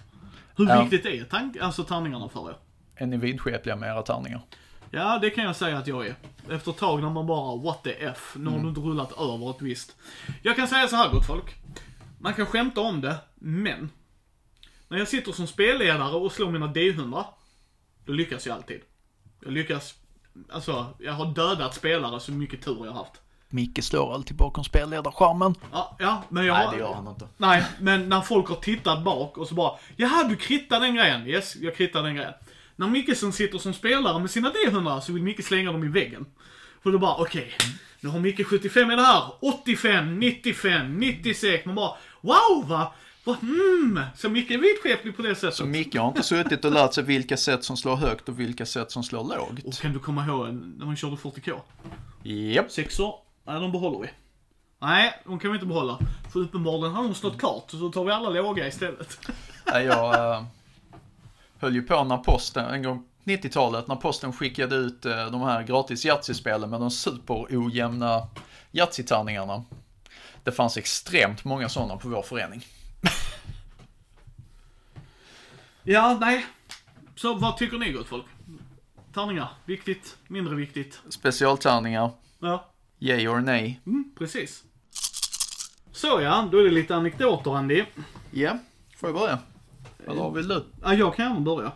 Hur 0.56 0.68
Ja. 0.68 0.82
viktigt 0.82 1.06
är 1.06 1.24
tank, 1.24 1.56
alltså 1.56 1.84
tärningarna 1.84 2.28
för 2.28 2.50
er? 2.50 2.56
Är 2.94 3.06
ni 3.06 3.16
vidskepliga 3.16 3.76
med 3.76 3.88
era 3.90 4.02
tärningar? 4.02 4.40
Ja, 4.90 5.18
det 5.18 5.30
kan 5.30 5.44
jag 5.44 5.56
säga 5.56 5.78
att 5.78 5.86
jag 5.86 6.06
är. 6.06 6.14
Efter 6.50 6.70
ett 6.70 6.76
tag 6.78 7.02
när 7.02 7.10
man 7.10 7.26
bara, 7.26 7.56
what 7.56 7.82
the 7.84 7.90
F, 7.90 8.34
nu 8.38 8.50
har 8.50 8.58
du 8.58 8.68
inte 8.68 8.80
rullat 8.80 9.12
över 9.12 9.50
ett 9.50 9.62
visst. 9.62 9.96
Jag 10.42 10.56
kan 10.56 10.68
säga 10.68 10.88
så 10.88 10.96
här 10.96 11.10
gott 11.10 11.26
folk. 11.26 11.54
Man 12.18 12.34
kan 12.34 12.46
skämta 12.46 12.80
om 12.80 13.00
det, 13.00 13.16
men. 13.34 13.90
När 14.88 14.98
jag 14.98 15.08
sitter 15.08 15.32
som 15.32 15.46
spelledare 15.46 16.14
och 16.16 16.32
slår 16.32 16.50
mina 16.50 16.66
D100, 16.66 17.24
då 18.04 18.12
lyckas 18.12 18.46
jag 18.46 18.54
alltid. 18.56 18.80
Jag 19.44 19.52
lyckas, 19.52 19.94
alltså, 20.52 20.86
jag 21.00 21.12
har 21.12 21.26
dödat 21.34 21.74
spelare 21.74 22.20
så 22.20 22.32
mycket 22.32 22.62
tur 22.64 22.76
jag 22.84 22.92
har 22.92 22.98
haft. 23.04 23.20
Micke 23.48 23.84
slår 23.84 24.14
alltid 24.14 24.36
bakom 24.36 24.64
spelledarskärmen. 24.64 25.54
Ja, 25.72 25.96
ja 25.98 26.22
men 26.28 26.46
jag 26.46 26.54
Nej, 26.54 26.68
det 26.72 26.78
gör 26.78 26.94
han 26.94 27.08
inte. 27.08 27.28
Nej, 27.36 27.64
men 27.80 28.08
när 28.08 28.20
folk 28.20 28.48
har 28.48 28.56
tittat 28.56 29.04
bak 29.04 29.38
och 29.38 29.48
så 29.48 29.54
bara 29.54 29.72
Jaha, 29.96 30.24
du 30.24 30.36
krittade 30.36 30.86
den 30.86 30.94
grejen. 30.94 31.26
Yes, 31.26 31.56
jag 31.56 31.76
krittade 31.76 32.08
den 32.08 32.14
grejen. 32.16 32.32
När 32.76 32.86
Micke 32.88 33.16
som 33.16 33.32
sitter 33.32 33.58
som 33.58 33.74
spelare 33.74 34.18
med 34.20 34.30
sina 34.30 34.50
D100 34.50 35.00
så 35.00 35.12
vill 35.12 35.22
Micke 35.22 35.44
slänga 35.44 35.72
dem 35.72 35.84
i 35.84 35.88
väggen. 35.88 36.26
För 36.82 36.90
då 36.92 36.98
bara, 36.98 37.14
okej. 37.16 37.52
nu 38.00 38.08
har 38.08 38.20
Micke 38.20 38.46
75 38.46 38.90
i 38.90 38.96
det 38.96 39.02
här. 39.02 39.22
85, 39.40 40.18
95, 40.18 40.98
96. 40.98 41.66
Man 41.66 41.74
bara, 41.74 41.96
wow 42.20 42.68
va? 42.68 42.92
Vad, 43.24 43.36
hmm. 43.36 44.00
Så 44.16 44.28
Micke 44.28 44.50
är 44.50 44.58
vidskeplig 44.58 45.16
på 45.16 45.22
det 45.22 45.34
sättet. 45.34 45.54
Så 45.54 45.66
Micke 45.66 45.96
har 45.96 46.08
inte 46.08 46.22
suttit 46.22 46.64
och 46.64 46.72
lärt 46.72 46.94
sig 46.94 47.04
vilka 47.04 47.36
sätt 47.36 47.64
som 47.64 47.76
slår 47.76 47.96
högt 47.96 48.28
och 48.28 48.40
vilka 48.40 48.66
sätt 48.66 48.90
som 48.90 49.02
slår 49.02 49.20
Och 49.20 49.54
lågt. 49.64 49.80
kan 49.80 49.92
du 49.92 49.98
komma 49.98 50.26
ihåg 50.26 50.54
när 50.54 50.86
man 50.86 50.96
körde 50.96 51.16
40K? 51.16 51.60
Japp. 52.22 52.70
Sexor? 52.70 53.25
Nej, 53.46 53.60
de 53.60 53.72
behåller 53.72 53.98
vi. 53.98 54.10
Nej, 54.78 55.22
de 55.24 55.38
kan 55.38 55.50
vi 55.50 55.56
inte 55.56 55.66
behålla. 55.66 55.98
För 56.32 56.40
uppenbarligen 56.40 56.94
har 56.94 57.02
de 57.02 57.14
stått 57.14 57.38
klart, 57.38 57.70
så 57.70 57.90
tar 57.92 58.04
vi 58.04 58.12
alla 58.12 58.28
låga 58.28 58.68
istället. 58.68 59.18
Nej, 59.72 59.84
Jag 59.84 60.34
äh, 60.34 60.44
höll 61.58 61.74
ju 61.74 61.82
på 61.82 62.04
när 62.04 62.16
posten, 62.16 62.64
en 62.74 62.82
gång 62.82 63.04
90-talet, 63.24 63.86
när 63.86 63.96
posten 63.96 64.32
skickade 64.32 64.76
ut 64.76 65.06
äh, 65.06 65.26
de 65.26 65.40
här 65.40 65.62
gratis 65.62 66.04
Yatzy-spelen 66.04 66.70
med 66.70 66.80
de 66.80 66.90
superojämna 66.90 68.28
Yatzy-tärningarna. 68.72 69.64
Det 70.44 70.52
fanns 70.52 70.76
extremt 70.76 71.44
många 71.44 71.68
sådana 71.68 71.96
på 71.96 72.08
vår 72.08 72.22
förening. 72.22 72.64
Ja, 75.88 76.18
nej. 76.20 76.46
Så 77.16 77.34
vad 77.34 77.56
tycker 77.56 77.78
ni 77.78 77.92
gott 77.92 78.06
folk? 78.06 78.24
Tärningar, 79.14 79.48
viktigt, 79.64 80.16
mindre 80.28 80.54
viktigt. 80.54 81.00
Specialtärningar, 81.08 82.10
Ja, 82.38 82.66
yay 82.98 83.28
or 83.28 83.40
nej. 83.40 83.80
mm, 83.86 84.10
precis. 84.18 84.64
Så 85.92 86.20
ja, 86.20 86.48
då 86.52 86.58
är 86.58 86.64
det 86.64 86.70
lite 86.70 86.96
anekdoter 86.96 87.56
Andy. 87.56 87.84
Ja, 88.30 88.58
får 88.96 89.08
jag 89.08 89.18
börja? 89.18 89.38
Eller 90.06 90.30
vill 90.30 90.48
du? 90.48 90.64
Ja, 90.82 90.94
jag 90.94 91.16
kan 91.16 91.26
gärna 91.26 91.40
börja. 91.40 91.72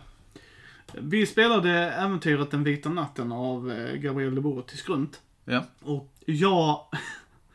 Vi 0.93 1.25
spelade 1.25 1.71
äventyret 1.71 2.51
Den 2.51 2.63
vita 2.63 2.89
natten 2.89 3.31
av 3.31 3.71
eh, 3.71 3.95
Gabriel 3.95 4.35
de 4.35 4.41
Boris 4.41 4.83
Grunt. 4.83 5.21
Ja. 5.45 5.63
Och 5.81 6.13
jag 6.25 6.85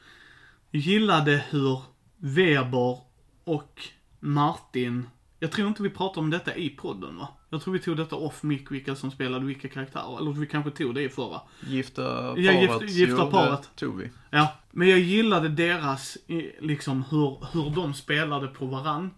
gillade 0.71 1.45
hur 1.51 1.83
Weber 2.17 2.99
och 3.45 3.89
Martin, 4.21 5.09
jag 5.39 5.53
tror 5.53 5.69
inte 5.69 5.83
vi 5.83 5.91
pratade 5.91 6.21
om 6.21 6.31
detta 6.31 6.55
i 6.55 6.71
podden 6.71 7.17
va? 7.19 7.29
Jag 7.51 7.63
tror 7.63 7.75
vi 7.75 7.81
tog 7.81 7.97
detta 7.97 8.17
off 8.17 8.43
mic, 8.43 8.63
vilka 8.71 8.95
som 8.97 9.11
spelade 9.11 9.45
vilka 9.45 9.69
karaktärer. 9.69 10.19
Eller 10.21 10.31
vi 10.33 10.47
kanske 10.47 10.71
tog 10.71 10.95
det 10.95 11.03
i 11.03 11.09
förra. 11.09 11.41
Gifta 11.67 12.03
paret. 12.03 12.45
Ja, 12.45 12.53
gift- 12.53 12.87
gifta 12.87 13.17
jo, 13.25 13.31
paret. 13.31 13.71
Tog 13.77 13.99
vi. 13.99 14.11
Ja, 14.31 14.57
men 14.71 14.89
jag 14.89 14.99
gillade 14.99 15.49
deras, 15.49 16.19
liksom 16.61 17.05
hur, 17.11 17.47
hur 17.53 17.71
de 17.71 17.95
spelade 17.95 18.47
på 18.49 18.67
varann. 18.67 19.11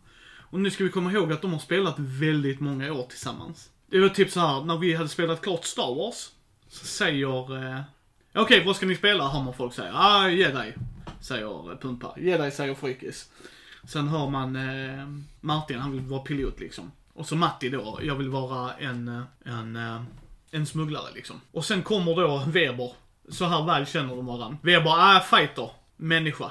Och 0.51 0.61
nu 0.61 0.70
ska 0.70 0.85
vi 0.85 0.91
komma 0.91 1.12
ihåg 1.12 1.33
att 1.33 1.43
de 1.43 1.53
har 1.53 1.59
spelat 1.59 1.95
väldigt 1.99 2.61
många 2.61 2.93
år 2.93 3.03
tillsammans. 3.03 3.70
Det 3.87 4.01
var 4.01 4.09
typ 4.09 4.31
så 4.31 4.41
här 4.41 4.64
när 4.64 4.76
vi 4.79 4.95
hade 4.95 5.09
spelat 5.09 5.41
klart 5.43 5.64
Star 5.64 5.95
Wars, 5.95 6.29
så 6.68 6.85
säger... 6.87 7.64
Eh, 7.74 7.81
Okej, 8.35 8.62
vad 8.66 8.76
ska 8.76 8.87
ni 8.87 8.95
spela? 8.97 9.29
Hör 9.29 9.43
man 9.43 9.55
folk 9.55 9.74
säga. 9.74 9.93
Ah, 9.95 10.29
Jedi, 10.29 10.72
säger 11.20 11.72
eh, 11.72 11.79
Pumpa. 11.79 12.14
Jedi 12.18 12.51
säger 12.51 12.74
Frykis. 12.74 13.31
Sen 13.89 14.09
hör 14.09 14.29
man 14.31 14.57
eh, 14.57 15.07
Martin, 15.41 15.79
han 15.79 15.93
vill 15.93 16.01
vara 16.01 16.20
pilot 16.20 16.61
liksom. 16.61 16.93
Och 17.18 17.26
så 17.26 17.36
Matti 17.36 17.68
då, 17.68 17.98
jag 18.02 18.14
vill 18.14 18.28
vara 18.28 18.72
en, 18.74 19.22
en, 19.44 19.76
eh, 19.76 20.02
en 20.50 20.66
smugglare 20.66 21.12
liksom. 21.14 21.40
Och 21.52 21.64
sen 21.64 21.82
kommer 21.82 22.16
då 22.16 22.42
Weber. 22.46 22.92
Så 23.28 23.44
här 23.44 23.66
väl 23.66 23.86
känner 23.86 24.16
de 24.16 24.26
varandra. 24.26 24.58
Weber, 24.62 24.90
ah, 24.90 25.20
fighter. 25.20 25.70
Människa. 25.96 26.50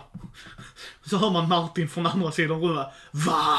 Så 1.05 1.17
hör 1.17 1.29
man 1.29 1.49
Martin 1.49 1.89
från 1.89 2.05
andra 2.05 2.31
sidan 2.31 2.61
rummet. 2.61 2.87
Va? 3.11 3.57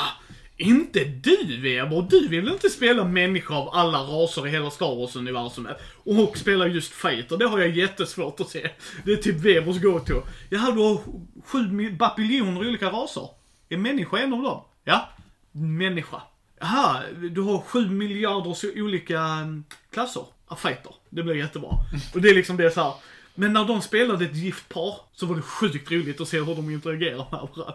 Inte 0.56 1.04
du 1.04 1.60
Weber? 1.60 2.06
Du 2.10 2.28
vill 2.28 2.48
inte 2.48 2.70
spela 2.70 3.04
människa 3.04 3.54
av 3.54 3.68
alla 3.74 3.98
raser 3.98 4.46
i 4.46 4.50
hela 4.50 4.70
Star 4.70 4.96
Wars-universumet? 4.96 5.76
Och 6.04 6.38
spela 6.38 6.66
just 6.66 6.92
fighter, 6.92 7.36
det 7.36 7.46
har 7.46 7.58
jag 7.58 7.70
jättesvårt 7.70 8.40
att 8.40 8.48
se. 8.48 8.70
Det 9.04 9.12
är 9.12 9.16
typ 9.16 9.36
Webers 9.36 9.82
go-to. 9.82 10.22
Jaha, 10.50 10.70
du 10.70 10.80
har 10.80 11.00
sju 11.44 11.90
bapiljoner 11.90 12.68
olika 12.68 12.90
raser. 12.90 13.28
Är 13.68 13.76
människa 13.76 14.18
en 14.18 14.32
av 14.32 14.42
dem? 14.42 14.64
Ja, 14.84 15.08
människa. 15.52 16.22
Jaha, 16.60 17.02
du 17.30 17.40
har 17.40 17.60
sju 17.60 17.88
miljarder 17.88 18.82
olika 18.82 19.20
mm, 19.20 19.64
klasser 19.90 20.24
av 20.46 20.56
fighter. 20.56 20.94
Det 21.10 21.22
blir 21.22 21.34
jättebra. 21.34 21.70
Och 22.14 22.20
det 22.20 22.28
är 22.28 22.34
liksom 22.34 22.56
det 22.56 22.70
så 22.70 22.80
här. 22.80 22.94
Men 23.34 23.52
när 23.52 23.64
de 23.64 23.82
spelade 23.82 24.24
ett 24.24 24.36
gift 24.36 24.68
par 24.68 24.94
så 25.12 25.26
var 25.26 25.36
det 25.36 25.42
sjukt 25.42 25.90
roligt 25.90 26.20
att 26.20 26.28
se 26.28 26.40
hur 26.40 26.54
de 26.54 26.70
interagerar 26.70 27.16
med 27.16 27.26
varandra. 27.30 27.74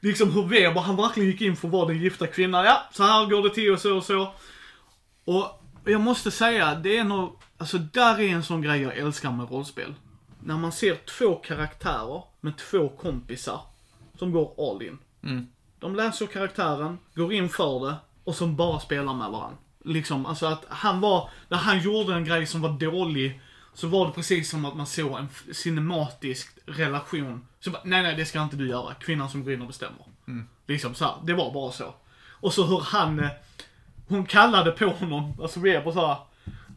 Liksom 0.00 0.32
hur 0.32 0.42
Weber, 0.42 0.80
han 0.80 0.96
verkligen 0.96 1.30
gick 1.30 1.40
in 1.40 1.56
för 1.56 1.68
att 1.68 1.72
vara 1.72 1.88
den 1.88 1.98
gifta 1.98 2.26
kvinnan. 2.26 2.64
Ja, 2.64 2.88
så 2.92 3.02
här 3.02 3.26
går 3.26 3.42
det 3.42 3.54
till 3.54 3.72
och 3.72 3.80
så 3.80 3.96
och 3.96 4.04
så. 4.04 4.34
Och 5.24 5.62
jag 5.84 6.00
måste 6.00 6.30
säga, 6.30 6.74
det 6.74 6.98
är 6.98 7.04
nog, 7.04 7.38
alltså 7.58 7.78
där 7.78 8.20
är 8.20 8.28
en 8.28 8.42
sån 8.42 8.62
grej 8.62 8.82
jag 8.82 8.96
älskar 8.96 9.32
med 9.32 9.50
rollspel. 9.50 9.94
När 10.40 10.56
man 10.56 10.72
ser 10.72 10.94
två 10.94 11.34
karaktärer 11.34 12.22
med 12.40 12.56
två 12.56 12.88
kompisar 12.88 13.60
som 14.18 14.32
går 14.32 14.70
all 14.70 14.82
in. 14.82 14.98
De 15.78 15.96
läser 15.96 16.26
karaktären, 16.26 16.98
går 17.14 17.32
in 17.32 17.48
för 17.48 17.86
det 17.86 17.94
och 18.24 18.34
som 18.34 18.56
bara 18.56 18.80
spelar 18.80 19.14
med 19.14 19.30
varandra. 19.30 19.56
Liksom, 19.84 20.26
alltså 20.26 20.46
att 20.46 20.64
han 20.68 21.00
var, 21.00 21.30
när 21.48 21.58
han 21.58 21.80
gjorde 21.80 22.14
en 22.14 22.24
grej 22.24 22.46
som 22.46 22.60
var 22.60 22.70
dålig, 22.70 23.40
så 23.74 23.86
var 23.88 24.06
det 24.06 24.12
precis 24.12 24.50
som 24.50 24.64
att 24.64 24.76
man 24.76 24.86
såg 24.86 25.18
en 25.18 25.28
cinematisk 25.54 26.58
relation. 26.66 27.46
Så 27.60 27.70
bara, 27.70 27.82
nej 27.84 28.02
nej 28.02 28.16
det 28.16 28.24
ska 28.24 28.42
inte 28.42 28.56
du 28.56 28.68
göra, 28.68 28.94
kvinnan 28.94 29.30
som 29.30 29.44
går 29.44 29.52
in 29.52 29.60
och 29.60 29.66
bestämmer. 29.66 30.04
Liksom 30.66 30.94
så 30.94 31.04
här, 31.04 31.14
det 31.24 31.34
var 31.34 31.52
bara 31.52 31.72
så. 31.72 31.94
Och 32.30 32.52
så 32.52 32.66
hur 32.66 32.80
han, 32.80 33.20
eh, 33.20 33.30
hon 34.08 34.26
kallade 34.26 34.70
på 34.70 34.86
honom, 34.86 35.34
alltså 35.42 35.60
Weber 35.60 35.92
såhär, 35.92 36.16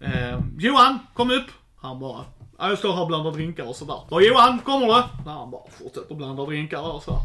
eh, 0.02 0.40
Johan, 0.58 1.00
kom 1.14 1.32
upp! 1.32 1.52
Han 1.78 2.00
bara, 2.00 2.26
ja, 2.58 2.70
jag 2.70 2.78
står 2.78 2.94
här 2.94 3.02
och 3.02 3.08
blandar 3.08 3.32
drinkar 3.32 3.64
och 3.64 3.76
sådär. 3.76 4.22
Johan, 4.22 4.60
kommer 4.60 4.88
du? 4.88 4.94
Nej, 4.94 5.34
han 5.34 5.52
bara 5.52 5.72
fortsätter 5.72 6.16
blanda 6.16 6.46
drinkar 6.46 6.94
och 6.94 7.04
så. 7.04 7.20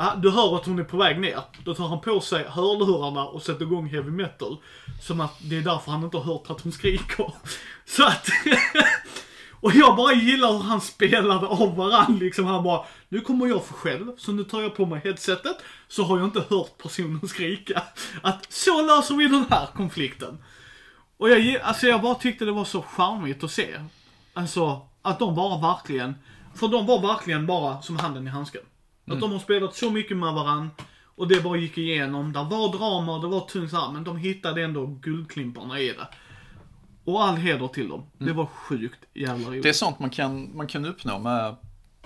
Ja, 0.00 0.14
du 0.16 0.30
hör 0.30 0.56
att 0.56 0.66
hon 0.66 0.78
är 0.78 0.84
på 0.84 0.96
väg 0.96 1.20
ner. 1.20 1.40
Då 1.64 1.74
tar 1.74 1.88
han 1.88 2.00
på 2.00 2.20
sig 2.20 2.44
hörlurarna 2.48 3.24
och 3.24 3.42
sätter 3.42 3.62
igång 3.62 3.88
heavy 3.88 4.10
metal. 4.10 4.56
Som 5.02 5.20
att 5.20 5.34
det 5.40 5.56
är 5.56 5.62
därför 5.62 5.90
han 5.90 6.04
inte 6.04 6.16
har 6.16 6.24
hört 6.24 6.50
att 6.50 6.60
hon 6.60 6.72
skriker. 6.72 7.32
Så 7.86 8.06
att... 8.06 8.28
Och 9.60 9.74
jag 9.74 9.96
bara 9.96 10.12
gillar 10.12 10.52
hur 10.52 10.62
han 10.62 10.80
spelade 10.80 11.46
av 11.46 11.76
varann 11.76 12.18
liksom. 12.18 12.44
Han 12.44 12.64
bara, 12.64 12.84
nu 13.08 13.20
kommer 13.20 13.46
jag 13.46 13.64
för 13.64 13.74
själv, 13.74 14.16
så 14.16 14.32
nu 14.32 14.44
tar 14.44 14.62
jag 14.62 14.76
på 14.76 14.86
mig 14.86 15.00
headsetet. 15.04 15.56
Så 15.88 16.02
har 16.02 16.18
jag 16.18 16.26
inte 16.26 16.44
hört 16.48 16.78
personen 16.82 17.20
skrika. 17.28 17.82
Att 18.22 18.52
så 18.52 18.82
löser 18.82 19.14
vi 19.14 19.28
den 19.28 19.44
här 19.50 19.66
konflikten. 19.66 20.38
Och 21.16 21.30
jag, 21.30 21.56
alltså 21.56 21.86
jag 21.86 22.02
bara 22.02 22.14
tyckte 22.14 22.44
det 22.44 22.52
var 22.52 22.64
så 22.64 22.82
charmigt 22.82 23.44
att 23.44 23.50
se. 23.50 23.80
Alltså, 24.34 24.80
att 25.02 25.18
de 25.18 25.34
bara 25.34 25.74
verkligen, 25.74 26.14
för 26.54 26.68
de 26.68 26.86
var 26.86 27.00
verkligen 27.00 27.46
bara 27.46 27.82
som 27.82 27.96
handen 27.96 28.26
i 28.26 28.30
handsken. 28.30 28.62
Att 29.12 29.20
de 29.20 29.32
har 29.32 29.38
spelat 29.38 29.74
så 29.74 29.90
mycket 29.90 30.16
med 30.16 30.34
varann. 30.34 30.70
Och 31.04 31.28
det 31.28 31.40
bara 31.40 31.58
gick 31.58 31.78
igenom. 31.78 32.32
Det 32.32 32.38
var 32.38 32.78
drama 32.78 33.14
och 33.16 33.22
det 33.22 33.28
var 33.28 33.40
tungt 33.40 33.70
så 33.70 33.76
här, 33.76 33.92
men 33.92 34.04
de 34.04 34.16
hittade 34.16 34.62
ändå 34.62 34.86
guldklimparna 34.86 35.80
i 35.80 35.88
det. 35.88 36.08
Och 37.04 37.24
all 37.24 37.36
heder 37.36 37.68
till 37.68 37.88
dem. 37.88 38.06
Det 38.18 38.32
var 38.32 38.46
sjukt 38.46 38.98
jävla 39.14 39.48
roligt. 39.48 39.62
Det 39.62 39.68
är 39.68 39.72
sånt 39.72 39.98
man 39.98 40.10
kan, 40.10 40.56
man 40.56 40.66
kan 40.66 40.84
uppnå 40.84 41.18
med, 41.18 41.54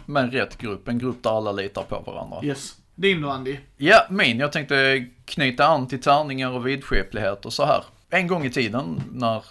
med 0.06 0.22
en 0.22 0.30
rätt 0.30 0.58
grupp, 0.58 0.88
en 0.88 0.98
grupp 0.98 1.22
där 1.22 1.30
alla 1.30 1.52
litar 1.52 1.82
på 1.82 2.02
varandra. 2.06 2.44
Yes. 2.44 2.76
Din 2.94 3.20
då 3.20 3.28
Andy? 3.28 3.56
Ja, 3.76 4.06
min. 4.10 4.38
Jag 4.38 4.52
tänkte 4.52 5.06
knyta 5.24 5.66
an 5.66 5.88
till 5.88 6.00
tärningar 6.00 6.50
och 6.50 6.66
vidskeplighet 6.66 7.46
och 7.46 7.52
så 7.52 7.64
här. 7.64 7.84
En 8.10 8.26
gång 8.26 8.44
i 8.44 8.50
tiden 8.50 9.02
när 9.12 9.44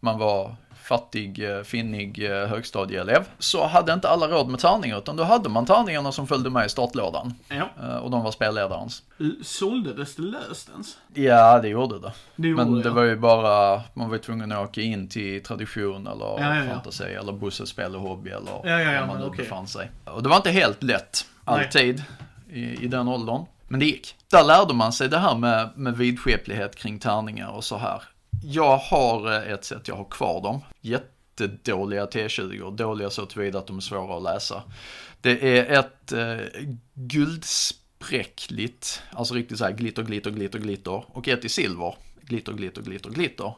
man 0.00 0.18
var 0.18 0.56
fattig, 0.88 1.50
eh, 1.56 1.62
finnig 1.62 2.24
eh, 2.30 2.46
högstadieelev 2.48 3.24
så 3.38 3.66
hade 3.66 3.92
inte 3.92 4.08
alla 4.08 4.28
råd 4.28 4.48
med 4.48 4.60
tärningar 4.60 4.98
utan 4.98 5.16
då 5.16 5.24
hade 5.24 5.48
man 5.48 5.66
tärningarna 5.66 6.12
som 6.12 6.26
följde 6.26 6.50
med 6.50 6.66
i 6.66 6.68
startlådan. 6.68 7.34
Ja. 7.48 7.68
Eh, 7.82 7.96
Och 7.96 8.10
de 8.10 8.22
var 8.24 8.30
spelledarens. 8.30 9.02
Såldes 9.42 10.16
det 10.16 10.22
löst 10.22 10.68
ens? 10.68 10.98
Ja, 11.14 11.58
det 11.60 11.68
gjorde 11.68 11.98
det. 11.98 12.12
Det 12.36 12.48
gjorde 12.48 12.64
Men 12.64 12.74
det, 12.74 12.82
det 12.82 12.88
ja. 12.88 12.94
var 12.94 13.02
ju 13.02 13.16
bara, 13.16 13.82
man 13.94 14.08
var 14.08 14.16
ju 14.16 14.22
tvungen 14.22 14.52
att 14.52 14.68
åka 14.68 14.80
in 14.80 15.08
till 15.08 15.42
tradition 15.42 16.06
eller 16.06 16.26
Ja, 16.40 16.56
ja, 16.56 16.72
fantasi 16.74 17.04
eller 17.04 17.32
Busses 17.32 17.68
spel 17.68 17.96
och 17.96 18.02
hobby 18.02 18.30
eller 18.30 18.52
Ja, 18.64 19.00
var 19.00 19.06
man 19.06 19.18
nu 19.20 19.24
okej. 19.26 19.44
befann 19.44 19.66
sig. 19.66 19.90
Och 20.04 20.22
det 20.22 20.28
var 20.28 20.36
inte 20.36 20.50
helt 20.50 20.82
lätt, 20.82 21.26
alltid, 21.44 22.04
i, 22.50 22.84
i 22.84 22.88
den 22.88 23.08
åldern. 23.08 23.44
Men 23.68 23.80
det 23.80 23.86
gick. 23.86 24.14
Där 24.30 24.44
lärde 24.44 24.74
man 24.74 24.92
sig 24.92 25.08
det 25.08 25.18
här 25.18 25.34
med, 25.34 25.68
med 25.74 25.96
vidskeplighet 25.96 26.76
kring 26.76 26.98
tärningar 26.98 27.48
och 27.48 27.64
så 27.64 27.76
här. 27.76 28.02
Jag 28.42 28.78
har 28.78 29.32
eh, 29.32 29.52
ett 29.52 29.64
sätt, 29.64 29.88
jag 29.88 29.96
har 29.96 30.04
kvar 30.04 30.42
dem. 30.42 30.60
Jättedåliga 30.80 32.06
T20, 32.06 32.76
dåliga 32.76 33.10
så 33.10 33.26
tillvida 33.26 33.58
att 33.58 33.66
de 33.66 33.76
är 33.76 33.80
svåra 33.80 34.16
att 34.16 34.22
läsa. 34.22 34.62
Det 35.20 35.58
är 35.58 35.78
ett 35.78 36.12
eh, 36.12 36.36
guldspräckligt, 36.94 39.02
alltså 39.12 39.34
riktigt 39.34 39.58
så 39.58 39.64
här 39.64 39.72
glitter, 39.72 40.02
glitter, 40.02 40.30
glitter, 40.30 40.58
glitter. 40.58 41.04
Och 41.16 41.28
ett 41.28 41.44
i 41.44 41.48
silver, 41.48 41.94
glitter, 42.20 42.52
glitter, 42.52 42.82
glitter, 42.82 43.10
glitter. 43.10 43.54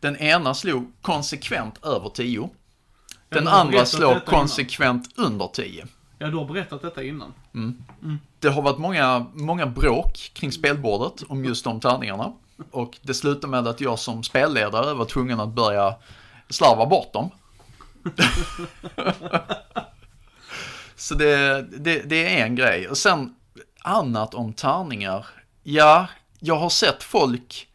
Den 0.00 0.16
ena 0.16 0.54
slog 0.54 0.92
konsekvent 1.00 1.84
över 1.84 2.08
10. 2.08 2.50
Den 3.28 3.48
andra 3.48 3.86
slår 3.86 4.14
detta 4.14 4.30
innan. 4.30 4.40
konsekvent 4.40 5.18
under 5.18 5.46
10. 5.46 5.86
Ja, 6.18 6.26
du 6.26 6.36
har 6.36 6.44
berättat 6.44 6.82
detta 6.82 7.02
innan. 7.02 7.34
Det 8.38 8.48
har 8.48 8.62
varit 8.62 8.78
många, 8.78 9.26
många 9.34 9.66
bråk 9.66 10.30
kring 10.32 10.52
spelbordet 10.52 11.22
om 11.22 11.44
just 11.44 11.64
de 11.64 11.80
tärningarna. 11.80 12.32
Och 12.70 12.98
det 13.02 13.14
slutade 13.14 13.50
med 13.50 13.66
att 13.66 13.80
jag 13.80 13.98
som 13.98 14.22
spelledare 14.22 14.94
var 14.94 15.04
tvungen 15.04 15.40
att 15.40 15.54
börja 15.54 15.94
slarva 16.48 16.86
bort 16.86 17.12
dem. 17.12 17.30
Så 20.96 21.14
det, 21.14 21.62
det, 21.62 22.02
det 22.02 22.40
är 22.40 22.46
en 22.46 22.54
grej. 22.54 22.88
Och 22.88 22.98
sen 22.98 23.34
annat 23.82 24.34
om 24.34 24.52
tärningar. 24.52 25.26
Ja, 25.62 26.06
jag 26.38 26.56
har 26.56 26.68
sett 26.68 27.02
folk 27.02 27.68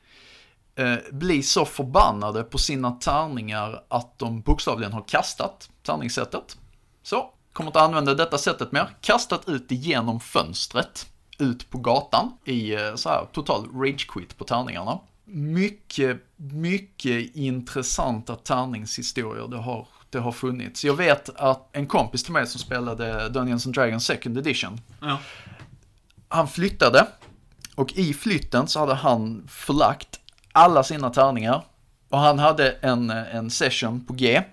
eh, 0.76 0.96
bli 1.12 1.44
så 1.44 1.66
förbannade 1.66 2.44
på 2.44 2.58
sina 2.58 2.92
tärningar 2.92 3.84
att 3.88 4.20
de 4.20 4.42
bokstavligen 4.42 4.94
har 4.94 5.04
kastat 5.08 5.70
tärningssättet. 5.84 6.58
Så, 7.04 7.34
kommer 7.54 7.70
inte 7.70 7.82
använda 7.82 8.14
detta 8.14 8.38
sättet 8.38 8.72
mer. 8.72 8.90
Kastat 9.02 9.50
ut 9.50 9.70
det 9.70 9.76
genom 9.76 10.20
fönstret. 10.20 11.08
Ut 11.38 11.70
på 11.70 11.78
gatan 11.78 12.32
i 12.46 12.74
eh, 12.76 12.96
så 12.96 13.10
här 13.10 13.26
total 13.32 13.68
rage 13.74 14.08
quit 14.08 14.38
på 14.38 14.44
tärningarna. 14.44 15.00
Mycket, 15.26 16.18
mycket 16.36 17.36
intressanta 17.36 18.36
tärningshistorier 18.36 19.48
det 19.48 19.58
har, 19.58 19.88
det 20.10 20.20
har 20.20 20.32
funnits. 20.32 20.86
Jag 20.86 20.94
vet 20.96 21.30
att 21.36 21.70
en 21.72 21.88
kompis 21.88 22.24
till 22.24 22.34
mig 22.34 22.48
som 22.48 22.60
spelade 22.60 23.30
Dungeons 23.30 23.66
and 23.66 23.76
Dragons 23.76 24.06
second 24.06 24.38
edition 24.38 24.82
Ja. 25.02 25.20
han 26.28 26.48
flyttade 26.48 27.08
och 27.76 27.94
i 27.94 28.14
flytten 28.14 28.68
så 28.68 28.80
hade 28.80 28.94
han 28.94 29.48
förlagt 29.50 30.20
alla 30.52 30.84
sina 30.84 31.10
tärningar 31.10 31.64
och 32.10 32.20
han 32.20 32.40
hade 32.40 32.72
en, 32.72 33.10
en 33.10 33.50
session 33.50 34.06
på 34.06 34.14
G 34.14 34.44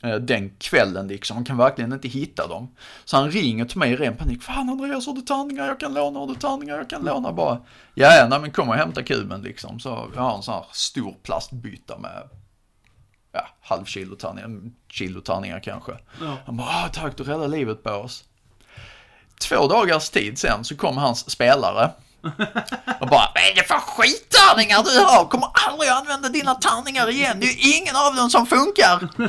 den 0.00 0.50
kvällen 0.58 1.08
liksom, 1.08 1.36
han 1.36 1.44
kan 1.44 1.56
verkligen 1.56 1.92
inte 1.92 2.08
hitta 2.08 2.46
dem. 2.46 2.76
Så 3.04 3.16
han 3.16 3.30
ringer 3.30 3.64
till 3.64 3.78
mig 3.78 3.92
i 3.92 3.96
ren 3.96 4.16
panik, 4.16 4.42
fan 4.42 4.68
Andreas 4.68 5.06
har 5.06 5.14
du 5.14 5.20
tärningar 5.20 5.66
jag 5.66 5.80
kan 5.80 5.94
låna, 5.94 6.18
har 6.18 6.26
du 6.26 6.34
tärningar 6.34 6.76
jag 6.76 6.90
kan 6.90 7.02
låna 7.02 7.32
bara. 7.32 7.60
Ja, 7.94 8.16
ja, 8.16 8.26
nej 8.28 8.40
men 8.40 8.50
kom 8.50 8.68
och 8.68 8.74
hämta 8.74 9.02
kuben 9.02 9.42
liksom. 9.42 9.80
Så 9.80 10.10
jag 10.14 10.22
har 10.22 10.36
en 10.36 10.42
sån 10.42 10.54
här 10.54 10.66
stor 10.72 11.14
plastbytta 11.22 11.98
med 11.98 12.28
ja, 13.32 13.48
halv 13.62 13.84
kilo 13.84 14.16
tärningar, 14.16 14.50
kilo 14.88 15.20
tärningar 15.20 15.60
kanske. 15.60 15.92
Ja. 16.20 16.36
Han 16.46 16.56
bara, 16.56 16.68
ah, 16.68 16.88
tack 16.88 17.16
du 17.16 17.24
räddade 17.24 17.48
livet 17.48 17.82
på 17.82 17.90
oss. 17.90 18.24
Två 19.40 19.66
dagars 19.66 20.10
tid 20.10 20.38
sen 20.38 20.64
så 20.64 20.76
kom 20.76 20.96
hans 20.96 21.30
spelare. 21.30 21.90
Och 23.00 23.08
bara, 23.08 23.32
vad 23.34 23.42
är 23.50 23.54
det 23.54 23.62
för 23.62 23.78
skittärningar 23.78 24.82
du 24.82 25.04
har? 25.04 25.24
Kommer 25.24 25.48
aldrig 25.68 25.90
använda 25.90 26.28
dina 26.28 26.54
tärningar 26.54 27.10
igen. 27.10 27.40
Det 27.40 27.46
är 27.46 27.78
ingen 27.78 27.96
av 27.96 28.16
dem 28.16 28.30
som 28.30 28.46
funkar. 28.46 29.08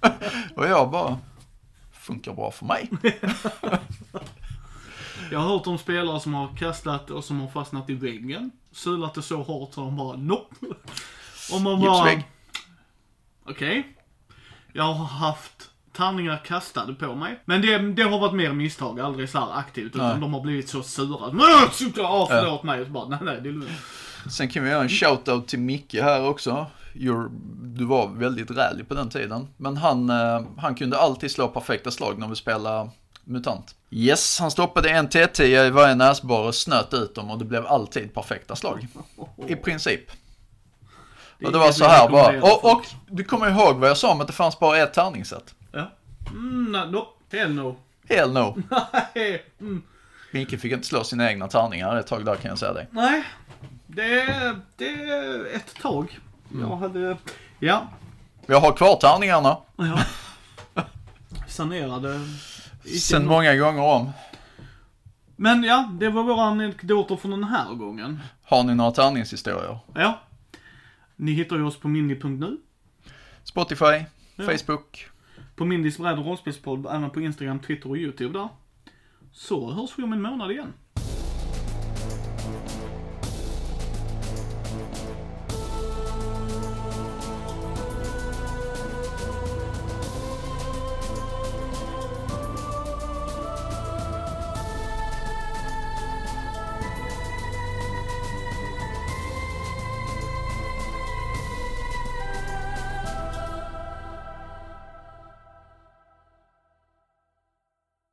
Och 0.56 0.66
jag 0.66 0.90
bara, 0.90 1.18
funkar 1.92 2.32
bra 2.32 2.50
för 2.50 2.66
mig. 2.66 2.90
Jag 5.30 5.38
har 5.38 5.48
hört 5.48 5.66
om 5.66 5.78
spelare 5.78 6.20
som 6.20 6.34
har 6.34 6.56
kastat 6.56 7.10
och 7.10 7.24
som 7.24 7.40
har 7.40 7.48
fastnat 7.48 7.90
i 7.90 7.94
väggen. 7.94 8.50
Sulat 8.72 9.14
det 9.14 9.22
så 9.22 9.42
hårt 9.42 9.74
så 9.74 9.80
de 9.80 9.96
bara 9.96 10.16
nope. 10.16 10.56
Och 11.52 11.60
man 11.60 11.80
bara... 11.80 12.22
Okej. 13.44 13.96
Jag 14.72 14.84
har 14.84 15.04
haft 15.04 15.70
tärningar 15.92 16.44
kastade 16.44 16.94
på 16.94 17.14
mig. 17.14 17.40
Men 17.44 17.62
det, 17.62 17.78
det 17.78 18.02
har 18.02 18.18
varit 18.18 18.34
mer 18.34 18.52
misstag, 18.52 19.00
aldrig 19.00 19.28
så 19.28 19.38
här 19.38 19.58
aktivt. 19.58 19.94
Utan 19.94 20.08
Nej. 20.08 20.20
de 20.20 20.34
har 20.34 20.40
blivit 20.40 20.68
så 20.68 20.82
sura. 20.82 21.70
Sluta, 21.72 22.00
ja, 22.00 22.26
förlåt 22.30 22.62
mig. 22.62 22.84
Så 22.84 22.90
bara, 22.90 23.08
nej, 23.08 23.18
nej, 23.22 23.40
det 23.42 23.48
är 23.48 23.52
lugnt. 23.52 23.70
Sen 24.30 24.48
kan 24.48 24.64
vi 24.64 24.70
göra 24.70 24.82
en 24.82 24.88
shoutout 24.88 25.48
till 25.48 25.58
Micke 25.58 25.94
här 25.94 26.28
också. 26.28 26.66
You're, 26.98 27.28
du 27.78 27.84
var 27.84 28.08
väldigt 28.08 28.50
rälig 28.50 28.88
på 28.88 28.94
den 28.94 29.10
tiden. 29.10 29.48
Men 29.56 29.76
han, 29.76 30.10
eh, 30.10 30.42
han 30.58 30.74
kunde 30.74 30.98
alltid 30.98 31.30
slå 31.30 31.48
perfekta 31.48 31.90
slag 31.90 32.18
när 32.18 32.28
vi 32.28 32.36
spelade 32.36 32.90
MUTANT. 33.24 33.74
Yes, 33.90 34.40
han 34.40 34.50
stoppade 34.50 34.90
en 34.90 35.08
T10 35.08 35.66
i 35.66 35.70
varje 35.70 35.94
näsborre, 35.94 36.52
snöt 36.52 36.94
ut 36.94 37.14
dem 37.14 37.30
och 37.30 37.38
det 37.38 37.44
blev 37.44 37.66
alltid 37.66 38.14
perfekta 38.14 38.56
slag. 38.56 38.86
I 39.46 39.56
princip. 39.56 40.10
är 41.38 41.46
Och 41.46 41.52
det 41.52 41.58
var 41.58 41.72
så 41.72 41.84
här 41.84 42.08
bara. 42.08 42.42
Och, 42.42 42.72
och 42.72 42.86
du 43.06 43.24
kommer 43.24 43.50
ihåg 43.50 43.76
vad 43.76 43.90
jag 43.90 43.96
sa 43.96 44.12
om 44.12 44.20
att 44.20 44.26
det 44.26 44.32
fanns 44.32 44.58
bara 44.58 44.78
ett 44.78 44.94
tärningssätt? 44.94 45.54
Ja. 45.72 45.90
Mm, 46.30 46.90
nope. 46.90 47.36
Hell 47.36 47.54
no. 47.54 47.76
Hell 48.08 48.32
no. 48.32 48.62
Nej. 49.14 49.44
Mm. 49.60 49.82
Micke 50.30 50.60
fick 50.60 50.72
inte 50.72 50.86
slå 50.86 51.04
sina 51.04 51.30
egna 51.30 51.48
tärningar 51.48 51.96
ett 51.96 52.06
tag 52.06 52.24
där 52.24 52.34
kan 52.34 52.48
jag 52.48 52.58
säga 52.58 52.72
dig. 52.72 52.86
Nej. 52.90 53.24
Det, 53.86 54.56
det 54.76 54.88
är 54.88 55.56
ett 55.56 55.74
tag. 55.82 56.18
Jag 56.60 56.76
hade... 56.76 57.16
Ja. 57.58 57.86
Jag 58.46 58.60
har 58.60 58.72
kvar 58.72 58.96
tärningarna. 58.96 59.56
ja. 59.76 59.98
Sanerade. 61.48 62.20
Sen 63.00 63.26
många 63.26 63.56
gånger 63.56 63.82
om. 63.82 64.10
Men 65.36 65.62
ja, 65.64 65.90
det 66.00 66.08
var 66.08 66.22
våra 66.22 66.42
anekdoter 66.42 67.16
från 67.16 67.30
den 67.30 67.44
här 67.44 67.74
gången. 67.74 68.20
Har 68.42 68.64
ni 68.64 68.74
några 68.74 68.90
tärningshistorier? 68.90 69.78
Ja. 69.94 70.20
Ni 71.16 71.32
hittar 71.32 71.56
ju 71.56 71.62
oss 71.62 71.80
på 71.80 71.88
mini.nu. 71.88 72.56
Spotify, 73.44 74.04
Ja. 74.36 74.44
Facebook. 74.44 75.06
På 75.56 75.64
Mindys 75.64 75.98
bräd 75.98 76.18
och 76.18 76.24
rollspelspodd, 76.26 76.86
även 76.86 77.10
på 77.10 77.20
Instagram, 77.20 77.58
Twitter 77.60 77.90
och 77.90 77.96
YouTube 77.96 78.38
där. 78.38 78.48
Så 79.32 79.70
hörs 79.70 79.90
vi 79.96 80.02
om 80.02 80.12
en 80.12 80.22
månad 80.22 80.50
igen. 80.50 80.72